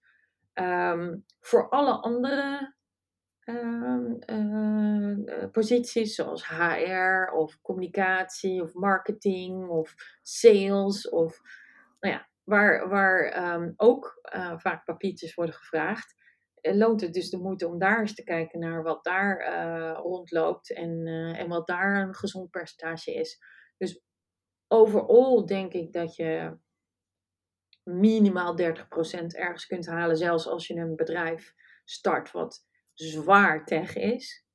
Um, 0.55 1.25
voor 1.41 1.69
alle 1.69 1.93
andere 1.93 2.75
Ehm, 3.45 4.13
eh, 4.21 5.51
posities 5.51 6.15
zoals 6.15 6.49
HR 6.49 7.33
of 7.33 7.61
communicatie 7.61 8.63
of 8.63 8.75
marketing 8.75 9.69
of 9.69 9.95
sales 10.23 11.09
of 11.09 11.41
nou 12.01 12.15
ja, 12.15 12.29
waar, 12.45 12.89
waar 12.89 13.25
ehm, 13.25 13.73
ook 13.77 14.29
uh, 14.35 14.59
vaak 14.59 14.85
papiertjes 14.85 15.35
worden 15.35 15.55
gevraagd. 15.55 16.15
Eh, 16.61 16.75
loont 16.75 17.01
het 17.01 17.13
dus 17.13 17.31
de 17.31 17.39
moeite 17.39 17.69
om 17.69 17.79
daar 17.79 18.01
eens 18.01 18.15
te 18.15 18.25
kijken 18.25 18.59
naar 18.61 18.83
wat 18.83 19.05
daar 19.05 19.47
rondloopt 19.97 20.73
en, 20.73 21.07
en 21.37 21.49
wat 21.49 21.67
daar 21.67 22.03
een 22.03 22.15
gezond 22.15 22.51
percentage 22.51 23.15
is. 23.15 23.43
Dus 23.77 24.03
overal 24.69 25.47
denk 25.47 25.73
ik 25.73 25.93
dat 25.93 26.17
je 26.17 26.59
minimaal 27.83 28.57
30% 28.57 28.63
ergens 29.27 29.67
kunt 29.67 29.87
halen, 29.87 30.17
zelfs 30.17 30.47
als 30.47 30.67
je 30.67 30.75
een 30.75 30.97
bedrijf 30.97 31.55
start 31.85 32.31
wat 32.31 32.67
zwaar 32.93 33.65
tech 33.65 33.97
is. 33.97 34.47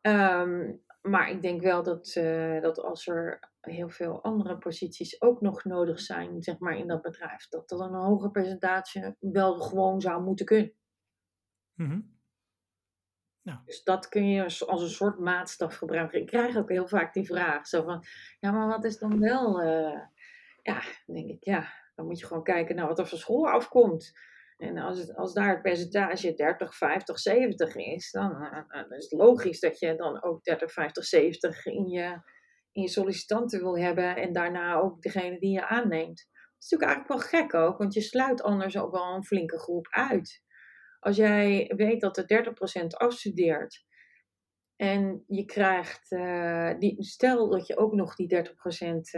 Ehm, 0.00 0.72
maar 1.00 1.30
ik 1.30 1.42
denk 1.42 1.62
wel 1.62 1.82
dat, 1.82 2.14
uh, 2.14 2.60
dat 2.60 2.78
als 2.78 3.06
er 3.06 3.52
heel 3.60 3.88
veel 3.88 4.22
andere 4.22 4.58
posities 4.58 5.22
ook 5.22 5.40
nog 5.40 5.64
nodig 5.64 6.00
zijn, 6.00 6.42
zeg 6.42 6.58
maar, 6.58 6.76
in 6.76 6.86
dat 6.86 7.02
bedrijf, 7.02 7.48
dat 7.48 7.70
er 7.70 7.80
een 7.80 7.94
hoger 7.94 8.30
percentage 8.30 9.16
wel 9.20 9.60
gewoon 9.60 10.00
zou 10.00 10.22
moeten 10.22 10.46
kunnen. 10.46 10.74
Mm 11.74 12.13
Dus 13.44 13.82
dat 13.82 14.08
kun 14.08 14.28
je 14.28 14.42
als, 14.42 14.60
een 14.82 14.88
soort 14.88 15.18
maatstaf 15.18 15.76
gebruiken. 15.76 16.20
Ik 16.20 16.26
krijg 16.26 16.56
ook 16.56 16.68
heel 16.68 16.88
vaak 16.88 17.12
die 17.12 17.26
vraag, 17.26 17.66
zo 17.66 17.82
van, 17.82 18.04
ja, 18.40 18.50
maar 18.50 18.66
wat 18.66 18.84
is 18.84 18.98
dan 18.98 19.20
wel, 19.20 19.62
uh, 19.62 20.00
ja, 20.62 20.82
denk 21.06 21.30
ik, 21.30 21.44
ja, 21.44 21.72
dan 21.94 22.06
moet 22.06 22.18
je 22.18 22.26
gewoon 22.26 22.42
kijken 22.42 22.76
naar 22.76 22.86
wat 22.86 22.98
er 22.98 23.06
van 23.06 23.18
school 23.18 23.48
afkomt. 23.48 24.12
En 24.56 24.78
als, 24.78 24.98
het, 24.98 25.16
als 25.16 25.32
daar 25.32 25.48
het 25.48 25.62
percentage 25.62 26.34
30, 26.34 26.76
50, 26.76 27.18
70 27.18 27.74
is, 27.74 28.10
dan, 28.10 28.30
uh, 28.30 28.68
dan, 28.68 28.98
is 28.98 29.10
het 29.10 29.20
logisch 29.20 29.60
dat 29.60 29.78
je 29.78 29.96
dan 29.96 30.22
ook 30.22 30.44
30, 30.44 30.72
50, 30.72 31.04
70 31.04 31.66
in 31.66 31.88
je, 31.88 32.20
in 32.72 32.82
je 32.82 32.88
sollicitanten 32.88 33.60
wil 33.60 33.78
hebben 33.78 34.16
en 34.16 34.32
daarna 34.32 34.74
ook 34.74 35.02
degene 35.02 35.38
die 35.38 35.52
je 35.52 35.66
aanneemt. 35.66 36.28
Dat 36.32 36.62
is 36.62 36.70
natuurlijk 36.70 36.90
eigenlijk 36.90 37.08
wel 37.08 37.40
gek 37.40 37.54
ook, 37.54 37.78
want 37.78 37.94
je 37.94 38.00
sluit 38.00 38.42
anders 38.42 38.78
ook 38.78 38.92
wel 38.92 39.14
een 39.14 39.24
flinke 39.24 39.58
groep 39.58 39.86
uit. 39.90 40.42
Als 41.04 41.16
jij 41.16 41.72
weet 41.76 42.00
dat 42.00 42.16
er 42.16 42.44
30% 42.82 42.86
afstudeert 42.86 43.84
en 44.76 45.24
je 45.26 45.44
krijgt, 45.44 46.12
uh, 46.12 46.78
die, 46.78 47.02
stel 47.02 47.48
dat 47.48 47.66
je 47.66 47.76
ook 47.76 47.92
nog 47.92 48.14
die 48.14 48.44
30% 48.44 48.50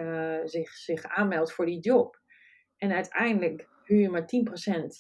uh, 0.02 0.38
zich, 0.44 0.70
zich 0.70 1.04
aanmeldt 1.04 1.52
voor 1.52 1.66
die 1.66 1.80
job. 1.80 2.20
En 2.76 2.92
uiteindelijk 2.92 3.68
huur 3.84 4.00
je 4.00 4.08
maar 4.08 4.28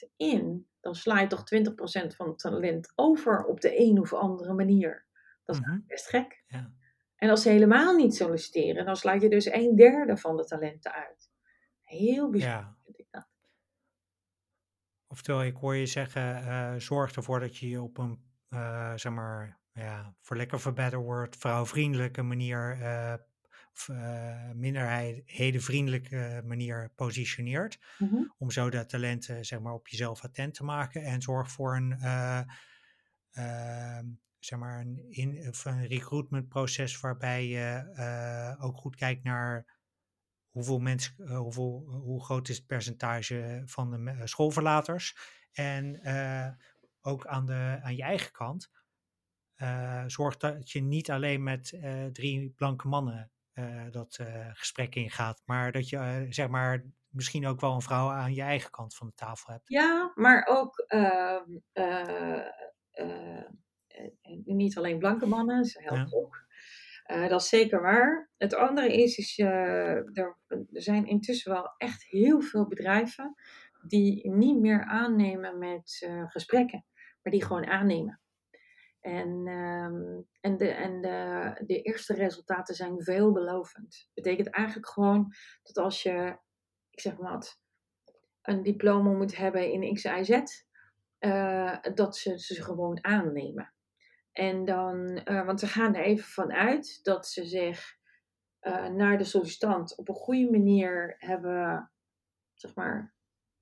10% 0.06 0.12
in, 0.16 0.68
dan 0.80 0.94
sla 0.94 1.20
je 1.20 1.26
toch 1.26 1.42
20% 1.54 2.16
van 2.16 2.28
het 2.28 2.38
talent 2.38 2.92
over 2.94 3.44
op 3.44 3.60
de 3.60 3.80
een 3.80 4.00
of 4.00 4.12
andere 4.12 4.54
manier. 4.54 5.06
Dat 5.44 5.56
is 5.56 5.60
mm 5.66 5.84
best 5.86 6.08
gek. 6.08 6.44
Ja. 6.46 6.72
En 7.16 7.30
als 7.30 7.42
ze 7.42 7.48
helemaal 7.48 7.96
niet 7.96 8.14
solliciteren, 8.14 8.84
dan 8.84 8.96
sluit 8.96 9.22
je 9.22 9.28
dus 9.28 9.52
een 9.52 9.76
derde 9.76 10.16
van 10.16 10.36
de 10.36 10.44
talenten 10.44 10.92
uit. 10.92 11.30
Heel 11.82 12.30
bijzonder 12.30 12.58
ja. 12.58 12.75
Oftewel, 15.16 15.44
ik 15.44 15.56
hoor 15.56 15.76
je 15.76 15.86
zeggen, 15.86 16.42
uh, 16.44 16.74
zorg 16.74 17.12
ervoor 17.12 17.40
dat 17.40 17.56
je 17.56 17.68
je 17.68 17.82
op 17.82 17.98
een, 17.98 18.20
uh, 18.50 18.92
zeg 18.94 19.12
maar, 19.12 19.58
ja, 19.72 20.14
voor 20.20 20.36
lekker 20.36 20.58
for 20.58 20.72
better 20.72 20.98
word, 20.98 21.36
vrouwvriendelijke 21.36 22.22
manier 22.22 22.78
uh, 22.80 23.14
uh, 23.90 24.50
minderhedenvriendelijke 24.54 26.42
manier 26.44 26.92
positioneert. 26.94 27.78
Mm-hmm. 27.98 28.34
Om 28.38 28.50
zo 28.50 28.70
dat 28.70 28.88
talenten 28.88 29.44
zeg 29.44 29.60
maar, 29.60 29.72
op 29.72 29.88
jezelf 29.88 30.24
attent 30.24 30.54
te 30.54 30.64
maken. 30.64 31.02
En 31.02 31.22
zorg 31.22 31.50
voor 31.50 31.76
een, 31.76 31.98
uh, 32.02 32.40
zeg 34.38 34.58
maar 34.58 34.80
een, 34.80 35.04
in, 35.08 35.48
of 35.48 35.64
een 35.64 35.86
recruitmentproces 35.86 37.00
waarbij 37.00 37.46
je 37.46 38.56
ook 38.60 38.76
goed 38.76 38.96
kijkt 38.96 39.24
naar 39.24 39.75
hoeveel 40.56 40.78
mensen, 40.78 41.36
hoeveel, 41.36 41.84
hoe 41.88 42.24
groot 42.24 42.48
is 42.48 42.56
het 42.56 42.66
percentage 42.66 43.62
van 43.64 43.90
de 44.04 44.20
schoolverlaters. 44.24 45.16
En 45.52 46.00
ook 47.00 47.26
aan, 47.26 47.46
de, 47.46 47.78
aan 47.82 47.96
je 47.96 48.02
eigen 48.02 48.32
kant. 48.32 48.70
zorg 50.06 50.36
dat 50.36 50.70
je 50.70 50.82
niet 50.82 51.10
alleen 51.10 51.42
met 51.42 51.78
drie 52.12 52.50
blanke 52.56 52.88
mannen 52.88 53.30
dat 53.90 54.18
gesprek 54.52 54.94
ingaat. 54.94 55.42
Maar 55.44 55.72
dat 55.72 55.88
je 55.88 56.26
zeg 56.28 56.48
maar 56.48 56.84
misschien 57.08 57.46
ook 57.46 57.60
wel 57.60 57.74
een 57.74 57.82
vrouw 57.82 58.10
aan 58.10 58.34
je 58.34 58.42
eigen 58.42 58.70
kant 58.70 58.94
van 58.94 59.06
de 59.06 59.14
tafel 59.14 59.52
hebt. 59.52 59.68
Ja, 59.68 60.12
maar 60.14 60.46
ook 60.46 60.78
ehm, 60.78 61.44
niet 64.44 64.76
alleen 64.76 64.98
blanke 64.98 65.26
mannen, 65.26 65.64
ze 65.64 65.82
helpt 65.82 66.10
ja. 66.10 66.16
ook. 66.16 66.45
Dat 67.06 67.40
is 67.40 67.48
zeker 67.48 67.80
waar. 67.80 68.30
Het 68.36 68.54
andere 68.54 69.02
is, 69.02 69.16
is 69.16 69.38
er, 69.38 70.10
er 70.14 70.36
zijn 70.70 71.06
intussen 71.06 71.52
wel 71.52 71.74
echt 71.76 72.04
heel 72.04 72.40
veel 72.40 72.66
bedrijven 72.68 73.34
die 73.88 74.30
niet 74.30 74.60
meer 74.60 74.84
aannemen 74.84 75.58
met 75.58 76.08
gesprekken, 76.28 76.84
maar 77.22 77.32
die 77.32 77.44
gewoon 77.44 77.66
aannemen. 77.66 78.20
En, 79.00 79.46
um, 79.48 80.26
en, 80.40 80.56
de, 80.56 80.68
en 80.68 81.00
de, 81.00 81.52
de 81.66 81.82
eerste 81.82 82.14
resultaten 82.14 82.74
zijn 82.74 83.02
veelbelovend. 83.02 84.10
Betekent 84.14 84.50
eigenlijk 84.50 84.88
gewoon 84.88 85.32
dat 85.62 85.76
als 85.76 86.02
je, 86.02 86.38
ik 86.90 87.00
zeg 87.00 87.16
maar 87.16 87.32
wat, 87.32 87.60
een 88.42 88.62
diploma 88.62 89.10
moet 89.10 89.36
hebben 89.36 89.72
in 89.72 89.94
X, 89.94 90.04
Y, 90.04 90.22
Z, 90.22 90.40
uh, 91.20 91.76
dat 91.94 92.16
ze 92.16 92.38
ze 92.38 92.62
gewoon 92.62 93.04
aannemen. 93.04 93.74
En 94.36 94.64
dan, 94.64 95.20
uh, 95.24 95.46
want 95.46 95.60
ze 95.60 95.66
gaan 95.66 95.94
er 95.94 96.04
even 96.04 96.24
van 96.24 96.52
uit 96.52 97.04
dat 97.04 97.26
ze 97.26 97.44
zich 97.44 97.96
uh, 98.60 98.88
naar 98.88 99.18
de 99.18 99.24
sollicitant 99.24 99.96
op 99.96 100.08
een 100.08 100.14
goede 100.14 100.50
manier 100.50 101.16
hebben, 101.18 101.90
zeg 102.54 102.74
maar, 102.74 103.14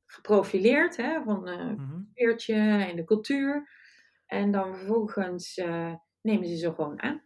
geprofileerd. 0.07 0.97
Hè, 0.97 1.23
van 1.23 1.49
het 1.49 1.79
mm 1.79 2.13
-hmm. 2.17 2.81
en 2.81 2.97
de 2.97 3.05
cultuur. 3.05 3.71
En 4.27 4.51
dan 4.51 4.77
vervolgens 4.77 5.57
uh, 5.57 5.95
nemen 6.21 6.47
ze 6.47 6.57
ze 6.57 6.75
gewoon 6.75 7.03
aan. 7.03 7.23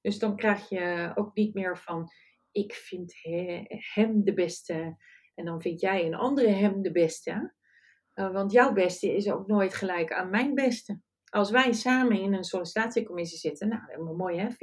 Dus 0.00 0.18
dan 0.18 0.36
krijg 0.36 0.68
je 0.68 1.12
ook 1.14 1.34
niet 1.34 1.54
meer 1.54 1.78
van, 1.78 2.08
ik 2.50 2.72
vind 2.72 3.18
he, 3.22 3.64
hem 3.68 4.24
de 4.24 4.34
beste 4.34 4.96
en 5.34 5.44
dan 5.44 5.60
vind 5.60 5.80
jij 5.80 6.06
een 6.06 6.14
andere 6.14 6.48
hem 6.48 6.82
de 6.82 6.92
beste. 6.92 7.54
Uh, 8.14 8.32
want 8.32 8.52
jouw 8.52 8.72
beste 8.72 9.14
is 9.14 9.30
ook 9.30 9.46
nooit 9.46 9.74
gelijk 9.74 10.12
aan 10.12 10.30
mijn 10.30 10.54
beste. 10.54 11.00
Als 11.30 11.50
wij 11.50 11.72
samen 11.72 12.20
in 12.20 12.34
een 12.34 12.44
sollicitatiecommissie 12.44 13.38
zitten, 13.38 13.68
nou, 13.68 13.82
helemaal 13.86 14.14
mooi 14.14 14.38
hè, 14.38 14.50
50-50, 14.50 14.56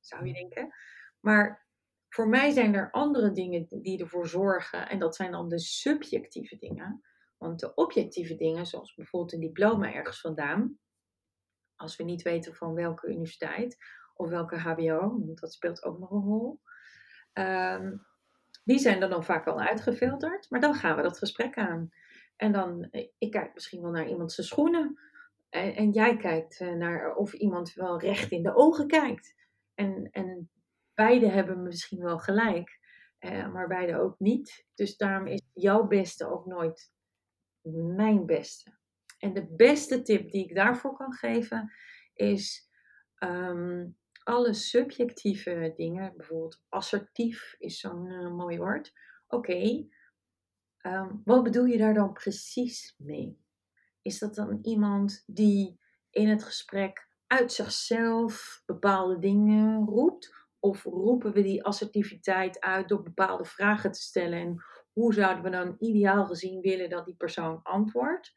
zou 0.00 0.26
je 0.26 0.32
denken. 0.32 0.74
Maar 1.20 1.66
voor 2.08 2.28
mij 2.28 2.50
zijn 2.50 2.74
er 2.74 2.90
andere 2.90 3.32
dingen 3.32 3.66
die 3.70 4.00
ervoor 4.00 4.26
zorgen, 4.28 4.88
en 4.88 4.98
dat 4.98 5.16
zijn 5.16 5.30
dan 5.30 5.48
de 5.48 5.58
subjectieve 5.58 6.56
dingen. 6.56 7.00
Want 7.36 7.60
de 7.60 7.74
objectieve 7.74 8.34
dingen, 8.34 8.66
zoals 8.66 8.94
bijvoorbeeld 8.94 9.32
een 9.32 9.40
diploma 9.40 9.92
ergens 9.92 10.20
vandaan, 10.20 10.78
als 11.76 11.96
we 11.96 12.04
niet 12.04 12.22
weten 12.22 12.54
van 12.54 12.74
welke 12.74 13.08
universiteit, 13.08 13.76
of 14.14 14.28
welke 14.28 14.58
HBO, 14.58 15.24
want 15.26 15.40
dat 15.40 15.52
speelt 15.52 15.84
ook 15.84 15.98
nog 15.98 16.10
een 16.10 16.22
rol. 16.22 16.60
Ehm, 17.32 17.96
die 18.64 18.78
zijn 18.78 19.02
er 19.02 19.08
dan 19.08 19.24
vaak 19.24 19.46
al 19.46 19.60
uitgefilterd, 19.60 20.50
maar 20.50 20.60
dan 20.60 20.74
gaan 20.74 20.96
we 20.96 21.02
dat 21.02 21.18
gesprek 21.18 21.56
aan. 21.56 21.90
En 22.36 22.52
dan, 22.52 22.88
eh, 22.90 23.08
ik 23.18 23.30
kijk 23.30 23.54
misschien 23.54 23.82
wel 23.82 23.90
naar 23.90 24.08
iemand 24.08 24.32
zijn 24.32 24.46
schoenen. 24.46 24.98
En, 25.48 25.74
en 25.74 25.90
jij 25.90 26.16
kijkt 26.16 26.60
eh, 26.60 26.72
naar 26.72 27.14
of 27.14 27.32
iemand 27.32 27.72
wel 27.72 28.00
recht 28.00 28.30
in 28.30 28.42
de 28.42 28.54
ogen 28.54 28.86
kijkt. 28.86 29.34
En, 29.74 30.08
en 30.10 30.50
beide 30.94 31.28
hebben 31.28 31.62
misschien 31.62 32.02
wel 32.02 32.18
gelijk, 32.18 32.80
eh, 33.18 33.52
maar 33.52 33.68
beide 33.68 33.98
ook 33.98 34.18
niet. 34.18 34.66
Dus 34.74 34.96
daarom 34.96 35.26
is 35.26 35.42
jouw 35.52 35.86
beste 35.86 36.30
ook 36.30 36.46
nooit 36.46 36.92
mijn 37.96 38.26
beste. 38.26 38.74
En 39.18 39.34
de 39.34 39.46
beste 39.56 40.02
tip 40.02 40.30
die 40.30 40.44
ik 40.44 40.54
daarvoor 40.54 40.96
kan 40.96 41.12
geven 41.12 41.72
is 42.14 42.70
ehm, 43.14 43.86
alle 44.22 44.52
subjectieve 44.52 45.72
dingen, 45.76 46.16
bijvoorbeeld 46.16 46.62
assertief 46.68 47.54
is 47.58 47.80
zo'n 47.80 48.06
uh, 48.06 48.30
mooi 48.30 48.58
woord. 48.58 48.92
Oké, 49.26 49.86
ehm, 50.78 51.14
wat 51.24 51.42
bedoel 51.42 51.64
je 51.64 51.78
daar 51.78 51.94
dan 51.94 52.12
precies 52.12 52.94
mee? 52.98 53.44
Is 54.06 54.18
dat 54.18 54.34
dan 54.34 54.58
iemand 54.62 55.22
die 55.26 55.80
in 56.10 56.28
het 56.28 56.44
gesprek 56.44 57.08
uit 57.26 57.52
zichzelf 57.52 58.62
bepaalde 58.66 59.18
dingen 59.18 59.84
roept? 59.84 60.34
Of 60.58 60.84
roepen 60.84 61.32
we 61.32 61.42
die 61.42 61.64
assertiviteit 61.64 62.60
uit 62.60 62.88
door 62.88 63.02
bepaalde 63.02 63.44
vragen 63.44 63.92
te 63.92 64.00
stellen? 64.00 64.38
En 64.38 64.64
hoe 64.92 65.14
zouden 65.14 65.44
we 65.44 65.50
dan 65.50 65.76
ideaal 65.78 66.26
gezien 66.26 66.60
willen 66.60 66.90
dat 66.90 67.04
die 67.04 67.16
persoon 67.16 67.62
antwoordt? 67.62 68.32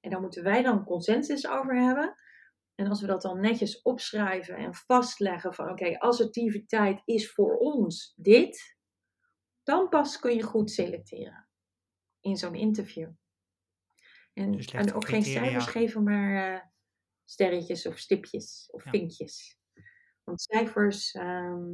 En 0.00 0.10
daar 0.10 0.20
moeten 0.20 0.42
wij 0.42 0.62
dan 0.62 0.84
consensus 0.84 1.48
over 1.48 1.76
hebben. 1.76 2.16
En 2.74 2.86
als 2.86 3.00
we 3.00 3.06
dat 3.06 3.22
dan 3.22 3.40
netjes 3.40 3.82
opschrijven 3.82 4.56
en 4.56 4.74
vastleggen 4.74 5.54
van 5.54 5.70
oké, 5.70 5.98
assertiviteit 5.98 7.02
is 7.04 7.32
voor 7.32 7.56
ons 7.56 8.14
dit, 8.16 8.78
dan 9.62 9.88
pas 9.88 10.18
kun 10.18 10.34
je 10.34 10.42
goed 10.42 10.70
selecteren 10.70 11.48
in 12.20 12.36
zo'n 12.36 12.54
interview. 12.54 13.08
En, 14.34 14.52
Dus 14.52 14.92
ook 14.92 15.08
geen 15.08 15.22
cijfers 15.22 15.66
geven, 15.66 16.02
maar 16.02 16.54
eh, 16.54 16.60
sterretjes 17.24 17.86
of 17.86 17.98
stipjes 17.98 18.68
of 18.72 18.84
Ja. 18.84 18.90
vinkjes. 18.90 19.58
Want 20.24 20.42
cijfers 20.42 21.12
ehm, 21.12 21.72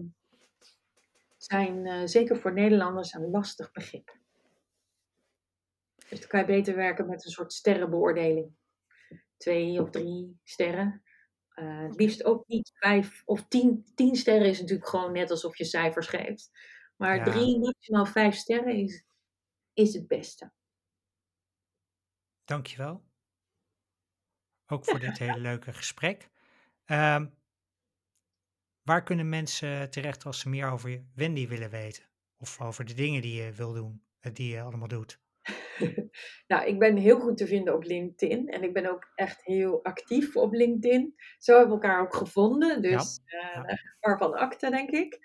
zijn 1.36 1.86
eh, 1.86 2.06
zeker 2.06 2.36
voor 2.36 2.52
Nederlanders 2.52 3.12
een 3.12 3.30
lastig 3.30 3.72
begrip. 3.72 4.18
Dus 6.08 6.20
dan 6.20 6.28
kan 6.28 6.40
je 6.40 6.46
beter 6.46 6.74
werken 6.76 7.06
met 7.08 7.24
een 7.24 7.30
soort 7.30 7.52
sterrenbeoordeling. 7.52 8.56
Twee 9.36 9.80
of 9.82 9.90
drie 9.90 10.38
sterren. 10.44 11.02
Eh, 11.50 11.82
het 11.82 11.94
liefst 11.96 12.24
ook 12.24 12.46
niet 12.46 12.70
vijf 12.74 13.22
of 13.24 13.48
tien. 13.48 13.84
Tien 13.94 14.16
sterren 14.16 14.48
is 14.48 14.60
natuurlijk 14.60 14.88
gewoon 14.88 15.12
net 15.12 15.30
alsof 15.30 15.56
je 15.56 15.64
cijfers 15.64 16.06
geeft. 16.06 16.50
Maar 16.96 17.16
Ja. 17.16 17.24
drie, 17.24 17.58
maximaal 17.58 18.06
vijf 18.06 18.34
sterren 18.34 18.74
is, 18.74 19.04
is 19.72 19.94
het 19.94 20.06
beste. 20.08 20.52
Dankjewel. 22.50 23.02
Ook 24.66 24.84
voor 24.84 24.98
dit 24.98 25.18
hele 25.18 25.40
leuke 25.48 25.72
gesprek. 25.72 26.28
Ehm, 26.84 27.26
waar 28.82 29.02
kunnen 29.02 29.28
mensen 29.28 29.90
terecht 29.90 30.24
als 30.24 30.40
ze 30.40 30.48
meer 30.48 30.70
over 30.70 31.04
Wendy 31.14 31.48
willen 31.48 31.70
weten? 31.70 32.04
Of 32.36 32.60
over 32.60 32.84
de 32.84 32.94
dingen 32.94 33.22
die 33.22 33.42
je 33.42 33.52
wil 33.52 33.72
doen, 33.72 34.02
eh, 34.20 34.32
die 34.32 34.52
je 34.54 34.60
allemaal 34.60 34.88
doet? 34.88 35.20
nou, 36.50 36.66
ik 36.66 36.78
ben 36.78 36.96
heel 36.96 37.20
goed 37.20 37.36
te 37.36 37.46
vinden 37.46 37.74
op 37.74 37.82
LinkedIn. 37.82 38.48
En 38.48 38.62
ik 38.62 38.72
ben 38.72 38.86
ook 38.90 39.12
echt 39.14 39.44
heel 39.44 39.84
actief 39.84 40.36
op 40.36 40.52
LinkedIn. 40.52 41.14
Zo 41.38 41.56
hebben 41.56 41.76
we 41.76 41.82
elkaar 41.82 42.00
ook 42.02 42.14
gevonden. 42.14 42.82
Dus 42.82 43.20
Ja. 43.24 43.64
eh 43.64 43.76
waarvan 44.00 44.34
akte, 44.34 44.70
denk 44.70 44.90
ik. 44.90 45.18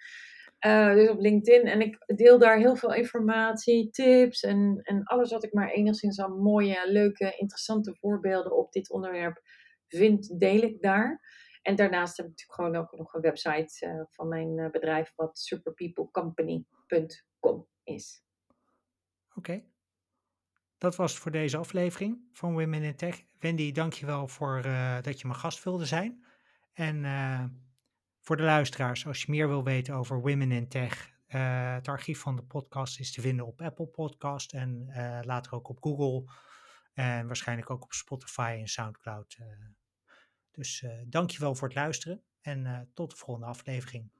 Eh, 0.66 0.93
dus 0.93 1.09
op 1.09 1.20
LinkedIn. 1.20 1.68
En 1.68 1.82
ik 1.82 2.03
deel 2.05 2.39
daar 2.39 2.57
heel 2.57 2.76
veel 2.76 2.93
informatie, 2.93 3.89
tips 3.89 4.43
en, 4.43 4.80
en 4.84 5.03
alles 5.03 5.32
wat 5.32 5.43
ik 5.43 5.53
maar 5.53 5.70
enigszins 5.70 6.20
aan 6.20 6.39
mooie, 6.39 6.91
leuke, 6.91 7.36
interessante 7.38 7.95
voorbeelden 7.95 8.57
op 8.57 8.72
dit 8.72 8.89
onderwerp 8.89 9.41
vind, 9.88 10.39
deel 10.39 10.61
ik 10.61 10.82
daar. 10.82 11.22
En 11.61 11.76
daarnaast 11.76 12.18
heb 12.18 12.26
ik 12.26 12.32
natuurlijk 12.32 12.59
gewoon 12.59 12.76
ook 12.76 12.97
nog 12.97 13.13
een 13.13 13.22
website 13.22 13.86
eh, 13.86 14.01
van 14.09 14.28
mijn 14.28 14.59
eh, 14.59 14.70
bedrijf, 14.70 15.13
wat 15.16 15.39
superpeoplecompany.com 15.39 17.68
is. 17.84 18.24
Oké. 19.36 19.63
Dat 20.78 20.95
was 20.95 21.11
het 21.11 21.22
voor 21.22 21.32
deze 21.32 21.57
aflevering 21.57 22.30
van 22.32 22.53
Women 22.53 22.84
in 22.84 22.95
Tech. 22.95 23.24
Wendy, 23.39 23.72
dankjewel 23.72 24.28
voor 24.28 24.61
dat 25.01 25.20
je 25.20 25.28
mijn 25.28 25.39
gast 25.39 25.63
wilde 25.63 25.86
zijn. 25.86 26.26
En 26.74 27.03
voor 28.26 28.38
de 28.38 28.43
luisteraars, 28.43 29.07
als 29.07 29.21
je 29.21 29.32
meer 29.32 29.47
wil 29.47 29.63
weten 29.63 29.93
over 29.95 30.21
Women 30.21 30.51
in 30.51 30.67
Tech, 30.67 31.11
eh, 31.28 31.73
het 31.73 31.88
archief 31.88 32.19
van 32.19 32.36
de 32.36 32.43
podcast 32.43 32.99
is 32.99 33.11
te 33.11 33.21
vinden 33.21 33.45
op 33.45 33.61
Apple 33.61 33.88
Podcast 33.88 34.53
en 34.53 34.89
eh, 34.89 35.19
later 35.21 35.53
ook 35.53 35.69
op 35.69 35.84
Google 35.84 36.32
en 36.93 37.28
waarschijnlijk 37.28 37.69
ook 37.69 37.84
op 37.84 37.93
Spotify 37.93 38.57
en 38.59 38.67
Soundcloud. 38.67 39.36
eh. 39.39 39.45
dus 40.51 40.86
dankjewel 41.05 41.55
voor 41.55 41.67
het 41.67 41.78
luisteren 41.78 42.23
en 42.41 42.91
tot 42.93 43.09
de 43.09 43.15
volgende 43.17 43.47
aflevering. 43.47 44.11